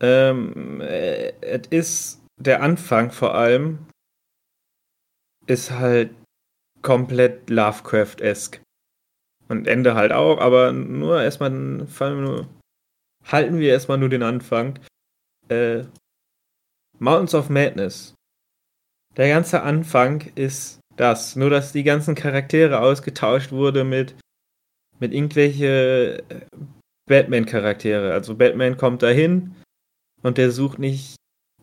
Ähm, 0.00 0.80
äh, 0.80 1.32
es 1.40 1.68
ist 1.70 2.22
der 2.38 2.62
Anfang 2.62 3.12
vor 3.12 3.34
allem 3.34 3.86
ist 5.46 5.70
halt 5.70 6.10
komplett 6.82 7.48
Lovecraft-esque. 7.50 8.60
Und 9.48 9.66
Ende 9.66 9.94
halt 9.94 10.12
auch, 10.12 10.38
aber 10.38 10.72
nur 10.72 11.22
erstmal 11.22 11.86
halten 13.24 13.58
wir 13.58 13.70
erstmal 13.70 13.98
nur 13.98 14.08
den 14.08 14.22
Anfang. 14.22 14.78
Äh, 15.48 15.84
Mountains 17.02 17.34
of 17.34 17.50
Madness. 17.50 18.14
Der 19.16 19.28
ganze 19.28 19.62
Anfang 19.62 20.20
ist 20.36 20.78
das. 20.96 21.34
Nur, 21.34 21.50
dass 21.50 21.72
die 21.72 21.82
ganzen 21.82 22.14
Charaktere 22.14 22.78
ausgetauscht 22.78 23.50
wurde 23.50 23.82
mit, 23.82 24.14
mit 25.00 25.12
irgendwelche 25.12 26.22
äh, 26.28 26.40
Batman-Charaktere. 27.08 28.12
Also 28.12 28.36
Batman 28.36 28.76
kommt 28.76 29.02
dahin 29.02 29.56
und 30.22 30.38
der 30.38 30.52
sucht 30.52 30.78
nicht 30.78 31.16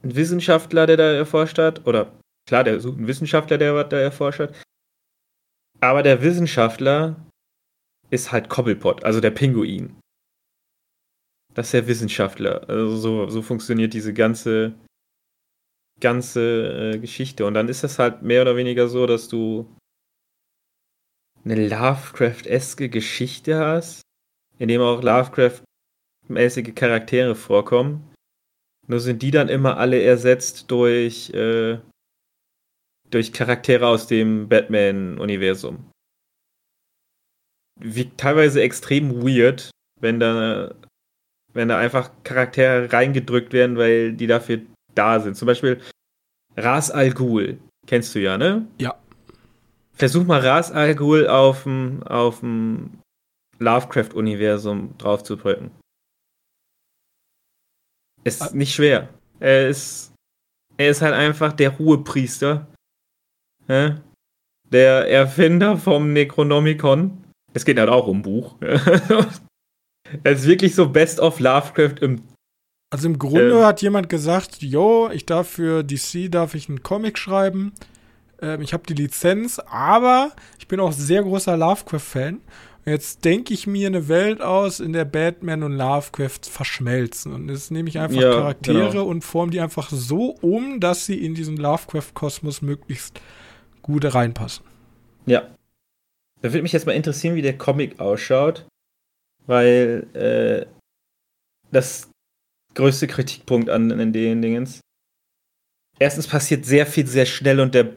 einen 0.04 0.16
Wissenschaftler, 0.16 0.86
der 0.86 0.98
da 0.98 1.14
erforscht 1.14 1.58
hat. 1.58 1.88
Oder 1.88 2.12
klar, 2.46 2.66
der 2.66 2.82
sucht 2.82 2.98
einen 2.98 3.08
Wissenschaftler, 3.08 3.58
der 3.58 3.82
da 3.86 3.98
erforscht 3.98 4.42
hat. 4.42 4.54
Aber 5.80 6.04
der 6.04 6.22
Wissenschaftler 6.22 7.16
ist 8.10 8.34
halt 8.34 8.50
Cobblepot, 8.50 9.06
also 9.06 9.22
der 9.22 9.32
Pinguin. 9.32 9.96
Das 11.54 11.68
ist 11.68 11.74
der 11.74 11.88
Wissenschaftler. 11.88 12.68
Also 12.68 12.98
so, 12.98 13.30
so 13.30 13.42
funktioniert 13.42 13.94
diese 13.94 14.14
ganze 14.14 14.76
ganze 16.00 16.94
äh, 16.94 17.00
Geschichte. 17.00 17.46
Und 17.46 17.54
dann 17.54 17.70
ist 17.70 17.84
es 17.84 18.00
halt 18.00 18.22
mehr 18.22 18.42
oder 18.42 18.56
weniger 18.56 18.88
so, 18.88 19.06
dass 19.06 19.28
du 19.28 19.68
eine 21.44 21.68
Lovecraft-eske 21.68 22.90
Geschichte 22.90 23.58
hast, 23.58 24.02
in 24.58 24.68
dem 24.68 24.82
auch 24.82 25.02
Lovecraft-mäßige 25.02 26.76
Charaktere 26.76 27.36
vorkommen. 27.36 28.14
Nur 28.88 29.00
sind 29.00 29.22
die 29.22 29.32
dann 29.32 29.50
immer 29.50 29.78
alle 29.78 30.02
ersetzt 30.02 30.72
durch, 30.72 31.30
äh, 31.32 31.80
durch 33.10 33.32
Charaktere 33.34 33.88
aus 33.88 34.08
dem 34.08 34.50
Batman-Universum. 34.50 35.92
Wie 37.80 38.10
teilweise 38.10 38.62
extrem 38.62 39.22
weird, 39.24 39.70
wenn 40.02 40.20
da, 40.20 40.76
wenn 41.54 41.70
da 41.70 41.78
einfach 41.78 42.12
Charaktere 42.24 42.92
reingedrückt 42.92 43.54
werden, 43.54 43.78
weil 43.78 44.14
die 44.14 44.28
dafür 44.28 44.62
da 45.00 45.20
sind. 45.20 45.36
Zum 45.36 45.46
Beispiel 45.46 45.80
Ras 46.58 46.92
Al 46.92 47.12
Ghul. 47.12 47.60
Kennst 47.88 48.14
du 48.14 48.20
ja, 48.20 48.38
ne? 48.38 48.68
Ja. 48.80 48.96
Versuch 49.94 50.26
mal 50.26 50.42
Ras 50.42 50.72
Al 50.72 50.96
Ghul 50.96 51.28
auf 51.28 51.64
dem 51.64 52.04
auf 52.04 52.42
Lovecraft-Universum 53.60 54.98
draufzudrücken. 54.98 55.72
Ist 58.24 58.42
ah. 58.42 58.50
nicht 58.54 58.74
schwer. 58.74 59.10
Er 59.40 59.70
ist, 59.70 60.14
er 60.78 60.90
ist 60.90 61.02
halt 61.02 61.14
einfach 61.14 61.54
der 61.54 61.72
Ruhepriester. 61.72 62.68
Ja? 63.68 64.02
Der 64.70 65.10
Erfinder 65.10 65.78
vom 65.78 66.14
Necronomicon. 66.14 67.24
Es 67.54 67.66
geht 67.66 67.80
halt 67.80 67.90
auch 67.90 68.08
um 68.08 68.22
Buch. 68.22 68.56
er 68.62 70.32
ist 70.32 70.46
wirklich 70.46 70.76
so 70.76 70.90
Best 70.90 71.20
of 71.20 71.40
Lovecraft 71.40 72.02
im 72.02 72.22
also 72.90 73.08
im 73.08 73.20
Grunde 73.20 73.60
ähm, 73.60 73.66
hat 73.66 73.82
jemand 73.82 74.10
gesagt, 74.10 74.62
jo, 74.62 75.10
ich 75.12 75.26
darf 75.26 75.48
für 75.50 75.84
DC 75.84 76.32
darf 76.32 76.56
ich 76.56 76.70
einen 76.70 76.82
Comic 76.82 77.18
schreiben. 77.18 77.74
Ähm, 78.42 78.62
ich 78.62 78.74
habe 78.74 78.84
die 78.88 78.96
Lizenz, 78.96 79.60
aber 79.60 80.32
ich 80.58 80.68
bin 80.68 80.80
auch 80.80 80.92
sehr 80.92 81.22
großer 81.22 81.56
Lovecraft-Fan. 81.56 82.42
Jetzt 82.86 83.24
denke 83.26 83.54
ich 83.54 83.68
mir 83.68 83.88
eine 83.88 84.08
Welt 84.08 84.42
aus, 84.42 84.80
in 84.80 84.94
der 84.94 85.06
Batman 85.06 85.62
und 85.62 85.74
Lovecraft 85.74 86.50
verschmelzen. 86.50 87.34
Und 87.34 87.50
jetzt 87.50 87.70
nehme 87.70 87.90
ich 87.90 88.00
einfach 88.00 88.20
ja, 88.20 88.34
Charaktere 88.34 88.92
genau. 88.92 89.06
und 89.06 89.24
forme 89.24 89.52
die 89.52 89.60
einfach 89.60 89.90
so 89.92 90.36
um, 90.42 90.80
dass 90.80 91.06
sie 91.06 91.24
in 91.24 91.36
diesen 91.36 91.58
Lovecraft-Kosmos 91.58 92.64
möglichst 92.64 93.22
gut 93.84 94.12
reinpassen. 94.12 94.66
Ja. 95.28 95.42
Da 96.42 96.54
würde 96.54 96.64
mich 96.64 96.72
jetzt 96.72 96.88
mal 96.88 96.94
interessieren, 96.94 97.36
wie 97.36 97.44
der 97.44 97.58
Comic 97.58 98.00
ausschaut. 98.00 98.66
Weil 99.46 100.08
äh, 100.14 100.66
das 101.72 102.10
größte 102.76 103.08
Kritikpunkt 103.08 103.70
an, 103.70 103.92
an 103.92 104.14
den 104.14 104.42
Dingens. 104.42 104.80
Erstens 106.00 106.28
passiert 106.28 106.66
sehr 106.66 106.86
viel 106.86 107.08
sehr 107.08 107.26
schnell 107.26 107.60
und 107.60 107.76
der 107.76 107.94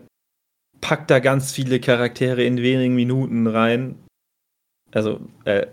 packt 0.81 1.11
da 1.11 1.21
ganz 1.21 1.53
viele 1.53 1.81
Charaktere 1.81 2.43
in 2.43 2.59
wenigen 2.59 2.95
Minuten 2.95 3.47
rein. 3.47 3.99
Also, 4.91 5.21
äh, 5.45 5.69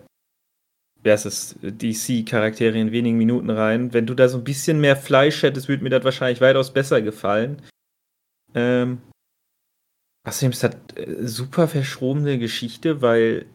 wer 1.02 1.16
ist 1.16 1.26
es? 1.26 1.56
DC-Charaktere 1.62 2.78
in 2.78 2.91
wenigen 2.91 3.18
Minuten 3.18 3.50
rein. 3.50 3.93
Wenn 3.93 4.06
du 4.06 4.14
da 4.14 4.30
so 4.30 4.38
ein 4.38 4.43
bisschen 4.43 4.80
mehr 4.80 4.95
Fleisch 4.95 5.41
hättest, 5.43 5.68
würde 5.68 5.84
mir 5.84 5.89
das 5.89 6.04
wahrscheinlich 6.04 6.41
weitaus 6.41 6.72
besser 6.72 7.02
gefallen. 7.02 7.62
Ähm, 8.54 9.02
außerdem 10.28 10.52
ist 10.52 10.64
das 10.64 10.76
äh, 10.95 11.28
super 11.28 11.68
verschrobene 11.68 12.38
Geschichte, 12.38 13.02
weil 13.02 13.47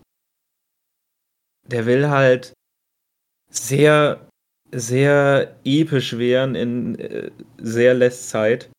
der 1.67 1.87
will 1.87 2.09
halt 2.09 2.53
sehr, 3.51 4.29
sehr 4.75 5.57
episch 5.65 6.19
werden 6.19 6.55
in 6.55 6.99
äh, 6.99 7.31
sehr 7.59 7.95
less 7.95 8.29
Zeit. 8.29 8.71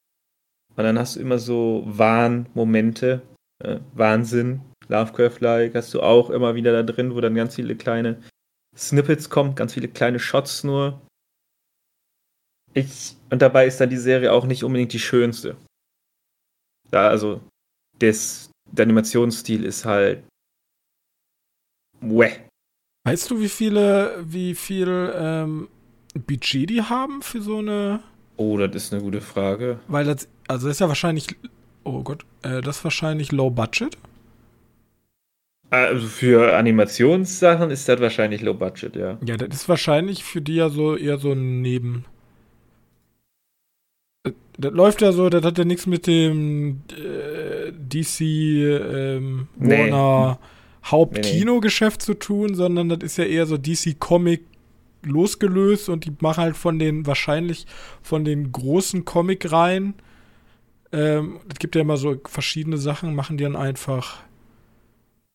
Und 0.75 0.83
dann 0.83 0.99
hast 0.99 1.15
du 1.15 1.21
immer 1.21 1.39
so 1.39 1.83
Wahn-Momente, 1.85 3.21
äh, 3.63 3.79
Wahnsinn, 3.93 4.61
Lovecraft-like, 4.89 5.73
hast 5.73 5.93
du 5.93 6.01
auch 6.01 6.29
immer 6.29 6.55
wieder 6.55 6.73
da 6.73 6.83
drin, 6.83 7.15
wo 7.15 7.21
dann 7.21 7.35
ganz 7.35 7.55
viele 7.55 7.75
kleine 7.75 8.21
Snippets 8.75 9.29
kommen, 9.29 9.55
ganz 9.55 9.73
viele 9.73 9.87
kleine 9.87 10.19
Shots 10.19 10.63
nur. 10.63 11.01
Ich, 12.73 13.15
und 13.29 13.41
dabei 13.41 13.67
ist 13.67 13.79
dann 13.79 13.89
die 13.89 13.97
Serie 13.97 14.33
auch 14.33 14.45
nicht 14.45 14.65
unbedingt 14.65 14.91
die 14.91 14.99
schönste. 14.99 15.55
Da, 16.91 17.07
also, 17.07 17.41
des, 18.01 18.51
der 18.69 18.83
Animationsstil 18.83 19.63
ist 19.63 19.85
halt. 19.85 20.23
Wäh. 22.01 22.49
Weißt 23.07 23.31
du, 23.31 23.39
wie 23.39 23.49
viele, 23.49 24.21
wie 24.27 24.55
viel 24.55 25.13
ähm, 25.15 25.69
Budget 26.19 26.69
die 26.69 26.81
haben 26.81 27.21
für 27.21 27.41
so 27.41 27.59
eine. 27.59 27.99
Oh, 28.37 28.57
das 28.57 28.75
ist 28.75 28.93
eine 28.93 29.01
gute 29.01 29.21
Frage. 29.21 29.79
Weil 29.87 30.05
das, 30.05 30.27
also 30.47 30.67
das 30.67 30.77
ist 30.77 30.79
ja 30.79 30.87
wahrscheinlich, 30.87 31.27
oh 31.83 32.01
Gott, 32.03 32.25
äh, 32.41 32.61
das 32.61 32.77
ist 32.77 32.83
wahrscheinlich 32.83 33.31
Low 33.31 33.49
Budget. 33.49 33.97
Also 35.69 36.07
für 36.07 36.55
Animationssachen 36.55 37.71
ist 37.71 37.87
das 37.89 37.99
wahrscheinlich 37.99 38.41
Low 38.41 38.53
Budget, 38.53 38.95
ja. 38.95 39.17
Ja, 39.25 39.37
das 39.37 39.61
ist 39.61 39.69
wahrscheinlich 39.69 40.23
für 40.23 40.41
die 40.41 40.55
ja 40.55 40.69
so 40.69 40.95
eher 40.95 41.17
so 41.17 41.31
ein 41.31 41.61
Neben. 41.61 42.05
Das, 44.23 44.33
äh, 44.33 44.35
das 44.57 44.73
läuft 44.73 45.01
ja 45.01 45.11
so, 45.11 45.29
das 45.29 45.43
hat 45.43 45.57
ja 45.57 45.65
nichts 45.65 45.85
mit 45.85 46.07
dem 46.07 46.81
äh, 46.91 47.71
DC 47.71 48.21
ähm, 48.21 49.47
Warner. 49.57 50.39
Nee 50.41 50.47
Hauptkinogeschäft 50.85 52.01
zu 52.01 52.13
tun, 52.13 52.53
sondern 52.53 52.89
das 52.89 52.99
ist 53.01 53.17
ja 53.17 53.25
eher 53.25 53.45
so 53.45 53.57
DC 53.57 53.99
Comic 53.99 54.43
losgelöst 55.05 55.89
und 55.89 56.05
die 56.05 56.13
machen 56.19 56.43
halt 56.43 56.57
von 56.57 56.79
den, 56.79 57.05
wahrscheinlich 57.05 57.65
von 58.01 58.25
den 58.25 58.51
großen 58.51 59.05
Comic-Reihen, 59.05 59.95
ähm, 60.91 61.39
es 61.51 61.59
gibt 61.59 61.75
ja 61.75 61.81
immer 61.81 61.97
so 61.97 62.15
verschiedene 62.25 62.77
Sachen, 62.77 63.15
machen 63.15 63.37
die 63.37 63.43
dann 63.43 63.55
einfach 63.55 64.23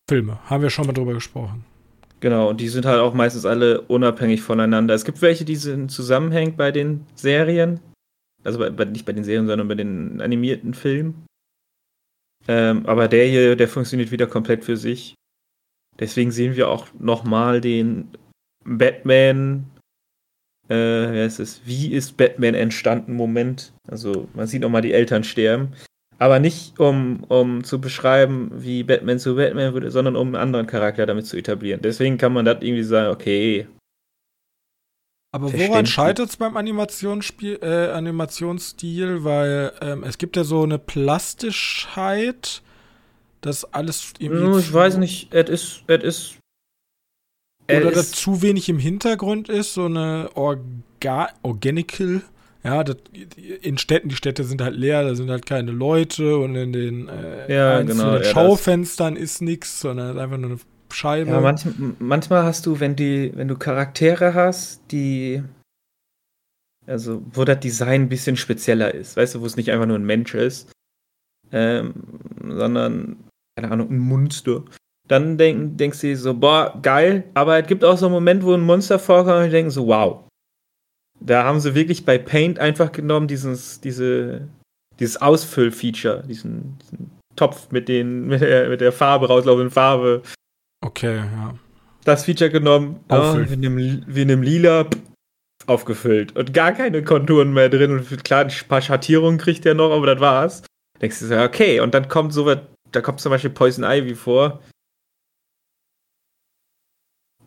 Filme. 0.09 0.39
Haben 0.49 0.63
wir 0.63 0.71
schon 0.71 0.87
mal 0.87 0.93
drüber 0.93 1.13
gesprochen. 1.13 1.65
Genau, 2.21 2.49
und 2.49 2.61
die 2.61 2.69
sind 2.69 2.87
halt 2.87 3.01
auch 3.01 3.15
meistens 3.15 3.47
alle 3.47 3.83
unabhängig 3.83 4.43
voneinander. 4.43 4.95
Es 4.95 5.05
gibt 5.05 5.23
welche, 5.23 5.45
die 5.45 5.57
sind 5.57 5.91
zusammenhängt 5.91 6.57
bei 6.57 6.73
den 6.73 7.07
Serien. 7.15 7.81
Also 8.43 8.59
bei, 8.59 8.71
bei, 8.71 8.87
nicht 8.87 9.07
bei 9.07 9.13
den 9.13 9.25
Serien, 9.25 9.47
sondern 9.47 9.69
bei 9.69 9.75
den 9.75 10.21
animierten 10.21 10.75
Filmen. 10.75 11.27
Ähm, 12.49 12.87
aber 12.87 13.09
der 13.09 13.27
hier, 13.27 13.57
der 13.57 13.69
funktioniert 13.69 14.11
wieder 14.11 14.27
komplett 14.27 14.65
für 14.65 14.77
sich. 14.77 15.15
Deswegen 15.99 16.31
sehen 16.31 16.57
wir 16.57 16.69
auch 16.69 16.87
nochmal 16.99 17.61
den 17.61 18.09
Batman, 18.71 19.67
äh, 20.69 20.75
wer 20.75 21.27
ist 21.27 21.41
es? 21.41 21.63
Wie 21.65 21.93
ist 21.93 22.17
Batman 22.17 22.55
entstanden? 22.55 23.15
Moment. 23.15 23.73
Also 23.89 24.29
man 24.35 24.47
sieht 24.47 24.63
nochmal 24.63 24.83
die 24.83 24.93
Eltern 24.93 25.25
sterben. 25.25 25.73
Aber 26.19 26.39
nicht 26.39 26.79
um, 26.79 27.25
um 27.29 27.65
zu 27.65 27.81
beschreiben, 27.81 28.51
wie 28.55 28.83
Batman 28.83 29.19
zu 29.19 29.37
Batman 29.37 29.73
würde, 29.73 29.91
sondern 29.91 30.17
um 30.17 30.29
einen 30.29 30.37
anderen 30.37 30.67
Charakter 30.67 31.07
damit 31.07 31.27
zu 31.27 31.37
etablieren. 31.37 31.81
Deswegen 31.83 32.19
kann 32.19 32.35
man 32.35 32.45
das 32.45 32.59
irgendwie 32.61 32.83
sagen, 32.83 33.11
okay. 33.11 33.67
Aber 35.33 35.53
woran 35.53 35.87
scheitert 35.87 36.29
es 36.29 36.37
beim 36.37 36.57
Animationsspiel, 36.57 37.61
äh, 37.63 37.89
Animationsstil? 37.93 39.25
Weil 39.25 39.73
ähm, 39.81 40.05
es 40.05 40.19
gibt 40.19 40.37
ja 40.37 40.45
so 40.45 40.63
eine 40.63 40.79
Plastischheit 40.79 42.63
dass 43.41 43.73
alles 43.73 44.13
irgendwie. 44.19 44.61
Ich 44.61 44.73
weiß 44.73 44.97
nicht, 44.99 45.33
es 45.33 45.49
ist, 45.49 45.83
es 45.87 46.05
ist. 46.05 46.37
Oder 47.79 47.93
dass 47.93 48.13
zu 48.13 48.43
wenig 48.43 48.69
im 48.69 48.79
Hintergrund 48.79 49.49
ist, 49.49 49.75
so 49.75 49.87
eine 49.87 50.31
Orga 50.35 51.29
Organical. 51.43 52.23
Ja, 52.63 52.85
das, 52.85 52.97
in 53.63 53.79
Städten, 53.79 54.11
die 54.11 54.17
Städte 54.17 54.45
sind 54.45 54.61
halt 54.61 54.77
leer, 54.77 55.03
da 55.03 55.15
sind 55.15 55.31
halt 55.31 55.47
keine 55.47 55.71
Leute 55.71 56.37
und 56.37 56.55
in 56.57 56.73
den 56.75 57.09
äh, 57.09 57.55
ja, 57.55 57.79
einzelnen 57.79 58.21
genau, 58.21 58.23
Schaufenstern 58.23 59.17
ja, 59.17 59.23
ist 59.23 59.41
nichts, 59.41 59.81
sondern 59.81 60.19
einfach 60.19 60.37
nur 60.37 60.51
eine 60.51 60.61
Scheibe. 60.93 61.31
Ja, 61.31 61.41
manch, 61.41 61.63
manchmal 61.99 62.43
hast 62.43 62.67
du, 62.67 62.79
wenn 62.79 62.97
die, 62.97 63.33
wenn 63.35 63.49
du 63.49 63.57
Charaktere 63.57 64.35
hast, 64.35 64.83
die 64.91 65.43
also 66.87 67.23
wo 67.33 67.45
das 67.45 67.61
Design 67.61 68.03
ein 68.03 68.09
bisschen 68.09 68.37
spezieller 68.37 68.93
ist, 68.93 69.17
weißt 69.17 69.37
du, 69.37 69.41
wo 69.41 69.47
es 69.47 69.57
nicht 69.57 69.71
einfach 69.71 69.87
nur 69.87 69.99
ein 69.99 70.05
Mensch 70.05 70.35
ist, 70.35 70.71
ähm, 71.53 71.95
sondern 72.43 73.25
keine 73.57 73.73
Ahnung, 73.73 73.91
ein 73.91 73.99
Monster. 73.99 74.65
Dann 75.11 75.37
denk, 75.37 75.77
denkst 75.77 76.01
du 76.01 76.07
dir 76.07 76.17
so, 76.17 76.35
boah, 76.35 76.79
geil. 76.83 77.25
Aber 77.35 77.59
es 77.59 77.67
gibt 77.67 77.85
auch 77.85 77.99
so 77.99 78.07
einen 78.07 78.15
Moment, 78.15 78.45
wo 78.45 78.55
ein 78.55 78.61
Monster 78.61 78.99
vorkommt 78.99 79.39
und 79.39 79.45
ich 79.47 79.51
denke 79.51 79.71
so, 79.71 79.87
wow. 79.87 80.25
Da 81.21 81.45
haben 81.45 81.61
sie 81.61 81.75
wirklich 81.75 82.05
bei 82.05 82.17
Paint 82.17 82.59
einfach 82.59 82.93
genommen, 82.93 83.27
dieses, 83.27 83.81
diese, 83.81 84.49
dieses 84.99 85.21
Ausfüllfeature, 85.21 86.23
diesen, 86.27 86.79
diesen 86.79 87.11
Topf 87.37 87.71
mit, 87.71 87.89
den, 87.89 88.27
mit, 88.29 88.41
der, 88.41 88.69
mit 88.69 88.81
der 88.81 88.93
Farbe, 88.93 89.27
rauslaufenden 89.29 89.71
Farbe. 89.71 90.23
Okay, 90.85 91.17
ja. 91.17 91.55
Das 92.05 92.25
Feature 92.25 92.51
genommen, 92.51 93.01
oh, 93.11 93.35
wie, 93.37 93.55
in 93.55 93.67
einem, 93.67 94.05
wie 94.07 94.23
in 94.23 94.31
einem 94.31 94.43
Lila, 94.43 94.87
aufgefüllt. 95.67 96.37
Und 96.37 96.55
gar 96.55 96.73
keine 96.73 97.03
Konturen 97.03 97.53
mehr 97.53 97.69
drin. 97.69 97.99
Und 97.99 98.25
klar, 98.25 98.45
ein 98.45 98.53
paar 98.69 98.81
Schattierungen 98.81 99.39
kriegt 99.39 99.67
er 99.67 99.75
noch, 99.75 99.91
aber 99.91 100.07
das 100.07 100.21
war's. 100.21 100.63
Denkst 101.03 101.19
du 101.19 101.27
so, 101.27 101.37
okay. 101.37 101.81
Und 101.81 101.95
dann 101.95 102.09
kommt 102.09 102.33
so 102.33 102.47
was 102.47 102.59
da 102.93 103.01
kommt 103.01 103.21
zum 103.21 103.31
Beispiel 103.31 103.51
Poison 103.51 103.85
Ivy 103.85 104.15
vor. 104.15 104.61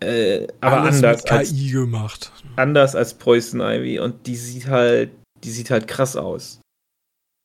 Äh, 0.04 0.47
aber 0.62 0.82
Alles 0.82 0.95
anders 0.97 1.24
mit 1.24 1.30
KI 1.30 1.36
als, 1.36 1.72
gemacht. 1.72 2.32
Anders 2.56 2.95
als 2.95 3.14
Poison 3.14 3.62
Ivy 3.62 3.99
und 3.99 4.28
die 4.28 4.36
sieht 4.36 4.68
halt, 4.68 5.12
die 5.43 5.51
sieht 5.51 5.70
halt 5.70 5.88
krass 5.88 6.16
aus. 6.16 6.62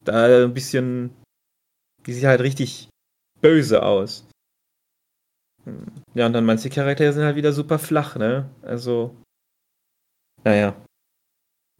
Da 0.05 0.45
ein 0.45 0.55
bisschen, 0.55 1.11
die 2.07 2.13
sieht 2.13 2.25
halt 2.25 2.41
richtig 2.41 2.89
böse 3.41 3.83
aus. 3.83 4.29
Ja, 6.15 6.27
und 6.27 6.33
dann 6.33 6.47
manche 6.47 6.71
Charaktere 6.71 7.13
sind 7.13 7.25
halt 7.25 7.37
wieder 7.37 7.53
super 7.53 7.79
flach, 7.79 8.17
ne? 8.17 8.49
Also, 8.63 9.15
naja. 10.45 10.75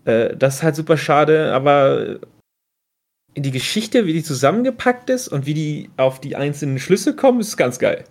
Äh, 0.05 0.37
das 0.37 0.57
ist 0.57 0.63
halt 0.63 0.77
super 0.77 0.97
schade, 0.97 1.53
aber 1.55 2.21
die 3.37 3.51
Geschichte, 3.51 4.07
wie 4.07 4.13
die 4.13 4.23
zusammengepackt 4.23 5.11
ist 5.11 5.29
und 5.29 5.47
wie 5.47 5.55
die 5.55 5.91
auf 5.97 6.21
die 6.21 6.37
einzelnen 6.37 6.79
Schlüsse 6.79 7.17
kommen, 7.17 7.41
ist 7.41 7.57
ganz 7.57 7.79
geil. 7.79 8.05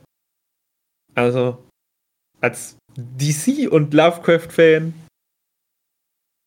Also, 1.15 1.66
als 2.41 2.77
DC- 2.97 3.67
und 3.67 3.93
Lovecraft-Fan, 3.93 4.93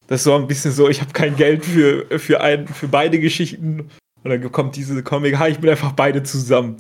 das 0.07 0.21
ist 0.21 0.25
so 0.25 0.35
ein 0.35 0.47
bisschen 0.47 0.73
so, 0.73 0.89
ich 0.89 1.01
habe 1.01 1.13
kein 1.13 1.37
Geld 1.37 1.65
für, 1.65 2.19
für, 2.19 2.41
ein, 2.41 2.67
für 2.67 2.89
beide 2.89 3.21
Geschichten. 3.21 3.91
Und 4.23 4.31
dann 4.31 4.53
kommt 4.53 4.77
diese 4.77 5.03
Comic, 5.03 5.39
ha, 5.39 5.49
ich 5.49 5.59
bin 5.59 5.71
einfach 5.71 5.93
beide 5.93 6.23
zusammen. 6.23 6.79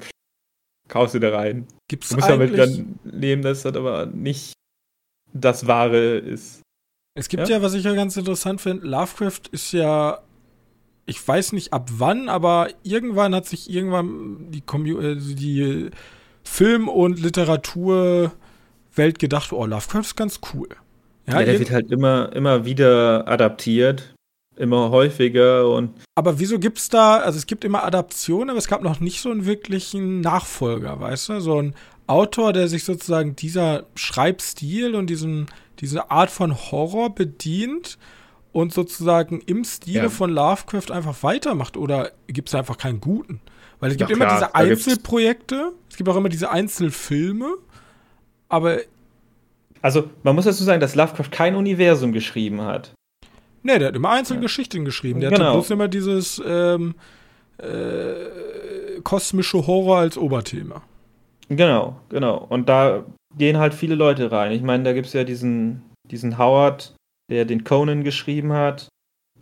Kaufst 0.88 1.14
du 1.14 1.20
da 1.20 1.30
rein. 1.30 1.66
Gibt's 1.88 2.08
du 2.08 2.16
musst 2.16 2.28
damit 2.28 2.58
dann 2.58 2.98
leben, 3.04 3.42
dass 3.42 3.62
das 3.62 3.76
aber 3.76 4.06
nicht 4.06 4.54
das 5.32 5.66
Wahre 5.66 6.18
ist. 6.18 6.62
Es 7.14 7.28
gibt 7.28 7.48
ja, 7.48 7.56
ja 7.56 7.62
was 7.62 7.74
ich 7.74 7.84
ja 7.84 7.94
ganz 7.94 8.16
interessant 8.16 8.60
finde, 8.60 8.86
Lovecraft 8.86 9.42
ist 9.52 9.72
ja 9.72 10.22
ich 11.10 11.26
weiß 11.26 11.52
nicht 11.52 11.72
ab 11.72 11.90
wann, 11.92 12.28
aber 12.28 12.68
irgendwann 12.84 13.34
hat 13.34 13.46
sich 13.46 13.68
irgendwann 13.68 14.50
die, 14.50 14.60
äh, 14.60 15.16
die 15.16 15.90
Film- 16.44 16.88
und 16.88 17.18
Literaturwelt 18.90 19.18
gedacht, 19.18 19.52
oh, 19.52 19.66
Lovecraft 19.66 20.00
ist 20.00 20.16
ganz 20.16 20.40
cool. 20.54 20.68
Ja, 21.26 21.40
ja 21.40 21.46
der 21.46 21.58
wird 21.58 21.70
halt 21.70 21.90
immer, 21.90 22.32
immer 22.34 22.64
wieder 22.64 23.26
adaptiert. 23.28 24.14
immer 24.56 24.90
häufiger 24.90 25.70
und. 25.70 25.92
Aber 26.14 26.38
wieso 26.38 26.58
gibt's 26.58 26.88
da, 26.88 27.18
also 27.18 27.38
es 27.38 27.46
gibt 27.46 27.64
immer 27.64 27.84
Adaptionen, 27.84 28.50
aber 28.50 28.58
es 28.58 28.68
gab 28.68 28.82
noch 28.82 29.00
nicht 29.00 29.22
so 29.22 29.30
einen 29.30 29.46
wirklichen 29.46 30.20
Nachfolger, 30.20 31.00
weißt 31.00 31.30
du? 31.30 31.40
So 31.40 31.62
ein 31.62 31.74
Autor, 32.06 32.52
der 32.52 32.68
sich 32.68 32.84
sozusagen 32.84 33.36
dieser 33.36 33.86
Schreibstil 33.94 34.94
und 34.94 35.08
diesen, 35.08 35.46
diese 35.78 36.10
Art 36.10 36.30
von 36.30 36.54
Horror 36.54 37.14
bedient 37.14 37.96
und 38.52 38.74
sozusagen 38.74 39.40
im 39.46 39.64
Stile 39.64 40.02
ja. 40.02 40.08
von 40.10 40.30
Lovecraft 40.30 40.90
einfach 40.90 41.22
weitermacht 41.22 41.76
oder 41.76 42.10
gibt 42.26 42.48
es 42.48 42.54
einfach 42.54 42.76
keinen 42.76 43.00
guten? 43.00 43.40
Weil 43.78 43.92
es 43.92 43.96
gibt 43.96 44.10
ja, 44.10 44.16
immer 44.16 44.26
diese 44.26 44.54
Einzelprojekte, 44.54 45.72
es 45.88 45.96
gibt 45.96 46.08
auch 46.10 46.16
immer 46.16 46.28
diese 46.28 46.50
Einzelfilme, 46.50 47.56
aber. 48.50 48.78
Also, 49.82 50.10
man 50.22 50.34
muss 50.34 50.44
dazu 50.44 50.62
sagen, 50.62 50.80
dass 50.80 50.94
Lovecraft 50.94 51.30
kein 51.30 51.54
Universum 51.54 52.12
geschrieben 52.12 52.60
hat. 52.60 52.92
Nee, 53.62 53.78
der 53.78 53.88
hat 53.88 53.96
immer 53.96 54.10
Einzelgeschichten 54.10 54.80
ja. 54.80 54.84
geschrieben. 54.84 55.20
Der 55.20 55.30
genau. 55.30 55.46
hat 55.46 55.52
bloß 55.54 55.70
immer 55.70 55.88
dieses 55.88 56.40
ähm, 56.46 56.94
äh, 57.58 59.00
kosmische 59.02 59.66
Horror 59.66 59.98
als 59.98 60.18
Oberthema. 60.18 60.82
Genau, 61.48 61.96
genau. 62.08 62.46
Und 62.48 62.68
da 62.68 63.04
gehen 63.36 63.58
halt 63.58 63.74
viele 63.74 63.94
Leute 63.94 64.30
rein. 64.30 64.52
Ich 64.52 64.62
meine, 64.62 64.84
da 64.84 64.92
gibt 64.92 65.06
es 65.06 65.12
ja 65.12 65.24
diesen, 65.24 65.82
diesen 66.10 66.38
Howard, 66.38 66.94
der 67.30 67.44
den 67.44 67.64
Conan 67.64 68.04
geschrieben 68.04 68.52
hat. 68.52 68.88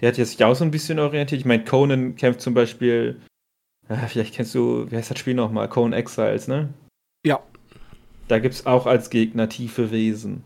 Der 0.00 0.08
hat 0.08 0.14
sich 0.14 0.42
auch 0.44 0.54
so 0.54 0.64
ein 0.64 0.70
bisschen 0.70 0.98
orientiert. 0.98 1.40
Ich 1.40 1.46
meine, 1.46 1.64
Conan 1.64 2.16
kämpft 2.16 2.40
zum 2.40 2.54
Beispiel, 2.54 3.20
äh, 3.88 4.06
vielleicht 4.06 4.34
kennst 4.34 4.54
du, 4.54 4.90
wie 4.90 4.96
heißt 4.96 5.10
das 5.10 5.18
Spiel 5.18 5.34
nochmal? 5.34 5.68
Conan 5.68 5.92
Exiles, 5.92 6.48
ne? 6.48 6.72
Ja. 7.26 7.40
Da 8.28 8.38
gibt 8.38 8.54
es 8.54 8.66
auch 8.66 8.86
als 8.86 9.10
Gegner 9.10 9.48
tiefe 9.48 9.90
Wesen. 9.90 10.44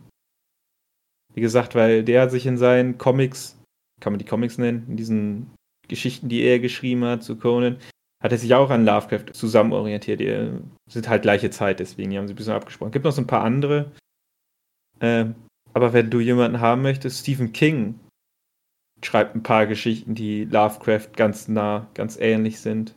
Wie 1.35 1.41
gesagt, 1.41 1.75
weil 1.75 2.05
der 2.05 2.31
sich 2.31 2.47
in 2.47 2.57
seinen 2.57 2.99
Comics, 2.99 3.59
kann 4.01 4.13
man 4.13 4.19
die 4.19 4.25
Comics 4.25 4.59
nennen, 4.59 4.87
in 4.89 4.97
diesen 4.97 5.51
Geschichten, 5.89 6.29
die 6.29 6.43
er 6.43 6.61
geschrieben 6.61 7.05
hat 7.05 7.25
zu 7.25 7.37
Conan, 7.37 7.79
hat 8.23 8.33
er 8.33 8.39
sich 8.39 8.55
auch 8.55 8.71
an 8.71 8.85
Lovecraft 8.85 9.33
zusammen 9.33 9.73
orientiert. 9.73 10.21
Die 10.21 10.61
sind 10.89 11.09
halt 11.09 11.23
gleiche 11.23 11.51
Zeit, 11.51 11.81
deswegen 11.81 12.11
die 12.11 12.19
haben 12.19 12.29
sie 12.29 12.35
ein 12.35 12.37
bisschen 12.37 12.53
abgesprochen. 12.53 12.93
Gibt 12.93 13.05
noch 13.05 13.13
so 13.13 13.23
ein 13.23 13.27
paar 13.27 13.43
andere. 13.43 13.91
Ähm, 15.01 15.35
aber 15.75 15.93
wenn 15.93 16.11
du 16.11 16.21
jemanden 16.21 16.61
haben 16.61 16.83
möchtest, 16.83 17.21
Stephen 17.21 17.53
King 17.53 17.99
schreibt 19.03 19.35
ein 19.35 19.43
paar 19.43 19.67
Geschichten, 19.67 20.15
die 20.15 20.45
Lovecraft 20.45 21.09
ganz 21.17 21.49
nah, 21.49 21.89
ganz 21.95 22.17
ähnlich 22.17 22.61
sind. 22.61 22.95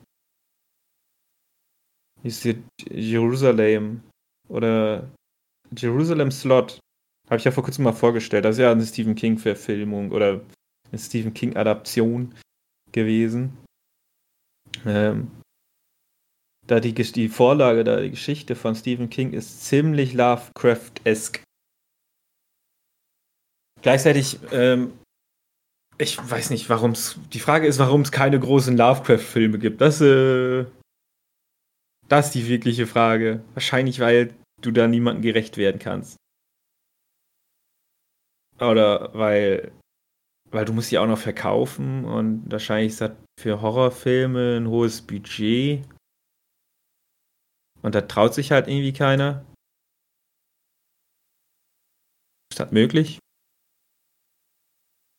Ist 2.22 2.44
hier 2.44 2.62
Jerusalem 2.90 4.04
oder 4.48 5.10
Jerusalem 5.76 6.32
Slot. 6.32 6.80
Habe 7.28 7.38
ich 7.38 7.44
ja 7.44 7.52
vor 7.52 7.64
kurzem 7.64 7.84
mal 7.84 7.94
vorgestellt. 7.94 8.46
Das 8.46 8.56
ist 8.56 8.62
ja 8.62 8.72
eine 8.72 8.86
Stephen 8.86 9.16
King-Verfilmung 9.16 10.12
oder 10.12 10.42
eine 10.92 11.00
Stephen 11.00 11.34
King-Adaption 11.34 12.36
gewesen. 12.92 13.58
Ähm, 14.86 15.32
da 16.68 16.80
die, 16.80 16.94
die 16.94 17.30
Vorlage, 17.30 17.84
da 17.84 18.02
die 18.02 18.12
Geschichte 18.12 18.56
von 18.56 18.76
Stephen 18.76 19.10
King 19.10 19.34
ist 19.34 19.66
ziemlich 19.66 20.14
Lovecraft-esque. 20.14 21.42
Gleichzeitig, 23.82 24.40
ähm, 24.52 24.94
ich 25.98 26.18
weiß 26.18 26.50
nicht, 26.50 26.70
warum 26.70 26.92
es. 26.92 27.20
Die 27.34 27.40
Frage 27.40 27.68
ist, 27.68 27.78
warum 27.80 28.02
es 28.02 28.12
keine 28.12 28.40
großen 28.40 28.76
Lovecraft-Filme 28.76 29.60
gibt. 29.60 29.80
Das, 29.80 30.02
äh, 30.02 30.66
das 32.08 32.28
ist 32.28 32.36
die 32.36 32.48
wirkliche 32.48 32.88
Frage. 32.88 33.44
Wahrscheinlich, 33.54 34.00
weil 34.00 34.34
du 34.62 34.72
da 34.72 34.88
niemandem 34.88 35.22
gerecht 35.22 35.58
werden 35.58 35.80
kannst. 35.80 36.18
Oder 38.60 39.14
weil 39.14 39.72
weil 40.52 40.64
du 40.64 40.72
musst 40.72 40.90
die 40.90 40.98
auch 40.98 41.08
noch 41.08 41.18
verkaufen 41.18 42.06
und 42.06 42.50
wahrscheinlich 42.50 42.94
ist 42.94 43.02
das 43.02 43.12
für 43.38 43.62
Horrorfilme 43.62 44.58
ein 44.58 44.68
hohes 44.68 45.02
Budget. 45.02 45.86
Und 47.82 47.94
da 47.94 48.02
traut 48.02 48.34
sich 48.34 48.52
halt 48.52 48.68
irgendwie 48.68 48.94
keiner. 48.94 49.46
Ist 52.52 52.60
das 52.60 52.72
möglich? 52.72 53.20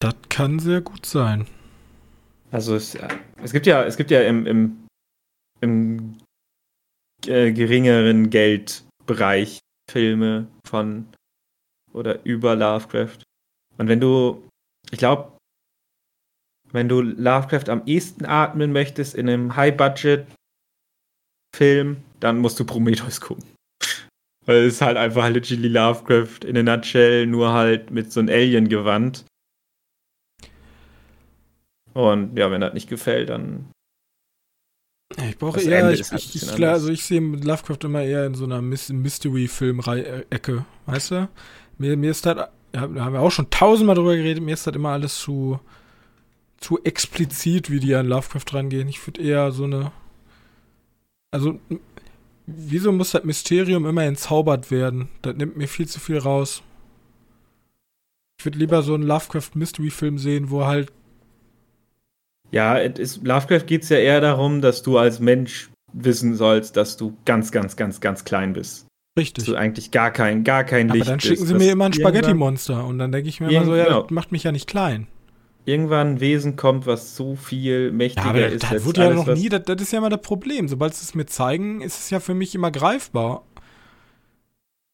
Das 0.01 0.15
kann 0.31 0.59
sehr 0.59 0.81
gut 0.81 1.05
sein. 1.05 1.47
Also 2.51 2.75
es, 2.75 2.97
es 3.43 3.53
gibt 3.53 3.67
ja, 3.67 3.85
es 3.85 3.99
gibt 3.99 4.11
ja 4.11 4.23
im, 4.23 4.47
im, 4.47 4.87
im 5.61 6.19
äh, 7.27 7.53
geringeren 7.53 8.31
Geldbereich 8.31 9.61
Filme 9.91 10.49
von 10.67 11.07
oder 11.93 12.25
über 12.25 12.57
Lovecraft. 12.57 13.19
Und 13.79 13.89
wenn 13.89 14.01
du 14.01 14.47
ich 14.91 14.99
glaube, 14.99 15.37
wenn 16.73 16.89
du 16.89 17.01
Lovecraft 17.01 17.69
am 17.69 17.83
ehesten 17.87 18.27
atmen 18.27 18.73
möchtest 18.73 19.15
in 19.15 19.29
einem 19.29 19.55
High-Budget-Film, 19.57 21.97
dann 22.21 22.39
musst 22.39 22.59
du 22.61 22.65
Prometheus 22.65 23.21
gucken. 23.21 23.45
Weil 24.47 24.65
es 24.65 24.75
ist 24.75 24.83
halt 24.83 24.97
einfach 24.97 25.29
literally 25.29 25.69
Lovecraft 25.69 26.45
in 26.45 26.57
a 26.57 26.63
nutshell, 26.63 27.27
nur 27.27 27.53
halt 27.53 27.91
mit 27.91 28.13
so 28.13 28.21
einem 28.21 28.29
Alien-Gewand. 28.29 29.25
Und 31.95 32.37
ja, 32.37 32.51
wenn 32.51 32.61
das 32.61 32.75
nicht 32.75 32.89
gefällt, 32.89 33.31
dann. 33.31 33.71
Ich 35.29 35.39
brauche 35.39 35.61
eher, 35.61 35.93
ich, 35.93 36.11
halt 36.11 36.25
ich, 36.25 36.43
ich, 36.43 36.55
klar, 36.55 36.75
also 36.75 36.91
ich 36.91 37.05
sehe 37.05 37.21
Lovecraft 37.21 37.79
immer 37.85 38.03
eher 38.03 38.27
in 38.27 38.35
so 38.35 38.45
einer 38.45 38.61
Mystery-Film-Ecke, 38.61 40.65
weißt 40.87 41.11
du? 41.13 41.29
Mir, 41.79 41.97
mir 41.97 42.11
ist 42.11 42.27
das 42.27 42.49
da 42.77 42.83
haben 42.83 43.15
wir 43.15 43.21
auch 43.21 43.31
schon 43.31 43.51
tausendmal 43.51 43.97
drüber 43.97 44.17
geredet, 44.17 44.43
mir 44.43 44.53
ist 44.53 44.67
das 44.67 44.75
immer 44.75 44.91
alles 44.91 45.19
zu, 45.19 45.59
zu 46.59 46.83
explizit, 46.85 47.71
wie 47.71 47.81
die 47.81 47.95
an 47.95 48.07
Lovecraft 48.07 48.53
rangehen. 48.53 48.89
Ich 48.89 49.05
würde 49.07 49.23
eher 49.23 49.51
so 49.53 49.65
eine. 49.65 49.93
Also, 51.31 51.59
wieso 52.47 52.93
muss 52.93 53.13
das 53.13 53.25
Mysterium 53.25 53.87
immer 53.87 54.05
entzaubert 54.05 54.71
werden? 54.71 55.09
Das 55.23 55.37
nimmt 55.37 55.57
mir 55.57 55.69
viel 55.69 55.89
zu 55.89 56.01
viel 56.01 56.19
raus. 56.19 56.63
Ich 58.39 58.45
würde 58.45 58.59
lieber 58.59 58.83
so 58.83 58.95
einen 58.95 59.05
Lovecraft-Mystery-Film 59.05 60.19
sehen, 60.19 60.51
wo 60.51 60.67
halt. 60.67 60.93
Ja, 62.53 62.77
ist, 62.77 63.27
Lovecraft 63.27 63.67
geht 63.67 63.83
es 63.83 63.89
ja 63.89 63.99
eher 63.99 64.21
darum, 64.21 64.61
dass 64.61 64.83
du 64.83 64.99
als 64.99 65.21
Mensch 65.21 65.71
wissen 65.93 66.35
sollst, 66.35 66.77
dass 66.77 66.97
du 66.97 67.17
ganz, 67.25 67.51
ganz, 67.51 67.77
ganz, 67.77 68.01
ganz 68.01 68.25
klein 68.25 68.53
bist. 68.53 68.87
Richtig. 69.19 69.45
So 69.45 69.55
eigentlich 69.55 69.91
gar 69.91 70.11
kein, 70.11 70.45
gar 70.45 70.65
kein 70.65 70.89
Licht. 70.89 71.03
Aber 71.03 71.13
dann 71.13 71.21
schicken 71.21 71.47
sie 71.47 71.55
mir 71.55 71.73
immer 71.73 71.87
ein 71.87 71.93
Spaghetti-Monster 71.93 72.85
und 72.85 72.99
dann 72.99 73.13
denke 73.13 73.29
ich 73.29 73.41
mir 73.41 73.51
immer 73.51 73.65
so, 73.65 73.75
ja, 73.75 73.85
genau. 73.85 74.03
das 74.03 74.11
macht 74.11 74.31
mich 74.31 74.45
ja 74.45 74.53
nicht 74.53 74.67
klein. 74.67 75.07
Irgendwann 75.65 76.15
ein 76.15 76.21
Wesen 76.21 76.55
kommt, 76.55 76.87
was 76.87 77.17
so 77.17 77.35
viel 77.35 77.91
mächtiger 77.91 78.27
ja, 78.27 78.31
aber 78.31 78.47
ist. 78.49 78.71
Das 78.71 78.85
wurde 78.85 79.03
ja 79.03 79.11
noch 79.11 79.27
nie, 79.27 79.49
das, 79.49 79.63
das, 79.65 79.83
ist 79.83 79.93
ja 79.93 79.99
immer 79.99 80.11
das 80.11 80.21
Problem. 80.21 80.69
Sobald 80.69 80.95
sie 80.95 81.03
es 81.03 81.15
mir 81.15 81.27
zeigen, 81.27 81.81
ist 81.81 81.99
es 81.99 82.11
ja 82.11 82.21
für 82.21 82.35
mich 82.35 82.55
immer 82.55 82.71
greifbar. 82.71 83.43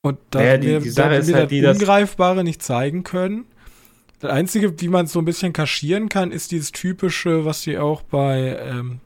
Und 0.03 0.19
da 0.31 0.39
naja, 0.39 0.57
die, 0.57 0.69
mir, 0.69 0.81
die 0.81 0.91
Sache 0.91 1.17
ist 1.17 1.33
halt, 1.35 1.53
das 1.53 1.79
Ungreifbare 1.79 2.43
nicht 2.43 2.63
zeigen 2.63 3.03
können. 3.03 3.45
Das 4.23 4.31
Einzige, 4.31 4.81
wie 4.81 4.87
man 4.87 5.07
es 5.07 5.13
so 5.13 5.19
ein 5.19 5.25
bisschen 5.25 5.53
kaschieren 5.53 6.09
kann, 6.09 6.31
ist 6.31 6.53
dieses 6.53 6.71
typische, 6.71 7.45
was 7.45 7.63
sie 7.63 7.77
auch 7.77 8.03
bei 8.03 8.57
ähm, 8.57 9.01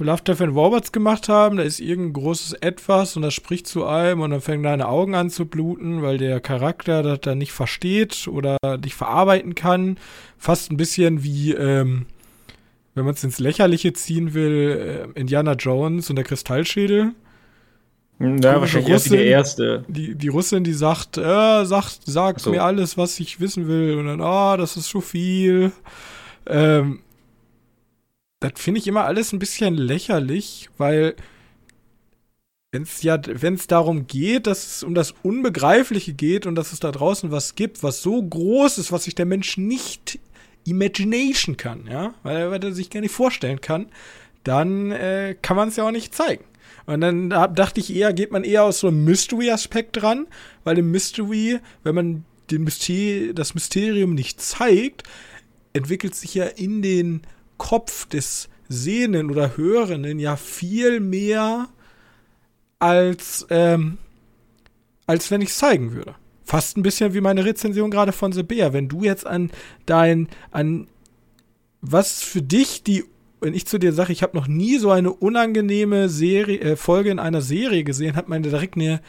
Love, 0.00 0.22
Death 0.24 0.40
and 0.40 0.56
Robots 0.56 0.90
gemacht 0.90 1.28
haben. 1.28 1.58
Da 1.58 1.62
ist 1.62 1.78
irgendein 1.78 2.14
großes 2.14 2.54
Etwas 2.54 3.14
und 3.14 3.22
das 3.22 3.34
spricht 3.34 3.68
zu 3.68 3.86
einem 3.86 4.20
und 4.20 4.32
dann 4.32 4.40
fängen 4.40 4.64
deine 4.64 4.88
Augen 4.88 5.14
an 5.14 5.30
zu 5.30 5.46
bluten, 5.46 6.02
weil 6.02 6.18
der 6.18 6.40
Charakter 6.40 7.04
das 7.04 7.20
dann 7.20 7.38
nicht 7.38 7.52
versteht 7.52 8.26
oder 8.26 8.56
nicht 8.82 8.96
verarbeiten 8.96 9.54
kann. 9.54 9.96
Fast 10.36 10.72
ein 10.72 10.76
bisschen 10.76 11.22
wie, 11.22 11.52
ähm, 11.52 12.06
wenn 12.96 13.04
man 13.04 13.14
es 13.14 13.22
ins 13.22 13.38
Lächerliche 13.38 13.92
ziehen 13.92 14.34
will, 14.34 15.12
äh, 15.14 15.20
Indiana 15.20 15.52
Jones 15.52 16.10
und 16.10 16.16
der 16.16 16.24
Kristallschädel. 16.24 17.14
Ja, 18.18 18.60
wahrscheinlich 18.60 18.94
Russin, 18.94 19.12
die 19.12 19.24
erste. 19.24 19.84
Die, 19.88 20.14
die 20.14 20.28
Russin, 20.28 20.64
die 20.64 20.72
sagt, 20.72 21.18
äh, 21.18 21.64
sagt, 21.64 22.00
sagt 22.06 22.40
so. 22.40 22.50
mir 22.50 22.62
alles, 22.62 22.96
was 22.96 23.20
ich 23.20 23.40
wissen 23.40 23.68
will. 23.68 23.98
Und 23.98 24.06
dann, 24.06 24.20
ah, 24.22 24.54
oh, 24.54 24.56
das 24.56 24.76
ist 24.76 24.88
so 24.88 25.02
viel. 25.02 25.72
Ähm, 26.46 27.00
das 28.40 28.52
finde 28.56 28.80
ich 28.80 28.86
immer 28.86 29.04
alles 29.04 29.32
ein 29.32 29.38
bisschen 29.38 29.74
lächerlich, 29.74 30.70
weil 30.78 31.14
wenn 32.72 32.82
es 32.82 33.02
ja, 33.02 33.18
wenn 33.26 33.54
es 33.54 33.66
darum 33.66 34.06
geht, 34.06 34.46
dass 34.46 34.66
es 34.66 34.82
um 34.82 34.94
das 34.94 35.14
Unbegreifliche 35.22 36.12
geht 36.12 36.46
und 36.46 36.54
dass 36.56 36.72
es 36.72 36.80
da 36.80 36.92
draußen 36.92 37.30
was 37.30 37.54
gibt, 37.54 37.82
was 37.82 38.02
so 38.02 38.22
groß 38.22 38.78
ist, 38.78 38.92
was 38.92 39.04
sich 39.04 39.14
der 39.14 39.26
Mensch 39.26 39.56
nicht 39.56 40.18
imagination 40.64 41.56
kann, 41.56 41.86
ja, 41.90 42.14
weil, 42.22 42.50
weil 42.50 42.62
er 42.62 42.72
sich 42.72 42.90
gar 42.90 43.00
nicht 43.00 43.12
vorstellen 43.14 43.60
kann, 43.60 43.86
dann 44.42 44.90
äh, 44.90 45.36
kann 45.40 45.56
man 45.56 45.68
es 45.68 45.76
ja 45.76 45.84
auch 45.84 45.90
nicht 45.90 46.14
zeigen. 46.14 46.44
Und 46.86 47.00
dann 47.00 47.30
dachte 47.30 47.80
ich 47.80 47.94
eher, 47.94 48.12
geht 48.12 48.30
man 48.30 48.44
eher 48.44 48.64
aus 48.64 48.80
so 48.80 48.88
einem 48.88 49.04
Mystery-Aspekt 49.04 50.00
dran, 50.00 50.26
weil 50.64 50.78
im 50.78 50.90
Mystery, 50.90 51.58
wenn 51.82 51.94
man 51.94 52.24
den 52.50 52.62
Myster 52.62 53.32
das 53.34 53.54
Mysterium 53.54 54.14
nicht 54.14 54.40
zeigt, 54.40 55.02
entwickelt 55.72 56.14
sich 56.14 56.34
ja 56.34 56.44
in 56.44 56.82
den 56.82 57.22
Kopf 57.58 58.06
des 58.06 58.48
Sehenden 58.68 59.30
oder 59.30 59.56
Hörenden 59.56 60.18
ja 60.18 60.36
viel 60.36 61.00
mehr 61.00 61.68
als, 62.78 63.46
ähm, 63.50 63.98
als 65.06 65.30
wenn 65.30 65.40
ich 65.40 65.50
es 65.50 65.58
zeigen 65.58 65.92
würde. 65.92 66.14
Fast 66.44 66.76
ein 66.76 66.82
bisschen 66.82 67.14
wie 67.14 67.20
meine 67.20 67.44
Rezension 67.44 67.90
gerade 67.90 68.12
von 68.12 68.32
The 68.32 68.42
Bear. 68.42 68.72
Wenn 68.72 68.88
du 68.88 69.02
jetzt 69.02 69.26
an 69.26 69.50
dein, 69.86 70.28
an 70.52 70.86
was 71.80 72.22
für 72.22 72.42
dich 72.42 72.84
die, 72.84 73.04
wenn 73.40 73.54
ich 73.54 73.66
zu 73.66 73.78
dir 73.78 73.92
sage, 73.92 74.12
ich 74.12 74.22
habe 74.22 74.36
noch 74.36 74.46
nie 74.46 74.78
so 74.78 74.90
eine 74.90 75.12
unangenehme 75.12 76.08
Serie, 76.08 76.60
äh, 76.60 76.76
Folge 76.76 77.10
in 77.10 77.18
einer 77.18 77.42
Serie 77.42 77.84
gesehen, 77.84 78.16
hat 78.16 78.28
man 78.28 78.42
direkt 78.42 78.76
eine 78.76 79.00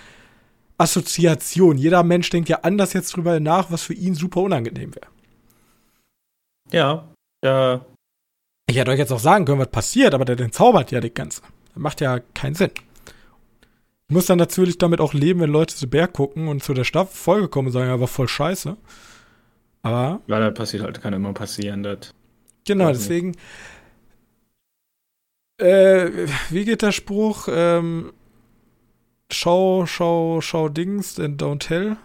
Assoziation. 0.78 1.78
Jeder 1.78 2.03
Mensch 2.03 2.30
denkt 2.30 2.49
ja 2.49 2.59
anders 2.61 2.93
jetzt 2.93 3.15
drüber 3.15 3.39
nach, 3.39 3.71
was 3.71 3.84
für 3.84 3.93
ihn 3.93 4.15
super 4.15 4.41
unangenehm 4.41 4.93
wäre. 4.95 5.07
Ja, 6.71 7.07
ja. 7.43 7.86
Ich 8.69 8.78
hätte 8.78 8.91
euch 8.91 8.99
jetzt 8.99 9.13
auch 9.13 9.19
sagen 9.19 9.45
können, 9.45 9.59
was 9.59 9.71
passiert, 9.71 10.13
aber 10.13 10.25
der 10.25 10.36
den 10.36 10.51
zaubert 10.51 10.91
ja 10.91 10.99
das 10.99 11.13
Ganze. 11.13 11.41
Das 11.73 11.82
macht 11.82 12.01
ja 12.01 12.19
keinen 12.34 12.55
Sinn. 12.55 12.71
Ich 14.09 14.13
muss 14.13 14.25
dann 14.25 14.38
natürlich 14.38 14.78
damit 14.78 15.01
auch 15.01 15.13
leben, 15.13 15.39
wenn 15.39 15.49
Leute 15.49 15.75
zu 15.75 15.89
Berg 15.89 16.13
gucken 16.13 16.47
und 16.47 16.63
zu 16.63 16.73
der 16.73 16.84
Staffel 16.84 17.15
Folge 17.15 17.47
kommen 17.47 17.67
und 17.67 17.73
sagen, 17.73 17.89
ja, 17.89 17.99
war 17.99 18.07
voll 18.07 18.28
scheiße. 18.28 18.78
Aber. 19.84 20.21
Ja, 20.28 20.39
das 20.39 20.53
passiert 20.53 20.84
halt, 20.84 21.01
kann 21.01 21.13
immer 21.13 21.34
passieren. 21.34 21.84
Das 21.84 22.13
genau, 22.65 22.89
deswegen. 22.89 23.36
Äh, 25.58 26.28
wie 26.49 26.66
geht 26.66 26.82
der 26.82 26.91
Spruch? 26.91 27.47
Ähm, 27.49 28.14
schau, 29.32 29.86
schau, 29.86 30.41
schau 30.41 30.70
Dings 30.70 31.20
and 31.20 31.41
don't 31.41 31.60
tell. 31.60 31.97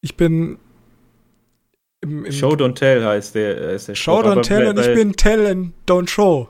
Ich 0.00 0.16
bin. 0.16 0.58
Im, 2.00 2.24
im 2.24 2.32
show 2.32 2.50
don't 2.50 2.74
tell 2.74 3.04
heißt 3.04 3.34
der. 3.34 3.72
Ist 3.72 3.88
der 3.88 3.96
show 3.96 4.20
Spruch, 4.20 4.32
don't 4.32 4.42
tell 4.42 4.68
und 4.68 4.78
ich 4.78 4.94
bin 4.94 5.14
tell 5.14 5.46
and 5.46 5.72
don't 5.86 6.08
show. 6.08 6.48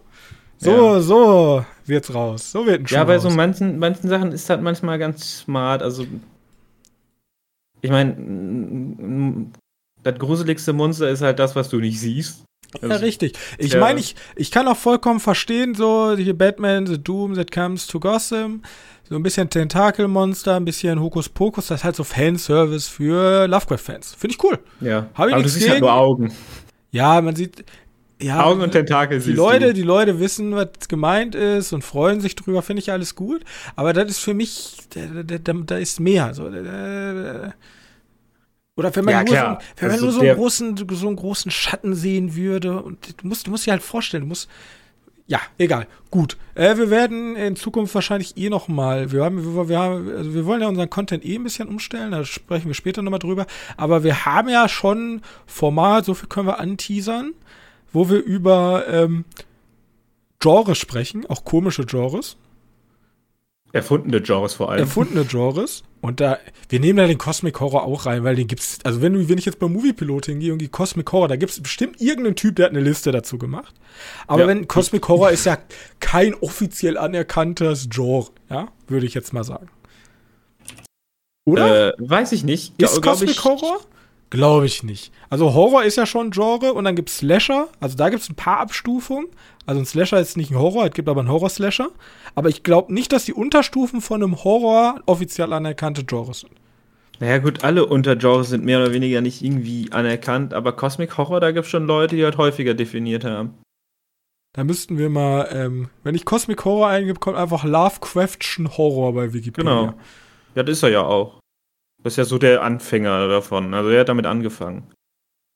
So, 0.59 0.71
ja. 0.71 1.01
so 1.01 1.65
wird's 1.87 2.13
raus. 2.13 2.51
So 2.51 2.67
wird 2.67 2.81
ein 2.81 2.87
Schuh 2.87 2.97
Ja, 2.97 3.05
bei 3.05 3.19
so 3.19 3.31
manchen, 3.31 3.79
manchen 3.79 4.09
Sachen 4.09 4.33
ist 4.33 4.51
das 4.51 4.61
manchmal 4.61 4.99
ganz 4.99 5.41
smart. 5.41 5.83
Also, 5.83 6.05
ich 7.81 7.91
meine, 7.91 9.51
das 10.03 10.19
gruseligste 10.19 10.73
Monster 10.73 11.09
ist 11.09 11.23
halt 11.23 11.39
das, 11.39 11.55
was 11.55 11.69
du 11.69 11.79
nicht 11.79 12.01
siehst. 12.01 12.45
Also, 12.75 12.95
ja, 12.95 12.97
richtig. 12.97 13.39
Ich 13.57 13.73
ja. 13.73 13.81
meine, 13.81 13.99
ich, 13.99 14.15
ich 14.37 14.51
kann 14.51 14.69
auch 14.69 14.77
vollkommen 14.77 15.21
verstehen, 15.21 15.75
so 15.75 16.15
hier 16.17 16.37
Batman, 16.37 16.87
The 16.87 17.03
Doom 17.03 17.35
That 17.35 17.51
Comes 17.51 17.87
to 17.87 17.99
Gotham, 17.99 18.63
so 19.09 19.17
ein 19.17 19.23
bisschen 19.23 19.49
Tentakelmonster, 19.49 20.57
ein 20.57 20.65
bisschen 20.65 21.01
Hokuspokus, 21.01 21.69
das 21.69 21.81
ist 21.81 21.85
halt 21.85 21.97
so 21.97 22.05
Fanservice 22.05 22.89
für 22.89 23.47
Lovecraft-Fans. 23.49 24.15
Finde 24.19 24.37
ich 24.37 24.45
cool. 24.45 24.59
Ja, 24.81 25.07
Hab 25.15 25.29
ich 25.29 25.35
aber 25.35 25.43
du 25.43 25.49
siehst 25.49 25.69
halt 25.69 25.81
nur 25.81 25.93
Augen. 25.93 26.33
Ja, 26.91 27.21
man 27.23 27.35
sieht, 27.35 27.65
ja, 28.21 28.45
Augen 28.45 28.61
und 28.61 28.73
Tentakel 28.73 29.21
die 29.21 29.33
Leute, 29.33 29.69
du. 29.69 29.75
die 29.75 29.83
Leute 29.83 30.19
wissen, 30.19 30.55
was 30.55 30.89
gemeint 30.89 31.35
ist 31.35 31.73
und 31.73 31.83
freuen 31.83 32.21
sich 32.21 32.35
drüber, 32.35 32.63
finde 32.63 32.83
ich 32.83 32.91
alles 32.91 33.15
gut. 33.15 33.45
Aber 33.77 33.93
das 33.93 34.11
ist 34.11 34.19
für 34.19 34.35
mich, 34.35 34.77
da, 34.91 35.23
da, 35.23 35.39
da, 35.39 35.53
da 35.53 35.79
ist 35.79 36.01
mehr. 36.01 36.35
So, 36.35 36.51
da, 36.51 37.55
oder 38.79 38.95
wenn 38.97 39.05
man 39.05 39.13
ja, 39.15 39.25
nur, 39.25 39.35
so, 39.35 39.59
wenn 39.77 39.91
man 39.91 40.01
nur 40.01 40.13
so, 40.13 40.21
einen 40.21 40.37
großen, 40.37 40.77
so 40.91 41.07
einen 41.07 41.17
großen 41.17 41.51
Schatten 41.51 41.95
sehen 41.95 42.35
würde. 42.35 42.83
Und 42.83 43.23
du 43.23 43.29
musst, 43.29 43.47
du 43.47 43.51
musst 43.51 43.67
dir 43.67 43.73
halt 43.73 43.83
vorstellen, 43.83 44.23
du 44.23 44.29
musst. 44.29 44.49
Ja, 45.27 45.41
egal. 45.59 45.87
Gut. 46.11 46.39
Äh, 46.55 46.79
wir 46.79 46.89
werden 46.89 47.37
in 47.37 47.55
Zukunft 47.55 47.95
wahrscheinlich 47.95 48.39
eh 48.39 48.49
noch 48.49 48.69
mal. 48.69 49.13
Wir 49.13 49.25
haben, 49.25 49.55
wir, 49.55 49.69
wir 49.69 49.79
haben, 49.79 50.09
also 50.09 50.33
wir 50.33 50.47
wollen 50.47 50.63
ja 50.63 50.69
unseren 50.69 50.89
Content 50.89 51.23
eh 51.27 51.35
ein 51.35 51.45
bisschen 51.45 51.69
umstellen. 51.69 52.13
Da 52.13 52.25
sprechen 52.25 52.69
wir 52.69 52.75
später 52.75 53.03
noch 53.03 53.11
mal 53.11 53.19
drüber. 53.19 53.47
Aber 53.77 54.05
wir 54.05 54.25
haben 54.25 54.49
ja 54.49 54.69
schon 54.71 55.21
Format. 55.45 56.07
So 56.07 56.15
viel 56.15 56.29
können 56.29 56.47
wir 56.47 56.59
anteasern 56.59 57.35
wo 57.93 58.09
wir 58.09 58.23
über 58.23 58.85
ähm, 58.89 59.25
Genres 60.41 60.79
sprechen, 60.79 61.27
auch 61.27 61.45
komische 61.45 61.85
Genres. 61.85 62.37
Erfundene 63.73 64.23
Genres 64.23 64.55
vor 64.55 64.71
allem. 64.71 64.81
Erfundene 64.81 65.25
Genres. 65.25 65.83
Und 66.01 66.21
da, 66.21 66.39
wir 66.69 66.81
nehmen 66.81 66.99
da 66.99 67.07
den 67.07 67.19
Cosmic 67.19 67.61
Horror 67.61 67.85
auch 67.85 68.07
rein, 68.07 68.25
weil 68.25 68.37
den 68.37 68.47
gibt's, 68.47 68.79
also 68.85 69.03
wenn 69.03 69.13
du, 69.13 69.29
wenn 69.29 69.37
ich 69.37 69.45
jetzt 69.45 69.59
beim 69.59 69.73
Movie 69.73 69.93
Pilot 69.93 70.27
hingehe 70.27 70.53
und 70.53 70.61
die 70.61 70.69
Cosmic 70.69 71.11
Horror, 71.11 71.29
da 71.29 71.37
gibt's 71.37 71.61
bestimmt 71.61 72.01
irgendeinen 72.01 72.37
Typ, 72.37 72.57
der 72.57 72.67
hat 72.67 72.73
eine 72.73 72.81
Liste 72.81 73.13
dazu 73.13 73.37
gemacht. 73.37 73.75
Aber 74.27 74.43
ja. 74.43 74.47
wenn 74.47 74.69
Cosmic 74.69 75.07
Horror 75.09 75.31
ist 75.31 75.45
ja 75.45 75.59
kein 76.01 76.35
offiziell 76.35 76.97
anerkanntes 76.97 77.89
Genre, 77.91 78.29
ja, 78.49 78.69
würde 78.87 79.07
ich 79.07 79.15
jetzt 79.15 79.33
mal 79.33 79.45
sagen. 79.45 79.69
Oder? 81.45 81.89
Äh, 81.89 81.93
weiß 81.99 82.33
ich 82.33 82.45
nicht. 82.45 82.81
Ist 82.81 83.03
Cosmic 83.03 83.31
ich, 83.31 83.45
Horror? 83.45 83.81
Glaube 84.31 84.67
ich 84.67 84.83
nicht. 84.83 85.13
Also 85.31 85.55
Horror 85.55 85.85
ist 85.85 85.97
ja 85.97 86.05
schon 86.05 86.29
ein 86.29 86.31
Genre 86.33 86.75
und 86.75 86.85
dann 86.85 86.97
gibt 86.97 87.09
es 87.09 87.19
Slasher. 87.19 87.69
Also 87.81 87.97
da 87.97 88.11
gibt 88.11 88.23
es 88.23 88.29
ein 88.29 88.35
paar 88.35 88.59
Abstufungen. 88.61 89.29
Also 89.65 89.81
ein 89.81 89.87
Slasher 89.87 90.21
ist 90.21 90.37
nicht 90.37 90.51
ein 90.51 90.59
Horror, 90.59 90.87
es 90.87 90.93
gibt 90.93 91.09
aber 91.09 91.21
einen 91.21 91.31
Horror-Slasher. 91.31 91.89
Aber 92.35 92.49
ich 92.49 92.63
glaube 92.63 92.93
nicht, 92.93 93.13
dass 93.13 93.25
die 93.25 93.33
Unterstufen 93.33 94.01
von 94.01 94.23
einem 94.23 94.45
Horror 94.45 95.01
offiziell 95.07 95.53
anerkannte 95.53 96.05
Genres 96.05 96.41
sind. 96.41 96.53
Naja 97.21 97.39
gut, 97.39 97.65
alle 97.65 97.87
Untergenres 97.87 98.51
sind 98.51 98.65
mehr 98.65 98.81
oder 98.81 98.93
weniger 98.93 99.21
nicht 99.21 99.43
irgendwie 99.43 99.91
anerkannt, 99.91 100.55
aber 100.55 100.73
Cosmic 100.73 101.17
Horror, 101.19 101.41
da 101.41 101.51
gibt 101.51 101.65
es 101.65 101.71
schon 101.71 101.87
Leute, 101.87 102.15
die 102.15 102.25
halt 102.25 102.37
häufiger 102.37 102.75
definiert 102.75 103.25
haben. 103.25 103.55
Da 104.55 104.65
müssten 104.65 104.99
wir 104.99 105.11
mal, 105.11 105.49
ähm, 105.53 105.89
wenn 106.05 106.15
ich 106.15 106.25
Cosmic 106.25 106.65
Horror 106.65 106.89
eingebe, 106.89 107.19
kommt 107.19 107.37
einfach 107.37 107.65
Lovecraftschen 107.65 108.77
Horror 108.77 109.15
bei 109.15 109.33
Wikipedia. 109.33 109.81
Genau. 109.81 109.95
Ja, 110.55 110.63
das 110.63 110.79
ist 110.79 110.83
er 110.83 110.91
ja 110.91 111.03
auch. 111.03 111.38
Das 112.09 112.15
ist 112.15 112.17
ja 112.17 112.25
so 112.25 112.39
der 112.39 112.63
Anfänger 112.63 113.29
davon. 113.29 113.75
Also 113.75 113.91
er 113.91 114.01
hat 114.01 114.09
damit 114.09 114.25
angefangen. 114.25 114.91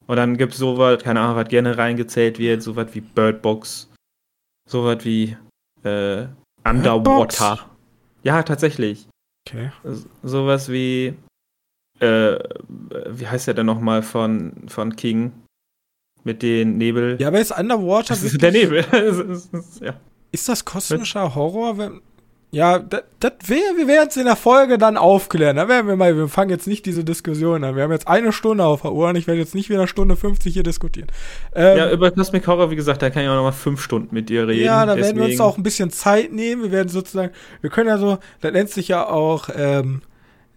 Und 0.07 0.16
dann 0.16 0.36
gibt 0.36 0.53
es 0.53 0.59
sowas, 0.59 1.03
keine 1.03 1.20
Ahnung, 1.20 1.36
was 1.36 1.48
gerne 1.48 1.78
reingezählt 1.78 2.38
wird, 2.38 2.62
sowas 2.62 2.88
wie 2.92 3.00
Birdbox, 3.00 3.90
sowas 4.68 5.03
wie 5.07 5.34
äh, 5.82 6.26
Underwater. 6.62 7.70
Ja, 8.22 8.42
tatsächlich. 8.42 9.09
Okay. 9.48 9.72
Sowas 10.22 10.68
wie, 10.68 11.14
äh, 12.00 12.38
wie 13.09 13.26
heißt 13.26 13.46
der 13.46 13.55
denn 13.55 13.64
nochmal 13.64 14.03
von, 14.03 14.68
von 14.68 14.94
King? 14.94 15.32
Mit 16.22 16.42
den 16.42 16.76
Nebel. 16.76 17.16
Ja, 17.18 17.28
aber 17.28 17.40
ist 17.40 17.59
Underwater 17.59 18.09
das 18.09 18.24
ist 18.24 18.42
der 18.42 18.53
Nebel. 18.53 18.84
ja. 19.80 19.94
Ist 20.32 20.50
das 20.50 20.66
kosmischer 20.66 21.34
Horror? 21.34 21.78
Wenn, 21.78 22.03
ja, 22.55 22.78
das, 22.78 23.05
das 23.18 23.32
wär, 23.46 23.62
wir 23.78 23.88
werden 23.88 24.09
es 24.11 24.16
in 24.18 24.26
der 24.26 24.36
Folge 24.36 24.76
dann 24.76 24.98
aufklären. 24.98 25.57
Da 25.57 25.68
werden 25.68 25.86
wir 25.86 25.96
mal, 25.96 26.14
wir 26.14 26.28
fangen 26.28 26.50
jetzt 26.50 26.66
nicht 26.66 26.84
diese 26.84 27.03
Diskussion 27.03 27.64
an. 27.64 27.76
Wir 27.76 27.82
haben 27.82 27.92
jetzt 27.92 28.07
eine 28.07 28.30
Stunde 28.30 28.64
auf 28.64 28.82
der 28.82 28.92
Uhr 28.92 29.09
und 29.09 29.16
ich 29.16 29.26
werde 29.26 29.40
jetzt 29.40 29.55
nicht 29.55 29.70
wieder 29.70 29.86
Stunde 29.86 30.16
50 30.16 30.53
hier 30.53 30.62
diskutieren. 30.62 31.09
Ähm, 31.55 31.78
ja, 31.78 31.90
über 31.90 32.11
Cosmic 32.11 32.46
Horror, 32.46 32.70
wie 32.70 32.76
gesagt, 32.76 33.00
da 33.00 33.09
kann 33.09 33.22
ich 33.22 33.28
auch 33.30 33.36
noch 33.36 33.42
mal 33.42 33.53
fünf 33.53 33.80
Stunden 33.80 34.14
mit 34.14 34.28
dir 34.28 34.46
reden. 34.46 34.66
Ja, 34.66 34.84
da 34.84 34.96
werden 34.96 35.16
wir 35.16 35.24
uns 35.24 35.40
auch 35.40 35.57
ein 35.57 35.62
bisschen 35.62 35.88
Zeit 35.88 36.30
nehmen. 36.30 36.64
Wir 36.64 36.72
werden 36.72 36.90
sozusagen, 36.90 37.32
wir 37.62 37.70
können 37.70 37.88
ja 37.88 37.96
so, 37.96 38.18
das 38.42 38.53
nennt 38.53 38.68
sich 38.68 38.88
ja 38.88 39.09
auch 39.09 39.48
ähm, 39.57 40.03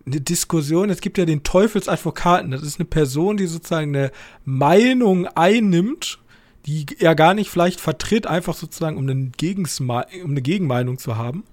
eine 0.06 0.20
Diskussion. 0.20 0.90
Es 0.90 1.00
gibt 1.00 1.18
ja 1.18 1.24
den 1.24 1.44
Teufelsadvokaten. 1.44 2.52
Das 2.52 2.62
ist 2.62 2.78
eine 2.78 2.88
Person, 2.88 3.38
die 3.38 3.48
sozusagen 3.48 3.96
eine 3.96 4.12
Meinung 4.44 5.28
einnimmt 5.28 6.20
die 6.66 6.86
er 7.00 7.14
gar 7.14 7.36
nicht 7.36 7.52
vielleicht 7.52 7.80
vertritt, 7.80 8.26
einfach 8.26 8.56
sozusagen, 8.56 8.98
um, 8.98 9.08
einen 9.08 9.32
um 9.40 10.32
eine 10.32 10.42
Gegenmeinung 10.42 10.98
zu 10.98 11.16
haben. 11.16 11.44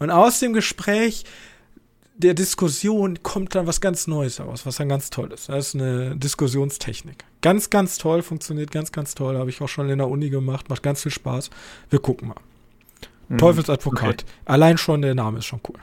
Und 0.00 0.10
aus 0.10 0.40
dem 0.40 0.52
Gespräch 0.52 1.24
der 2.16 2.34
Diskussion 2.34 3.22
kommt 3.22 3.54
dann 3.54 3.66
was 3.66 3.80
ganz 3.80 4.06
Neues 4.06 4.38
heraus, 4.38 4.66
was 4.66 4.76
dann 4.76 4.88
ganz 4.88 5.10
toll 5.10 5.32
ist. 5.32 5.48
Das 5.48 5.68
ist 5.68 5.74
eine 5.74 6.16
Diskussionstechnik. 6.16 7.24
Ganz, 7.40 7.70
ganz 7.70 7.96
toll, 7.96 8.22
funktioniert 8.22 8.70
ganz, 8.70 8.92
ganz 8.92 9.14
toll. 9.14 9.38
Habe 9.38 9.48
ich 9.48 9.60
auch 9.62 9.68
schon 9.68 9.88
in 9.88 9.98
der 9.98 10.08
Uni 10.08 10.28
gemacht, 10.28 10.68
macht 10.68 10.82
ganz 10.82 11.02
viel 11.02 11.12
Spaß. 11.12 11.50
Wir 11.88 11.98
gucken 11.98 12.28
mal. 12.28 12.36
Mhm. 13.28 13.38
Teufelsadvokat. 13.38 14.22
Okay. 14.22 14.32
Allein 14.44 14.76
schon 14.76 15.02
der 15.02 15.14
Name 15.14 15.38
ist 15.38 15.46
schon 15.46 15.60
cool. 15.68 15.78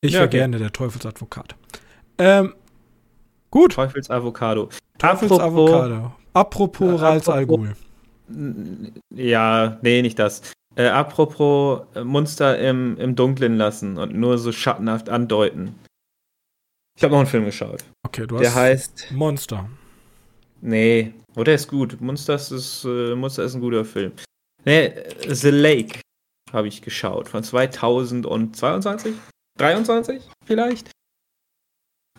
Ich 0.00 0.12
ja, 0.12 0.20
wäre 0.20 0.28
okay. 0.28 0.38
gerne 0.38 0.58
der 0.58 0.72
Teufelsadvokat. 0.72 1.54
Ähm, 2.18 2.54
gut. 3.50 3.72
Teufelsavocado. 3.72 4.68
Teufelsavocado. 4.98 6.12
Apropos, 6.34 6.90
apropos 6.90 7.00
Rals 7.00 7.28
Al 7.28 7.46
Ghul. 7.46 7.76
Ja, 9.14 9.78
nee, 9.82 10.02
nicht 10.02 10.18
das. 10.18 10.42
Äh, 10.74 10.86
apropos 10.86 11.82
äh, 11.94 12.02
Monster 12.02 12.58
im, 12.58 12.96
im 12.96 13.14
Dunkeln 13.14 13.56
lassen 13.56 13.98
und 13.98 14.14
nur 14.14 14.38
so 14.38 14.52
schattenhaft 14.52 15.08
andeuten. 15.08 15.78
Ich 16.96 17.02
habe 17.02 17.12
noch 17.12 17.20
einen 17.20 17.28
Film 17.28 17.44
geschaut. 17.44 17.84
Okay, 18.06 18.26
du 18.26 18.36
hast. 18.36 18.42
Der 18.42 18.54
heißt. 18.54 19.12
Monster. 19.12 19.68
Nee, 20.60 21.12
oh, 21.36 21.42
der 21.42 21.56
ist 21.56 21.68
gut. 21.68 22.00
Monster 22.00 22.34
ist, 22.36 22.84
äh, 22.84 23.14
Monster 23.14 23.44
ist 23.44 23.54
ein 23.54 23.60
guter 23.60 23.84
Film. 23.84 24.12
Nee, 24.64 24.94
The 25.28 25.50
Lake 25.50 26.00
habe 26.52 26.68
ich 26.68 26.80
geschaut. 26.82 27.28
Von 27.28 27.42
2022? 27.42 29.14
23 29.58 30.22
vielleicht? 30.46 30.90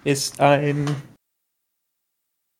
Ist 0.03 0.39
ein 0.41 0.93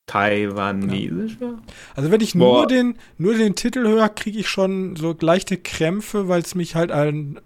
Taiwanesischer? 0.05 1.59
Also 1.95 2.11
wenn 2.11 2.21
ich 2.21 2.35
nur 2.35 2.67
den, 2.67 2.97
nur 3.17 3.35
den 3.35 3.55
Titel 3.55 3.87
höre, 3.87 4.09
kriege 4.09 4.39
ich 4.39 4.49
schon 4.49 4.95
so 4.95 5.15
leichte 5.19 5.57
Krämpfe, 5.57 6.27
weil 6.27 6.41
es 6.41 6.55
mich 6.55 6.75
halt 6.75 6.91
an 6.91 7.39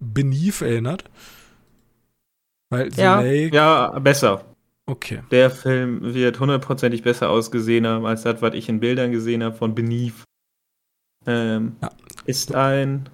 Beneath 0.00 0.62
erinnert. 0.62 1.04
Weil 2.70 2.92
ja, 2.94 3.20
Lake 3.20 3.54
ja, 3.54 3.98
besser. 3.98 4.44
Okay. 4.86 5.22
Der 5.30 5.50
Film 5.50 6.14
wird 6.14 6.40
hundertprozentig 6.40 7.02
besser 7.02 7.30
ausgesehen 7.30 7.86
haben, 7.86 8.04
als 8.04 8.22
das, 8.22 8.42
was 8.42 8.54
ich 8.54 8.68
in 8.68 8.80
Bildern 8.80 9.12
gesehen 9.12 9.42
habe 9.42 9.56
von 9.56 9.74
Beneath. 9.74 10.24
Ähm, 11.26 11.76
ja. 11.82 11.90
Ist 12.26 12.54
ein 12.54 13.08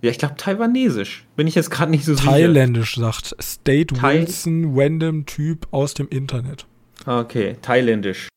Ja, 0.00 0.10
ich 0.10 0.18
glaube 0.18 0.36
taiwanesisch. 0.36 1.26
Bin 1.36 1.46
ich 1.46 1.56
jetzt 1.56 1.70
gerade 1.70 1.90
nicht 1.90 2.04
so 2.04 2.14
sicher. 2.14 2.30
Thailändisch 2.30 2.94
sagt 2.94 3.34
State 3.42 3.94
Thai 3.94 4.20
Wilson, 4.20 4.72
random 4.78 5.26
Typ 5.26 5.66
aus 5.72 5.94
dem 5.94 6.08
Internet. 6.08 6.66
Okay, 7.06 7.56
thailändisch. 7.62 8.28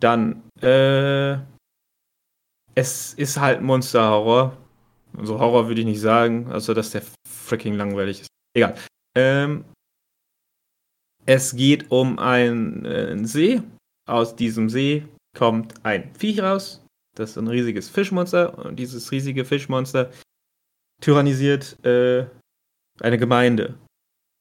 Dann, 0.00 0.42
äh, 0.60 1.34
es 2.74 3.14
ist 3.14 3.38
halt 3.38 3.60
Monster-Horror. 3.60 4.56
Also 5.16 5.38
Horror 5.38 5.68
würde 5.68 5.82
ich 5.82 5.86
nicht 5.86 6.00
sagen, 6.00 6.50
also 6.50 6.72
dass 6.72 6.90
der 6.90 7.02
freaking 7.28 7.74
langweilig 7.74 8.22
ist. 8.22 8.28
Egal. 8.56 8.76
Ähm, 9.14 9.64
es 11.26 11.54
geht 11.54 11.90
um 11.90 12.18
einen, 12.18 12.86
einen 12.86 13.26
See. 13.26 13.62
Aus 14.08 14.34
diesem 14.34 14.68
See 14.68 15.06
kommt 15.36 15.84
ein 15.84 16.14
Viech 16.14 16.40
raus. 16.40 16.84
Das 17.14 17.30
ist 17.30 17.36
ein 17.36 17.48
riesiges 17.48 17.88
Fischmonster. 17.88 18.58
Und 18.58 18.76
dieses 18.76 19.12
riesige 19.12 19.44
Fischmonster 19.44 20.10
tyrannisiert 21.00 21.84
äh, 21.84 22.26
eine 23.00 23.18
Gemeinde. 23.18 23.78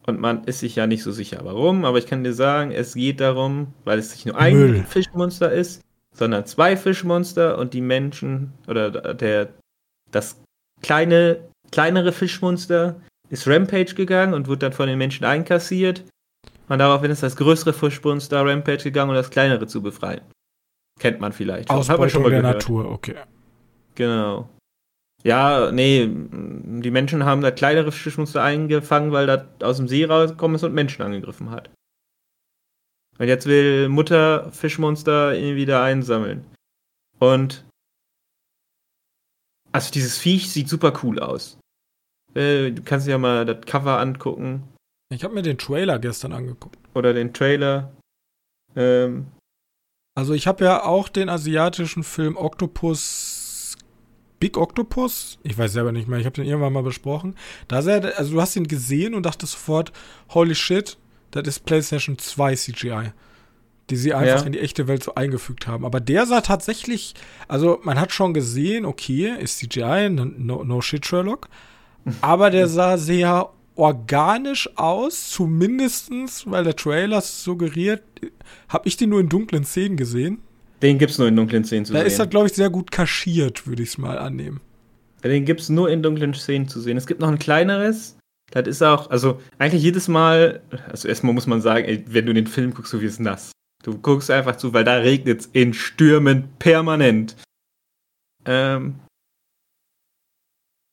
Und 0.08 0.20
man 0.20 0.44
ist 0.46 0.60
sich 0.60 0.76
ja 0.76 0.88
nicht 0.88 1.04
so 1.04 1.12
sicher, 1.12 1.42
warum. 1.44 1.86
Aber 1.86 1.98
ich 1.98 2.08
kann 2.08 2.24
dir 2.24 2.34
sagen, 2.34 2.72
es 2.72 2.96
geht 2.96 3.20
darum, 3.20 3.74
weil 3.84 4.00
es 4.00 4.12
nicht 4.12 4.26
nur 4.26 4.38
ein 4.38 4.58
Müll. 4.58 4.84
Fischmonster 4.84 5.52
ist, 5.52 5.82
sondern 6.16 6.46
zwei 6.46 6.76
Fischmonster 6.76 7.58
und 7.58 7.74
die 7.74 7.82
Menschen 7.82 8.54
oder 8.68 9.14
der 9.14 9.50
das 10.12 10.42
kleine 10.82 11.48
kleinere 11.72 12.12
Fischmonster 12.12 13.00
ist 13.30 13.48
Rampage 13.48 13.96
gegangen 13.96 14.34
und 14.34 14.48
wird 14.48 14.62
dann 14.62 14.74
von 14.74 14.88
den 14.88 14.98
Menschen 14.98 15.26
einkassiert. 15.26 16.04
Und 16.68 16.80
daraufhin 16.80 17.12
ist 17.12 17.24
das 17.24 17.36
größere 17.36 17.74
Fischmonster 17.74 18.46
Rampage 18.46 18.84
gegangen, 18.84 19.12
um 19.12 19.16
das 19.16 19.30
kleinere 19.30 19.68
zu 19.68 19.82
befreien. 19.82 20.22
Kennt 21.00 21.20
man 21.20 21.32
vielleicht. 21.32 21.70
Ausbeutung 21.70 22.10
schon 22.10 22.22
mal 22.24 22.30
der 22.30 22.42
gehört. 22.42 22.56
Natur, 22.58 22.92
okay. 22.92 23.16
Genau. 23.96 24.50
Ja, 25.24 25.72
nee, 25.72 26.10
die 26.10 26.92
Menschen 26.92 27.26
haben 27.26 27.42
da 27.42 27.52
kleinere 27.52 27.92
Fischmonster 27.92 28.42
eingefangen, 28.42 29.12
weil 29.12 29.28
das 29.28 29.46
aus 29.62 29.78
dem 29.78 29.88
See 29.88 30.06
rausgekommen 30.06 30.56
ist 30.56 30.64
und 30.64 30.74
Menschen 30.74 31.04
angegriffen 31.04 31.52
hat. 31.52 31.70
Und 33.20 33.28
jetzt 33.28 33.46
will 33.46 33.88
Mutter 33.88 34.52
Fischmonster 34.52 35.38
ihn 35.38 35.56
wieder 35.56 35.84
einsammeln. 35.84 36.46
Und 37.20 37.66
also 39.72 39.92
dieses 39.92 40.18
Viech 40.18 40.50
sieht 40.50 40.68
super 40.68 40.94
cool 41.04 41.20
aus. 41.20 41.58
Äh, 42.34 42.72
du 42.72 42.82
kannst 42.84 43.06
dir 43.06 43.12
ja 43.12 43.18
mal 43.18 43.46
das 43.46 43.62
Cover 43.66 44.00
angucken. 44.00 44.64
Ich 45.14 45.24
habe 45.24 45.34
mir 45.34 45.44
den 45.44 45.58
Trailer 45.58 46.00
gestern 46.00 46.34
angeguckt. 46.34 46.78
Oder 46.96 47.14
den 47.14 47.34
Trailer. 47.34 47.92
Ähm. 48.76 49.28
Also 50.18 50.34
ich 50.34 50.48
habe 50.48 50.64
ja 50.64 50.84
auch 50.84 51.08
den 51.08 51.30
asiatischen 51.30 52.04
Film 52.04 52.36
Octopus 52.36 53.41
Big 54.42 54.58
Octopus, 54.58 55.40
ich 55.44 55.58
weiß 55.58 55.72
selber 55.72 55.94
nicht 55.94 56.10
mehr, 56.10 56.20
ich 56.20 56.26
habe 56.26 56.36
den 56.36 56.46
irgendwann 56.46 56.74
mal 56.74 56.84
besprochen. 56.84 57.36
Da 57.70 57.82
sehr, 57.82 58.18
also 58.18 58.34
du 58.34 58.42
hast 58.42 58.58
ihn 58.58 58.68
gesehen 58.68 59.14
und 59.14 59.26
dachtest 59.26 59.54
sofort, 59.54 59.94
holy 60.32 60.56
shit, 60.56 60.98
das 61.32 61.48
ist 61.48 61.66
PlayStation 61.66 62.18
2 62.18 62.56
CGI 62.56 63.12
die 63.92 63.98
sie 63.98 64.14
einfach 64.14 64.40
ja. 64.40 64.46
in 64.46 64.54
die 64.54 64.60
echte 64.60 64.88
Welt 64.88 65.04
so 65.04 65.16
eingefügt 65.16 65.68
haben. 65.68 65.86
Aber 65.86 66.00
der 66.00 66.26
sah 66.26 66.40
tatsächlich, 66.40 67.14
also 67.50 67.80
man 67.84 68.00
hat 68.00 68.14
schon 68.14 68.34
gesehen, 68.34 68.86
okay, 68.86 69.36
ist 69.38 69.58
CGI, 69.60 70.10
no, 70.10 70.64
no 70.64 70.82
shit 70.82 71.06
Sherlock, 71.06 71.50
aber 72.22 72.50
der 72.50 72.68
sah 72.70 72.98
sehr 72.98 73.50
organisch 73.76 74.70
aus, 74.78 75.30
zumindestens, 75.30 76.50
weil 76.50 76.64
der 76.64 76.76
Trailer 76.76 77.22
suggeriert, 77.22 78.04
habe 78.70 78.88
ich 78.88 78.96
den 78.96 79.10
nur 79.10 79.20
in 79.20 79.30
dunklen 79.30 79.66
Szenen 79.66 79.98
gesehen. 79.98 80.40
Den 80.82 80.98
gibt's 80.98 81.18
nur 81.18 81.28
in 81.28 81.36
dunklen 81.36 81.64
Szenen 81.64 81.86
zu 81.86 81.94
da 81.94 82.00
sehen. 82.00 82.06
Da 82.06 82.14
ist 82.14 82.20
er, 82.20 82.28
glaube 82.28 82.48
ich, 82.48 82.54
sehr 82.54 82.70
gut 82.70 82.92
kaschiert, 82.92 83.68
würde 83.68 83.84
ich 83.84 83.90
es 83.90 83.98
mal 83.98 84.18
annehmen. 84.18 84.62
Den 85.24 85.46
gibt's 85.46 85.70
nur 85.70 85.90
in 85.90 86.02
dunklen 86.02 86.34
Szenen 86.34 86.68
zu 86.68 86.82
sehen. 86.82 86.98
Es 86.98 87.06
gibt 87.06 87.22
noch 87.22 87.30
ein 87.30 87.38
kleineres, 87.38 88.18
das 88.52 88.68
ist 88.68 88.82
auch, 88.82 89.10
also 89.10 89.42
eigentlich 89.60 89.82
jedes 89.82 90.08
Mal, 90.08 90.62
also 90.90 91.08
erstmal 91.08 91.34
muss 91.34 91.48
man 91.48 91.62
sagen, 91.62 91.86
ey, 91.86 92.04
wenn 92.08 92.26
du 92.26 92.34
den 92.34 92.48
Film 92.48 92.74
guckst, 92.74 92.92
so 92.92 93.02
wie 93.02 93.06
es 93.06 93.20
nass. 93.20 93.52
Du 93.84 93.98
guckst 93.98 94.30
einfach 94.30 94.58
zu, 94.58 94.74
weil 94.74 94.84
da 94.84 94.98
regnet 94.98 95.42
es 95.42 95.46
in 95.54 95.74
Stürmen 95.74 96.50
permanent. 96.60 97.36
Ähm, 98.46 99.00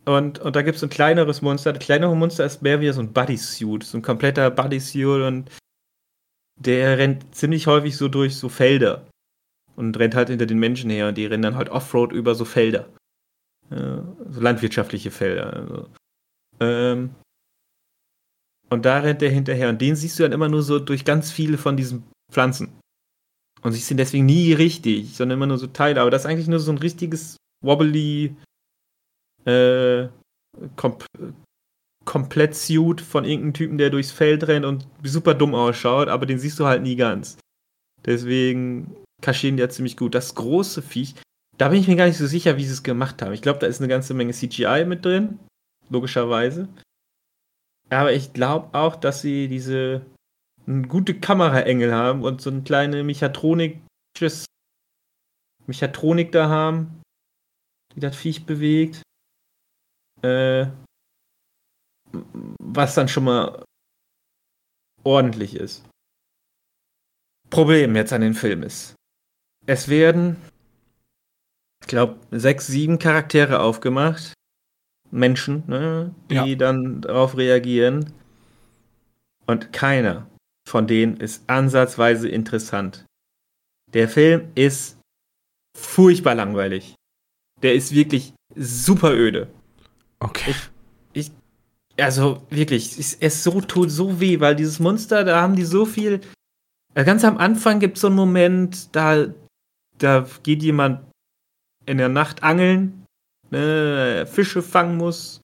und, 0.04 0.38
und 0.38 0.56
da 0.56 0.62
gibt 0.62 0.76
es 0.76 0.82
ein 0.82 0.88
kleineres 0.88 1.42
Monster. 1.42 1.72
Das 1.72 1.84
kleinere 1.84 2.16
Monster 2.16 2.46
ist 2.46 2.62
mehr 2.62 2.80
wie 2.80 2.90
so 2.92 3.00
ein 3.00 3.12
Bodysuit. 3.12 3.82
So 3.82 3.98
ein 3.98 4.02
kompletter 4.02 4.50
Bodysuit 4.50 5.22
und 5.22 5.50
der 6.56 6.96
rennt 6.96 7.34
ziemlich 7.34 7.66
häufig 7.66 7.96
so 7.96 8.08
durch 8.08 8.36
so 8.36 8.48
Felder. 8.48 9.06
Und 9.78 9.96
rennt 9.98 10.14
halt 10.16 10.28
hinter 10.28 10.46
den 10.46 10.58
Menschen 10.58 10.90
her 10.90 11.08
und 11.08 11.16
die 11.16 11.26
rennen 11.26 11.42
dann 11.42 11.54
halt 11.54 11.68
Offroad 11.68 12.12
über 12.12 12.34
so 12.34 12.44
Felder. 12.44 12.88
Ja, 13.70 14.02
so 14.28 14.40
landwirtschaftliche 14.40 15.10
Felder. 15.10 15.52
Also. 15.52 15.88
Ähm, 16.58 17.10
und 18.70 18.84
da 18.84 18.98
rennt 18.98 19.20
der 19.20 19.30
hinterher. 19.30 19.68
Und 19.68 19.80
den 19.80 19.94
siehst 19.94 20.18
du 20.18 20.24
dann 20.24 20.32
immer 20.32 20.48
nur 20.48 20.62
so 20.62 20.78
durch 20.78 21.04
ganz 21.04 21.30
viele 21.30 21.58
von 21.58 21.76
diesen 21.76 22.02
Pflanzen. 22.32 22.72
Und 23.62 23.72
sie 23.72 23.80
sind 23.80 23.98
deswegen 23.98 24.26
nie 24.26 24.52
richtig, 24.52 25.16
sondern 25.16 25.38
immer 25.38 25.46
nur 25.46 25.58
so 25.58 25.68
Teile. 25.68 26.00
Aber 26.00 26.10
das 26.10 26.22
ist 26.22 26.26
eigentlich 26.26 26.48
nur 26.48 26.60
so 26.60 26.72
ein 26.72 26.78
richtiges 26.78 27.36
wobbly 27.64 28.34
äh, 29.44 30.08
kom 30.76 30.98
komplett 32.04 32.54
Suit 32.54 33.02
von 33.02 33.24
irgendeinem 33.24 33.52
Typen, 33.52 33.78
der 33.78 33.90
durchs 33.90 34.12
Feld 34.12 34.48
rennt 34.48 34.64
und 34.64 34.88
super 35.02 35.34
dumm 35.34 35.54
ausschaut, 35.54 36.08
aber 36.08 36.24
den 36.24 36.38
siehst 36.38 36.58
du 36.58 36.64
halt 36.64 36.82
nie 36.82 36.96
ganz. 36.96 37.36
Deswegen 38.06 38.96
kaschieren 39.22 39.56
die 39.56 39.62
ja 39.62 39.68
ziemlich 39.68 39.96
gut. 39.96 40.14
Das 40.14 40.34
große 40.34 40.82
Viech, 40.82 41.14
da 41.56 41.68
bin 41.68 41.80
ich 41.80 41.88
mir 41.88 41.96
gar 41.96 42.06
nicht 42.06 42.18
so 42.18 42.26
sicher, 42.26 42.56
wie 42.56 42.64
sie 42.64 42.72
es 42.72 42.82
gemacht 42.82 43.20
haben. 43.22 43.32
Ich 43.32 43.42
glaube, 43.42 43.58
da 43.58 43.66
ist 43.66 43.80
eine 43.80 43.88
ganze 43.88 44.14
Menge 44.14 44.32
CGI 44.32 44.84
mit 44.86 45.04
drin, 45.04 45.38
logischerweise. 45.88 46.68
Aber 47.90 48.12
ich 48.12 48.32
glaube 48.32 48.78
auch, 48.78 48.96
dass 48.96 49.22
sie 49.22 49.48
diese 49.48 50.04
eine 50.66 50.86
gute 50.86 51.18
Kameraengel 51.18 51.92
haben 51.94 52.22
und 52.22 52.40
so 52.40 52.50
eine 52.50 52.62
kleine 52.62 53.02
Mechatronik, 53.02 53.80
Mechatronik 55.66 56.32
da 56.32 56.48
haben, 56.48 57.02
die 57.94 58.00
das 58.00 58.16
Viech 58.16 58.44
bewegt. 58.44 59.02
Äh, 60.22 60.66
was 62.60 62.94
dann 62.94 63.08
schon 63.08 63.24
mal 63.24 63.64
ordentlich 65.04 65.54
ist. 65.54 65.84
Problem 67.50 67.96
jetzt 67.96 68.12
an 68.12 68.20
den 68.20 68.34
Film 68.34 68.62
ist, 68.62 68.94
es 69.68 69.88
werden, 69.88 70.36
ich 71.82 71.88
glaube, 71.88 72.16
sechs, 72.30 72.66
sieben 72.66 72.98
Charaktere 72.98 73.60
aufgemacht. 73.60 74.32
Menschen, 75.10 75.62
ne, 75.66 76.14
die 76.30 76.34
ja. 76.34 76.54
dann 76.54 77.02
darauf 77.02 77.36
reagieren. 77.36 78.12
Und 79.46 79.72
keiner 79.72 80.26
von 80.66 80.86
denen 80.86 81.18
ist 81.18 81.48
ansatzweise 81.48 82.28
interessant. 82.28 83.04
Der 83.92 84.08
Film 84.08 84.48
ist 84.54 84.98
furchtbar 85.76 86.34
langweilig. 86.34 86.94
Der 87.62 87.74
ist 87.74 87.94
wirklich 87.94 88.34
super 88.54 89.12
öde. 89.12 89.48
Okay. 90.20 90.54
Ich, 91.12 91.30
ich 91.96 92.02
also 92.02 92.46
wirklich, 92.48 92.98
es, 92.98 93.14
es 93.14 93.44
so 93.44 93.60
tut 93.60 93.90
so 93.90 94.20
weh, 94.20 94.40
weil 94.40 94.56
dieses 94.56 94.78
Monster, 94.78 95.24
da 95.24 95.42
haben 95.42 95.56
die 95.56 95.64
so 95.64 95.84
viel. 95.84 96.20
Äh, 96.94 97.04
ganz 97.04 97.24
am 97.24 97.36
Anfang 97.36 97.80
gibt 97.80 97.96
es 97.96 98.02
so 98.02 98.08
einen 98.08 98.16
Moment, 98.16 98.94
da, 98.94 99.26
da 99.98 100.26
geht 100.42 100.62
jemand 100.62 101.04
in 101.86 101.98
der 101.98 102.08
Nacht 102.08 102.42
angeln, 102.42 103.06
ne, 103.50 104.26
Fische 104.26 104.62
fangen 104.62 104.96
muss 104.96 105.40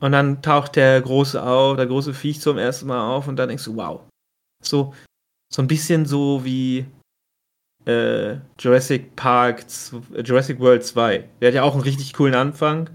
und 0.00 0.12
dann 0.12 0.42
taucht 0.42 0.76
der 0.76 1.00
große 1.00 1.42
auf, 1.42 1.76
der 1.76 1.86
große 1.86 2.14
Viech 2.14 2.40
zum 2.40 2.58
ersten 2.58 2.86
Mal 2.86 3.08
auf 3.08 3.28
und 3.28 3.36
dann 3.36 3.48
denkst 3.48 3.64
du, 3.64 3.76
wow. 3.76 4.02
So, 4.62 4.94
so 5.52 5.62
ein 5.62 5.68
bisschen 5.68 6.06
so 6.06 6.44
wie 6.44 6.86
äh, 7.86 8.36
Jurassic 8.58 9.14
Park, 9.16 9.64
Jurassic 10.24 10.58
World 10.58 10.84
2. 10.84 11.28
Der 11.40 11.48
hat 11.48 11.54
ja 11.54 11.62
auch 11.62 11.74
einen 11.74 11.82
richtig 11.82 12.12
coolen 12.12 12.34
Anfang. 12.34 12.90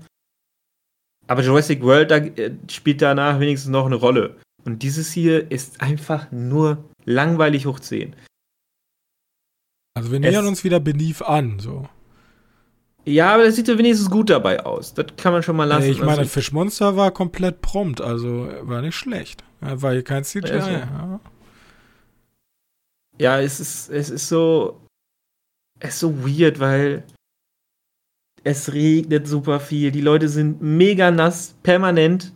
Aber 1.28 1.44
Jurassic 1.44 1.82
World 1.84 2.12
da, 2.12 2.18
äh, 2.18 2.56
spielt 2.70 3.02
danach 3.02 3.40
wenigstens 3.40 3.72
noch 3.72 3.86
eine 3.86 3.96
Rolle. 3.96 4.38
Und 4.66 4.84
dieses 4.84 5.12
hier 5.12 5.52
ist 5.52 5.82
einfach 5.82 6.32
nur 6.32 6.84
langweilig 7.06 7.66
hoch 7.66 7.80
10. 7.80 8.16
Also 10.00 10.14
wir 10.14 10.20
nähern 10.22 10.48
uns 10.48 10.64
wieder 10.64 10.80
Beneath 10.80 11.22
an, 11.22 11.60
so. 11.60 11.90
Ja, 13.04 13.34
aber 13.34 13.44
das 13.44 13.58
sieht 13.58 13.68
ja 13.68 13.78
wenigstens 13.78 14.10
gut 14.10 14.30
dabei 14.30 14.66
aus. 14.66 14.94
Das 14.94 15.08
kann 15.18 15.34
man 15.34 15.44
schon 15.44 15.58
mal 15.58 15.66
lassen. 15.66 15.90
Ich 15.90 16.00
meine, 16.00 16.20
also, 16.20 16.30
Fischmonster 16.30 16.96
war 16.96 17.12
komplett 17.12 17.62
prompt, 17.62 18.00
also 18.00 18.50
war 18.62 18.82
nicht 18.82 18.96
schlecht. 18.96 19.44
War 19.60 19.92
hier 19.92 20.04
kein 20.04 20.24
CGI. 20.24 20.52
Also, 20.52 20.70
ja. 20.70 21.20
ja, 23.18 23.42
es 23.42 23.60
ist, 23.60 23.90
es 23.90 24.10
ist 24.10 24.30
so. 24.30 24.80
Es 25.82 25.96
ist 25.96 26.00
so 26.00 26.26
weird, 26.26 26.62
weil 26.62 27.04
es 28.46 28.72
regnet 28.72 29.28
super 29.28 29.60
viel. 29.60 29.92
Die 29.92 30.02
Leute 30.02 30.30
sind 30.30 30.62
mega 30.62 31.12
nass, 31.12 31.56
permanent. 31.62 32.34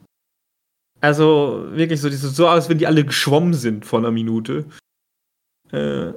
Also 0.99 1.65
wirklich 1.71 2.01
so, 2.01 2.09
so 2.09 2.47
aus, 2.49 2.67
wenn 2.67 2.77
die 2.77 2.87
alle 2.87 3.05
geschwommen 3.05 3.53
sind 3.53 3.85
vor 3.85 3.99
einer 3.99 4.11
Minute. 4.11 4.65
Äh, 5.71 6.13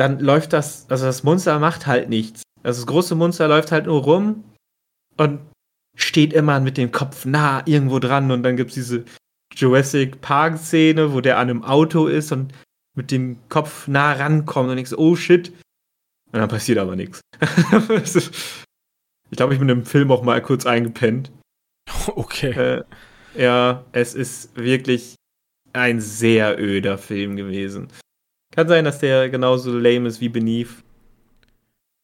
dann 0.00 0.18
läuft 0.18 0.54
das, 0.54 0.86
also 0.88 1.04
das 1.04 1.24
Monster 1.24 1.58
macht 1.58 1.86
halt 1.86 2.08
nichts. 2.08 2.42
Also 2.62 2.80
das 2.80 2.86
große 2.86 3.14
Monster 3.14 3.48
läuft 3.48 3.70
halt 3.70 3.84
nur 3.84 4.02
rum 4.02 4.44
und 5.18 5.40
steht 5.94 6.32
immer 6.32 6.58
mit 6.58 6.78
dem 6.78 6.90
Kopf 6.90 7.26
nah 7.26 7.62
irgendwo 7.66 7.98
dran 7.98 8.30
und 8.30 8.42
dann 8.42 8.56
gibt 8.56 8.70
es 8.70 8.76
diese 8.76 9.04
Jurassic 9.54 10.22
Park 10.22 10.56
Szene, 10.56 11.12
wo 11.12 11.20
der 11.20 11.36
an 11.36 11.50
einem 11.50 11.64
Auto 11.64 12.06
ist 12.06 12.32
und 12.32 12.54
mit 12.96 13.10
dem 13.10 13.36
Kopf 13.50 13.88
nah 13.88 14.12
rankommt 14.12 14.70
und 14.70 14.78
ich 14.78 14.88
so, 14.88 14.96
oh 14.96 15.16
shit. 15.16 15.50
Und 16.32 16.38
dann 16.38 16.48
passiert 16.48 16.78
aber 16.78 16.96
nichts. 16.96 17.20
ich 17.40 19.36
glaube, 19.36 19.52
ich 19.52 19.58
bin 19.58 19.68
im 19.68 19.84
Film 19.84 20.10
auch 20.10 20.22
mal 20.22 20.40
kurz 20.40 20.64
eingepennt. 20.66 21.30
Okay. 22.06 22.52
Äh, 22.52 22.84
ja, 23.34 23.84
es 23.92 24.14
ist 24.14 24.56
wirklich 24.56 25.16
ein 25.72 26.00
sehr 26.00 26.58
öder 26.58 26.96
Film 26.98 27.36
gewesen. 27.36 27.88
Kann 28.54 28.68
sein, 28.68 28.84
dass 28.84 28.98
der 28.98 29.30
genauso 29.30 29.76
lame 29.78 30.08
ist 30.08 30.20
wie 30.20 30.28
Beneath. 30.28 30.82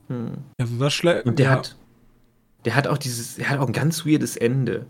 Hm. 0.08 0.44
Also 0.58 0.78
das 0.78 0.94
schlägt. 0.94 1.26
Und 1.26 1.38
der 1.38 1.46
ja. 1.46 1.52
hat, 1.52 1.76
der 2.64 2.74
hat 2.76 2.86
auch 2.86 2.98
dieses, 2.98 3.36
der 3.36 3.50
hat 3.50 3.58
auch 3.58 3.66
ein 3.66 3.72
ganz 3.72 4.06
weirdes 4.06 4.36
Ende. 4.36 4.86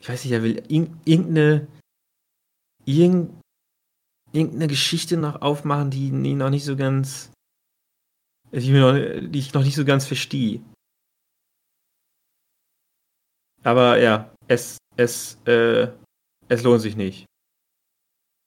Ich 0.00 0.08
weiß 0.08 0.24
nicht, 0.24 0.32
er 0.32 0.42
will 0.42 0.62
irgendeine, 0.68 1.66
irgendeine 2.84 4.68
Geschichte 4.68 5.16
noch 5.16 5.42
aufmachen, 5.42 5.90
die, 5.90 6.10
die 6.10 6.34
noch 6.34 6.50
nicht 6.50 6.64
so 6.64 6.76
ganz, 6.76 7.30
die, 8.52 8.70
noch, 8.72 8.94
die 8.94 9.38
ich 9.38 9.54
noch 9.54 9.64
nicht 9.64 9.76
so 9.76 9.84
ganz 9.84 10.06
verstehe. 10.06 10.62
Aber 13.62 13.98
ja, 13.98 14.32
es, 14.46 14.78
es, 14.96 15.38
äh, 15.46 15.88
es 16.48 16.62
lohnt 16.62 16.82
sich 16.82 16.96
nicht. 16.96 17.26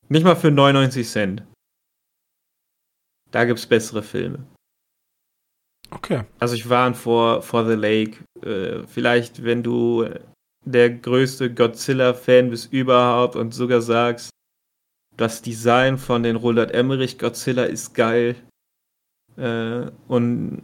Nicht 0.07 0.23
mal 0.23 0.35
für 0.35 0.49
99 0.49 1.07
Cent. 1.07 1.43
Da 3.31 3.45
gibt's 3.45 3.65
bessere 3.65 4.03
Filme. 4.03 4.45
Okay. 5.91 6.23
Also 6.39 6.55
ich 6.55 6.69
warne 6.69 6.95
vor, 6.95 7.41
vor 7.41 7.67
The 7.67 7.75
Lake. 7.75 8.23
Äh, 8.43 8.85
vielleicht, 8.87 9.43
wenn 9.43 9.63
du 9.63 10.07
der 10.65 10.89
größte 10.89 11.53
Godzilla-Fan 11.53 12.49
bist 12.49 12.71
überhaupt 12.71 13.35
und 13.35 13.53
sogar 13.53 13.81
sagst, 13.81 14.29
das 15.17 15.41
Design 15.41 15.97
von 15.97 16.23
den 16.23 16.35
Roland 16.35 16.71
Emmerich 16.71 17.17
Godzilla 17.17 17.63
ist 17.63 17.93
geil. 17.93 18.35
Äh, 19.35 19.91
und 20.07 20.63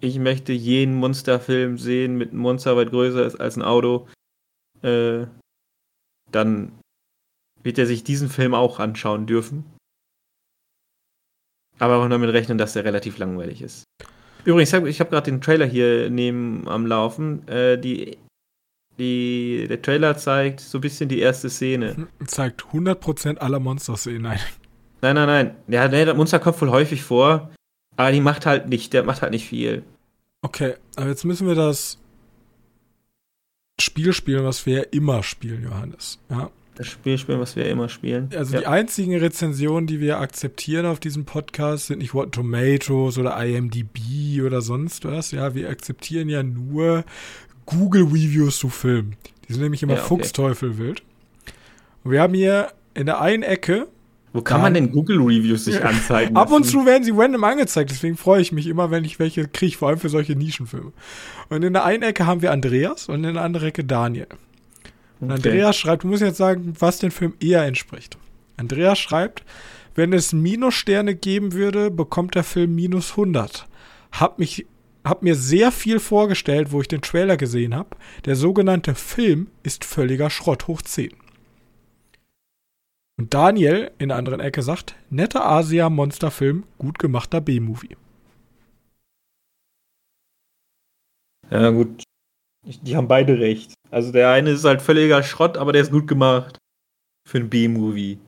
ich 0.00 0.18
möchte 0.18 0.52
jeden 0.52 0.94
Monsterfilm 0.94 1.78
sehen 1.78 2.16
mit 2.16 2.30
einem 2.30 2.40
Monster 2.40 2.76
weit 2.76 2.90
größer 2.90 3.26
ist 3.26 3.40
als 3.40 3.56
ein 3.56 3.62
Auto. 3.62 4.06
Äh, 4.82 5.26
dann 6.30 6.78
wird 7.62 7.78
er 7.78 7.86
sich 7.86 8.04
diesen 8.04 8.28
Film 8.28 8.54
auch 8.54 8.78
anschauen 8.78 9.26
dürfen. 9.26 9.64
Aber 11.78 11.96
auch 11.96 12.08
damit 12.08 12.30
rechnen, 12.32 12.58
dass 12.58 12.76
er 12.76 12.84
relativ 12.84 13.18
langweilig 13.18 13.62
ist. 13.62 13.84
Übrigens, 14.44 14.72
ich 14.72 15.00
habe 15.00 15.10
gerade 15.10 15.30
den 15.30 15.40
Trailer 15.40 15.66
hier 15.66 16.10
neben 16.10 16.66
am 16.68 16.86
Laufen. 16.86 17.46
Äh, 17.48 17.78
die, 17.78 18.18
die, 18.98 19.66
der 19.68 19.82
Trailer 19.82 20.16
zeigt 20.16 20.60
so 20.60 20.78
ein 20.78 20.80
bisschen 20.80 21.08
die 21.08 21.20
erste 21.20 21.50
Szene. 21.50 22.08
Zeigt 22.26 22.62
100% 22.62 23.38
aller 23.38 23.60
Monster-Szenen 23.60 24.26
ein. 24.26 24.40
Nein, 25.02 25.14
nein, 25.14 25.26
nein. 25.26 25.54
Ja, 25.68 25.86
nee, 25.88 26.04
der 26.04 26.14
Monster 26.14 26.38
kommt 26.40 26.60
wohl 26.60 26.70
häufig 26.70 27.02
vor, 27.02 27.50
aber 27.96 28.10
die 28.10 28.20
macht 28.20 28.46
halt 28.46 28.68
nicht, 28.68 28.92
der 28.92 29.04
macht 29.04 29.22
halt 29.22 29.32
nicht 29.32 29.46
viel. 29.46 29.84
Okay, 30.42 30.74
aber 30.96 31.08
jetzt 31.08 31.24
müssen 31.24 31.46
wir 31.46 31.54
das 31.54 31.98
Spiel 33.80 34.12
spielen, 34.12 34.44
was 34.44 34.66
wir 34.66 34.78
ja 34.78 34.82
immer 34.90 35.22
spielen, 35.22 35.62
Johannes. 35.62 36.18
Ja 36.30 36.50
das 36.78 36.86
Spiel 36.86 37.18
spielen, 37.18 37.40
was 37.40 37.56
wir 37.56 37.66
immer 37.66 37.88
spielen. 37.88 38.30
Also 38.36 38.54
ja. 38.54 38.60
die 38.60 38.66
einzigen 38.68 39.16
Rezensionen, 39.16 39.88
die 39.88 39.98
wir 40.00 40.20
akzeptieren 40.20 40.86
auf 40.86 41.00
diesem 41.00 41.24
Podcast, 41.24 41.88
sind 41.88 41.98
nicht 41.98 42.14
Rotten 42.14 42.30
Tomatoes 42.30 43.18
oder 43.18 43.36
IMDb 43.44 44.40
oder 44.44 44.62
sonst 44.62 45.04
was. 45.04 45.32
Ja, 45.32 45.54
wir 45.54 45.68
akzeptieren 45.70 46.28
ja 46.28 46.44
nur 46.44 47.04
Google 47.66 48.04
Reviews 48.04 48.58
zu 48.58 48.68
Filmen. 48.68 49.16
Die 49.48 49.54
sind 49.54 49.62
nämlich 49.62 49.82
immer 49.82 49.94
ja, 49.94 49.98
okay. 49.98 50.08
Fuchsteufel 50.08 50.70
Und 52.04 52.12
wir 52.12 52.22
haben 52.22 52.34
hier 52.34 52.68
in 52.94 53.06
der 53.06 53.20
einen 53.20 53.42
Ecke 53.42 53.88
wo 54.32 54.42
kann 54.42 54.60
man 54.60 54.74
denn 54.74 54.92
Google 54.92 55.18
Reviews 55.18 55.64
sich 55.64 55.82
anzeigen? 55.82 56.36
Ab 56.36 56.52
und 56.52 56.64
zu 56.64 56.84
werden 56.84 57.02
sie 57.02 57.12
random 57.12 57.42
angezeigt, 57.44 57.90
deswegen 57.90 58.16
freue 58.16 58.42
ich 58.42 58.52
mich 58.52 58.66
immer, 58.66 58.90
wenn 58.90 59.04
ich 59.04 59.18
welche 59.18 59.48
kriege, 59.48 59.76
vor 59.76 59.88
allem 59.88 59.98
für 59.98 60.10
solche 60.10 60.36
Nischenfilme. 60.36 60.92
Und 61.48 61.64
in 61.64 61.72
der 61.72 61.84
einen 61.84 62.02
Ecke 62.02 62.26
haben 62.26 62.42
wir 62.42 62.52
Andreas 62.52 63.08
und 63.08 63.24
in 63.24 63.34
der 63.34 63.42
anderen 63.42 63.68
Ecke 63.68 63.84
Daniel. 63.84 64.26
Und 65.20 65.30
okay. 65.30 65.48
Andreas 65.48 65.76
schreibt, 65.76 66.04
du 66.04 66.08
musst 66.08 66.22
jetzt 66.22 66.36
sagen, 66.36 66.74
was 66.78 66.98
den 66.98 67.10
Film 67.10 67.34
eher 67.40 67.64
entspricht. 67.64 68.18
Andreas 68.56 68.98
schreibt, 68.98 69.44
wenn 69.94 70.12
es 70.12 70.32
Minussterne 70.32 71.14
geben 71.14 71.52
würde, 71.52 71.90
bekommt 71.90 72.34
der 72.34 72.44
Film 72.44 72.74
minus 72.74 73.12
100. 73.12 73.66
Hab 74.12 74.38
mich 74.38 74.66
hab 75.04 75.22
mir 75.22 75.36
sehr 75.36 75.72
viel 75.72 76.00
vorgestellt, 76.00 76.70
wo 76.70 76.80
ich 76.80 76.88
den 76.88 77.00
Trailer 77.00 77.36
gesehen 77.36 77.74
habe. 77.74 77.96
Der 78.26 78.36
sogenannte 78.36 78.94
Film 78.94 79.48
ist 79.62 79.84
völliger 79.84 80.28
Schrott 80.28 80.66
hoch 80.66 80.82
10. 80.82 81.14
Und 83.18 83.34
Daniel 83.34 83.90
in 83.98 84.10
der 84.10 84.18
anderen 84.18 84.40
Ecke 84.40 84.62
sagt, 84.62 84.96
netter 85.10 85.44
Asia-Monsterfilm, 85.44 86.64
gut 86.78 86.98
gemachter 86.98 87.40
B-Movie. 87.40 87.96
Ja, 91.50 91.70
gut. 91.70 92.04
Die 92.82 92.96
haben 92.96 93.08
beide 93.08 93.38
recht. 93.38 93.72
Also 93.90 94.12
der 94.12 94.30
eine 94.30 94.50
ist 94.50 94.64
halt 94.64 94.82
völliger 94.82 95.22
Schrott, 95.22 95.56
aber 95.56 95.72
der 95.72 95.82
ist 95.82 95.90
gut 95.90 96.06
gemacht. 96.06 96.58
Für 97.26 97.38
ein 97.38 97.48
B-Movie. 97.48 98.18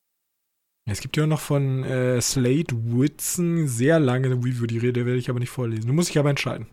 Es 0.90 1.00
gibt 1.00 1.16
ja 1.16 1.26
noch 1.26 1.40
von 1.40 1.84
äh, 1.84 2.20
Slade 2.20 2.74
Whitson 2.74 3.68
sehr 3.68 4.00
lange 4.00 4.26
eine 4.26 4.36
Review, 4.36 4.66
die 4.66 4.78
Rede 4.78 5.06
werde 5.06 5.18
ich 5.18 5.30
aber 5.30 5.38
nicht 5.38 5.50
vorlesen. 5.50 5.86
Du 5.86 5.92
musst 5.92 6.08
dich 6.08 6.18
aber 6.18 6.30
entscheiden. 6.30 6.66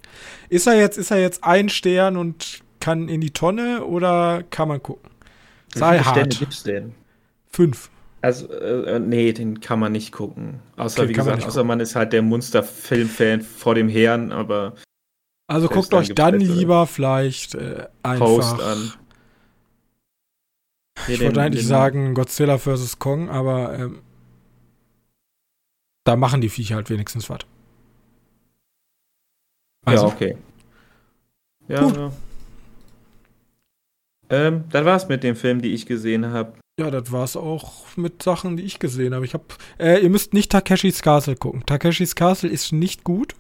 Ist 0.50 0.66
er 0.66 0.80
jetzt, 0.80 0.98
ist 0.98 1.12
er 1.12 1.20
jetzt 1.20 1.44
ein 1.44 1.70
Stern 1.70 2.18
und 2.18 2.62
kann 2.80 3.10
in 3.10 3.22
die 3.22 3.32
Tonne 3.32 3.86
oder 3.86 4.44
kann 4.50 4.70
man 4.70 4.82
gucken? 4.82 5.12
Sei 5.74 6.00
hart. 6.00 6.16
Sterne 6.16 6.30
gibt's 6.30 6.64
denn? 6.64 6.96
Fünf. 7.50 7.90
Also, 8.22 8.52
äh, 8.52 8.96
äh, 8.96 9.00
nee, 9.00 9.32
den 9.34 9.62
kann 9.62 9.80
man 9.80 9.92
nicht 9.92 10.12
gucken. 10.12 10.62
Außer, 10.78 11.02
okay, 11.02 11.10
wie 11.10 11.14
gesagt, 11.14 11.40
man 11.40 11.48
außer 11.48 11.64
man 11.64 11.80
ist 11.80 11.96
halt 11.96 12.14
der 12.14 12.24
Monster-Film-Fan 12.24 13.42
vor 13.42 13.76
dem 13.76 13.90
Herrn, 13.90 14.32
aber 14.32 14.74
also 15.48 15.70
guckt 15.70 15.94
euch 15.94 16.14
dann 16.14 16.40
lieber 16.40 16.86
vielleicht 16.88 17.56
äh, 17.56 17.88
einfach. 18.04 18.26
Post 18.26 18.62
an. 18.62 18.94
Ich 21.08 21.22
wollte 21.22 21.42
eigentlich 21.42 21.64
den, 21.64 21.70
sagen 21.70 22.14
Godzilla 22.14 22.58
vs. 22.58 23.00
Kong, 23.00 23.30
aber 23.30 23.78
ähm, 23.78 24.02
da 26.04 26.16
machen 26.16 26.42
die 26.42 26.50
Viecher 26.50 26.76
halt 26.76 26.90
wenigstens 26.90 27.30
was. 27.30 27.40
Also, 29.86 30.08
ja, 30.08 30.14
okay. 30.14 30.38
Ja, 31.68 31.82
Gut. 31.82 31.96
ja. 31.96 32.12
Ähm, 34.30 34.66
das 34.70 34.86
war's 34.86 35.08
mit 35.08 35.24
dem 35.24 35.36
Film, 35.36 35.62
die 35.62 35.74
ich 35.74 35.86
gesehen 35.86 36.26
habe. 36.26 36.54
Ja, 36.80 36.92
das 36.92 37.12
war's 37.12 37.38
auch 37.38 37.86
mit 37.96 38.22
Sachen, 38.22 38.58
die 38.58 38.64
ich 38.64 38.80
gesehen 38.80 39.14
habe. 39.14 39.26
Ich 39.26 39.34
habe, 39.34 39.46
äh, 39.80 40.02
ihr 40.02 40.10
müsst 40.10 40.34
nicht 40.34 40.52
Takeshis 40.52 41.02
Castle 41.02 41.36
gucken. 41.36 41.66
Takeshis 41.66 42.16
Castle 42.16 42.50
ist 42.50 42.74
nicht 42.74 43.04
gut. 43.04 43.36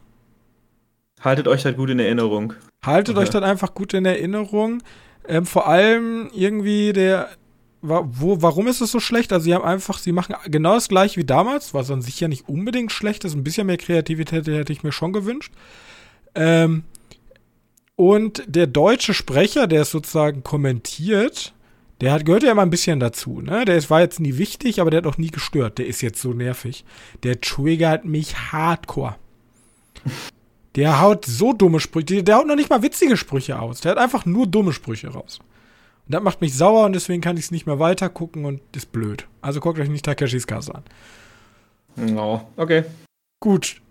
Haltet 1.21 1.47
euch 1.47 1.65
halt 1.65 1.77
gut 1.77 1.89
in 1.89 1.99
Erinnerung. 1.99 2.53
Haltet 2.83 3.15
okay. 3.15 3.23
euch 3.23 3.29
dann 3.29 3.43
einfach 3.43 3.73
gut 3.73 3.93
in 3.93 4.05
Erinnerung. 4.05 4.83
Ähm, 5.27 5.45
vor 5.45 5.67
allem 5.67 6.29
irgendwie 6.33 6.93
der. 6.93 7.29
Wo, 7.81 8.41
warum 8.41 8.67
ist 8.67 8.81
es 8.81 8.91
so 8.91 8.99
schlecht? 8.99 9.31
Also, 9.31 9.45
sie 9.45 9.53
haben 9.53 9.63
einfach, 9.63 9.99
sie 9.99 10.11
machen 10.11 10.35
genau 10.47 10.73
das 10.73 10.89
gleiche 10.89 11.19
wie 11.19 11.25
damals, 11.25 11.73
was 11.75 11.91
an 11.91 12.01
sich 12.01 12.19
ja 12.19 12.27
nicht 12.27 12.49
unbedingt 12.49 12.91
schlecht 12.91 13.23
ist. 13.23 13.35
Ein 13.35 13.43
bisschen 13.43 13.67
mehr 13.67 13.77
Kreativität 13.77 14.47
hätte 14.47 14.73
ich 14.73 14.83
mir 14.83 14.91
schon 14.91 15.13
gewünscht. 15.13 15.53
Ähm, 16.33 16.83
und 17.95 18.43
der 18.47 18.67
deutsche 18.67 19.13
Sprecher, 19.13 19.67
der 19.67 19.83
es 19.83 19.91
sozusagen 19.91 20.43
kommentiert, 20.43 21.53
der 22.01 22.11
hat, 22.11 22.25
gehört 22.25 22.43
ja 22.43 22.51
immer 22.51 22.61
ein 22.61 22.69
bisschen 22.69 22.99
dazu, 22.99 23.41
ne? 23.41 23.65
Der 23.65 23.75
ist, 23.75 23.89
war 23.89 24.01
jetzt 24.01 24.19
nie 24.19 24.37
wichtig, 24.37 24.79
aber 24.81 24.91
der 24.91 24.99
hat 24.99 25.07
auch 25.07 25.17
nie 25.17 25.31
gestört. 25.31 25.77
Der 25.79 25.87
ist 25.87 26.01
jetzt 26.01 26.21
so 26.21 26.33
nervig. 26.33 26.85
Der 27.23 27.41
triggert 27.41 28.05
mich 28.05 28.51
hardcore. 28.51 29.15
Der 30.77 31.01
haut 31.01 31.25
so 31.25 31.53
dumme 31.53 31.79
Sprüche. 31.79 32.23
Der 32.23 32.37
haut 32.37 32.47
noch 32.47 32.55
nicht 32.55 32.69
mal 32.69 32.83
witzige 32.83 33.17
Sprüche 33.17 33.59
aus. 33.59 33.81
Der 33.81 33.91
hat 33.91 33.97
einfach 33.97 34.25
nur 34.25 34.45
dumme 34.45 34.71
Sprüche 34.71 35.09
raus. 35.09 35.39
Und 36.05 36.13
das 36.13 36.21
macht 36.21 36.39
mich 36.39 36.55
sauer 36.55 36.85
und 36.85 36.93
deswegen 36.93 37.19
kann 37.19 37.35
ich 37.35 37.45
es 37.45 37.51
nicht 37.51 37.65
mehr 37.65 37.79
weiter 37.79 38.09
gucken 38.09 38.45
und 38.45 38.61
ist 38.75 38.91
blöd. 38.91 39.27
Also 39.41 39.59
guckt 39.59 39.79
euch 39.79 39.89
nicht 39.89 40.05
Takeshis 40.05 40.45
Castle 40.45 40.75
an. 40.75 40.83
No, 41.95 42.47
okay. 42.57 42.83
Gut. 43.39 43.81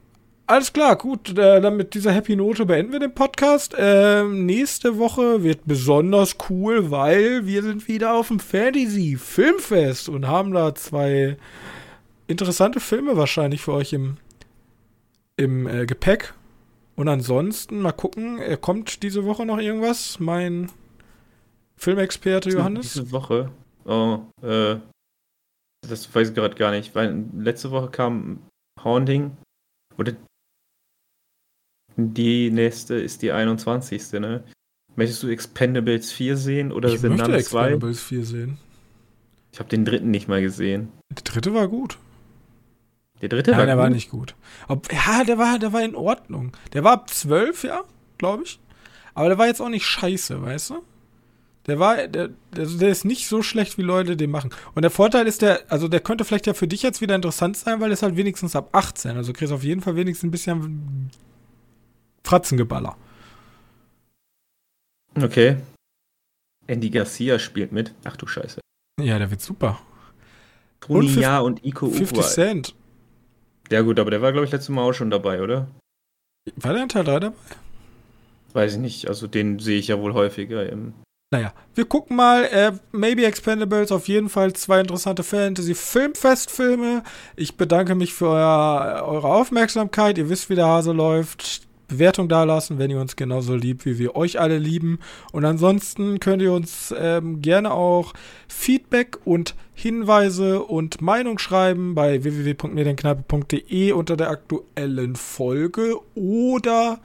Alles 0.47 0.73
klar, 0.73 0.95
gut. 0.95 1.37
Äh, 1.37 1.61
dann 1.61 1.77
mit 1.77 1.95
dieser 1.95 2.13
Happy 2.13 2.37
Note 2.37 2.65
beenden 2.65 2.93
wir 2.93 3.01
den 3.01 3.15
Podcast. 3.15 3.75
Ähm, 3.77 4.47
nächste 4.47 4.97
Woche 4.97 5.43
wird 5.43 5.63
besonders 5.65 6.37
cool, 6.49 6.93
weil 6.93 7.47
wir 7.47 7.65
sind 7.65 7.89
wieder 7.89 8.15
auf 8.15 8.29
dem 8.29 8.39
Fantasy 8.39 9.17
Filmfest 9.17 10.09
und 10.09 10.29
haben 10.29 10.53
da 10.53 10.73
zwei 10.77 11.37
interessante 12.29 12.79
Filme 12.79 13.17
wahrscheinlich 13.17 13.61
für 13.61 13.73
euch 13.73 13.93
im, 13.93 14.19
im 15.37 15.67
äh, 15.67 15.85
Gepäck. 15.85 16.33
Und 16.97 17.09
ansonsten 17.09 17.81
mal 17.81 17.93
gucken, 17.93 18.39
äh, 18.39 18.57
kommt 18.61 19.03
diese 19.03 19.25
Woche 19.25 19.45
noch 19.45 19.59
irgendwas? 19.59 20.19
Mein 20.19 20.71
Filmexperte 21.77 22.51
Johannes? 22.51 22.95
Diese 22.95 23.13
Woche? 23.13 23.51
Oh, 23.85 24.21
äh, 24.43 24.77
das 25.89 26.13
weiß 26.15 26.31
ich 26.31 26.35
gerade 26.35 26.57
gar 26.57 26.71
nicht, 26.71 26.95
weil 26.95 27.25
letzte 27.37 27.71
Woche 27.71 27.91
kam 27.91 28.41
Haunting. 28.83 29.37
Oder 29.99 30.15
die 31.97 32.51
nächste 32.51 32.95
ist 32.95 33.23
die 33.23 33.31
21. 33.31 34.13
Ne? 34.13 34.43
Möchtest 34.97 35.23
du 35.23 35.29
Expendables 35.29 36.13
4 36.13 36.37
sehen 36.37 36.73
oder 36.73 36.89
ich 36.89 37.03
möchte 37.03 37.33
Expendables 37.33 38.01
2? 38.01 38.09
4 38.09 38.25
sehen. 38.25 38.59
Ich 39.53 39.59
habe 39.59 39.69
den 39.69 39.85
dritten 39.85 40.11
nicht 40.11 40.29
mal 40.29 40.43
gesehen. 40.43 40.93
Der 41.11 41.23
dritte 41.23 41.55
war 41.55 41.69
gut. 41.69 41.99
Der 43.23 43.29
dritte 43.29 43.53
Nein, 43.53 43.61
war 43.61 43.67
der 43.67 43.75
gut? 43.77 43.83
war 43.83 43.91
nicht 43.91 44.11
gut. 44.11 44.35
Ob, 44.69 44.93
ja, 44.93 45.25
der 45.25 45.39
war, 45.39 45.59
der 45.59 45.73
war 45.73 45.83
in 45.83 45.95
Ordnung. 45.95 46.53
Der 46.73 46.85
war 46.85 46.93
ab 46.93 47.11
12, 47.11 47.65
ja, 47.65 47.83
glaube 48.19 48.45
ich. 48.45 48.61
Aber 49.15 49.29
der 49.29 49.39
war 49.39 49.47
jetzt 49.47 49.61
auch 49.61 49.71
nicht 49.71 49.87
scheiße, 49.87 50.43
weißt 50.43 50.71
du? 50.71 50.83
Der 51.67 51.81
war, 51.81 52.07
der, 52.07 52.31
der 52.53 52.89
ist 52.89 53.05
nicht 53.05 53.27
so 53.27 53.43
schlecht, 53.43 53.77
wie 53.77 53.83
Leute 53.83 54.17
den 54.17 54.31
machen. 54.31 54.51
Und 54.75 54.83
der 54.83 54.91
Vorteil 54.91 55.27
ist, 55.27 55.43
der, 55.43 55.63
also 55.69 55.89
der 55.89 56.01
könnte 56.01 56.25
vielleicht 56.25 56.47
ja 56.47 56.55
für 56.55 56.69
dich 56.69 56.83
jetzt 56.83 57.01
wieder 57.01 57.17
interessant 57.17 57.57
sein, 57.57 57.81
weil 57.81 57.91
es 57.91 58.03
halt 58.03 58.17
wenigstens 58.17 58.55
ab 58.55 58.69
18. 58.73 59.17
Also 59.17 59.33
du 59.33 59.39
kriegst 59.39 59.53
auf 59.53 59.65
jeden 59.65 59.81
Fall 59.81 59.97
wenigstens 59.97 60.29
ein 60.29 60.31
bisschen 60.31 61.11
Fratzengeballer. 62.23 62.97
Okay. 65.17 65.57
Andy 66.69 66.91
Garcia 66.91 67.39
spielt 67.39 67.73
mit. 67.73 67.95
Ach 68.05 68.17
du 68.17 68.27
Scheiße. 68.27 68.61
Ja, 69.01 69.19
der 69.19 69.31
wird 69.31 69.41
super. 69.41 69.81
Tony 70.81 71.09
Ja 71.15 71.41
und 71.41 71.65
Iko 71.65 71.89
50 71.89 72.23
Cent. 72.27 72.75
Ja 73.71 73.81
gut, 73.83 73.99
aber 73.99 74.11
der 74.11 74.23
war, 74.23 74.33
glaube 74.33 74.47
ich, 74.47 74.53
letztes 74.53 74.69
Mal 74.69 74.83
auch 74.83 74.93
schon 74.93 75.11
dabei, 75.11 75.43
oder? 75.43 75.69
War 76.57 76.73
der 76.73 76.85
in 76.85 76.89
Teil 76.89 77.05
3 77.05 77.21
dabei? 77.21 77.37
Weiß 78.53 78.75
ich 78.75 78.79
nicht. 78.79 79.09
Also 79.09 79.27
den 79.27 79.59
sehe 79.59 79.79
ich 79.79 79.89
ja 79.89 80.01
wohl 80.01 80.15
häufiger 80.15 80.69
im 80.71 80.95
naja, 81.33 81.53
wir 81.75 81.87
gucken 81.87 82.17
mal. 82.17 82.45
Äh, 82.45 82.73
Maybe 82.93 83.27
Expendables, 83.27 83.91
auf 83.91 84.07
jeden 84.07 84.29
Fall 84.29 84.53
zwei 84.53 84.81
interessante 84.81 85.25
Fantasy-Filmfestfilme. 85.25 87.03
Ich 87.35 87.57
bedanke 87.57 87.97
mich 87.97 88.15
für 88.15 88.29
euer, 88.29 89.03
eure 89.05 89.29
Aufmerksamkeit. 89.29 90.19
Ihr 90.19 90.31
wisst, 90.31 90.51
wie 90.51 90.55
der 90.55 90.67
Hase 90.67 90.93
läuft. 90.93 91.67
Bewertung 91.89 92.29
dalassen, 92.29 92.79
wenn 92.79 92.91
ihr 92.91 93.01
uns 93.01 93.17
genauso 93.17 93.55
liebt, 93.55 93.87
wie 93.87 93.99
wir 93.99 94.17
euch 94.17 94.41
alle 94.41 94.59
lieben. 94.59 94.99
Und 95.33 95.45
ansonsten 95.45 96.21
könnt 96.21 96.43
ihr 96.43 96.53
uns 96.53 96.95
ähm, 96.97 97.43
gerne 97.43 97.73
auch 97.73 98.13
Feedback 98.49 99.19
und 99.25 99.55
Hinweise 99.79 100.63
und 100.63 101.03
Meinung 101.03 101.39
schreiben 101.39 101.95
bei 101.95 102.25
www.medienkneipe.de 102.25 103.93
unter 103.93 104.17
der 104.17 104.31
aktuellen 104.31 105.17
Folge 105.17 105.97
oder 106.15 106.99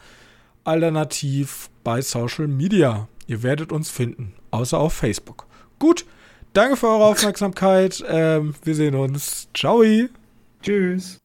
alternativ 0.64 1.70
bei 1.84 2.02
Social 2.02 2.48
Media. 2.48 3.10
Ihr 3.28 3.44
werdet 3.44 3.74
uns 3.74 3.90
finden, 3.90 4.34
außer 4.52 4.80
auf 4.80 4.94
Facebook. 4.94 5.48
Gut, 5.80 6.06
danke 6.54 6.78
für 6.78 6.88
eure 6.88 7.08
Aufmerksamkeit. 7.08 8.06
Ähm, 8.08 8.56
wir 8.64 8.76
sehen 8.76 8.96
uns. 8.96 9.50
Ciao. 9.54 9.84
Tschüss. 10.64 11.21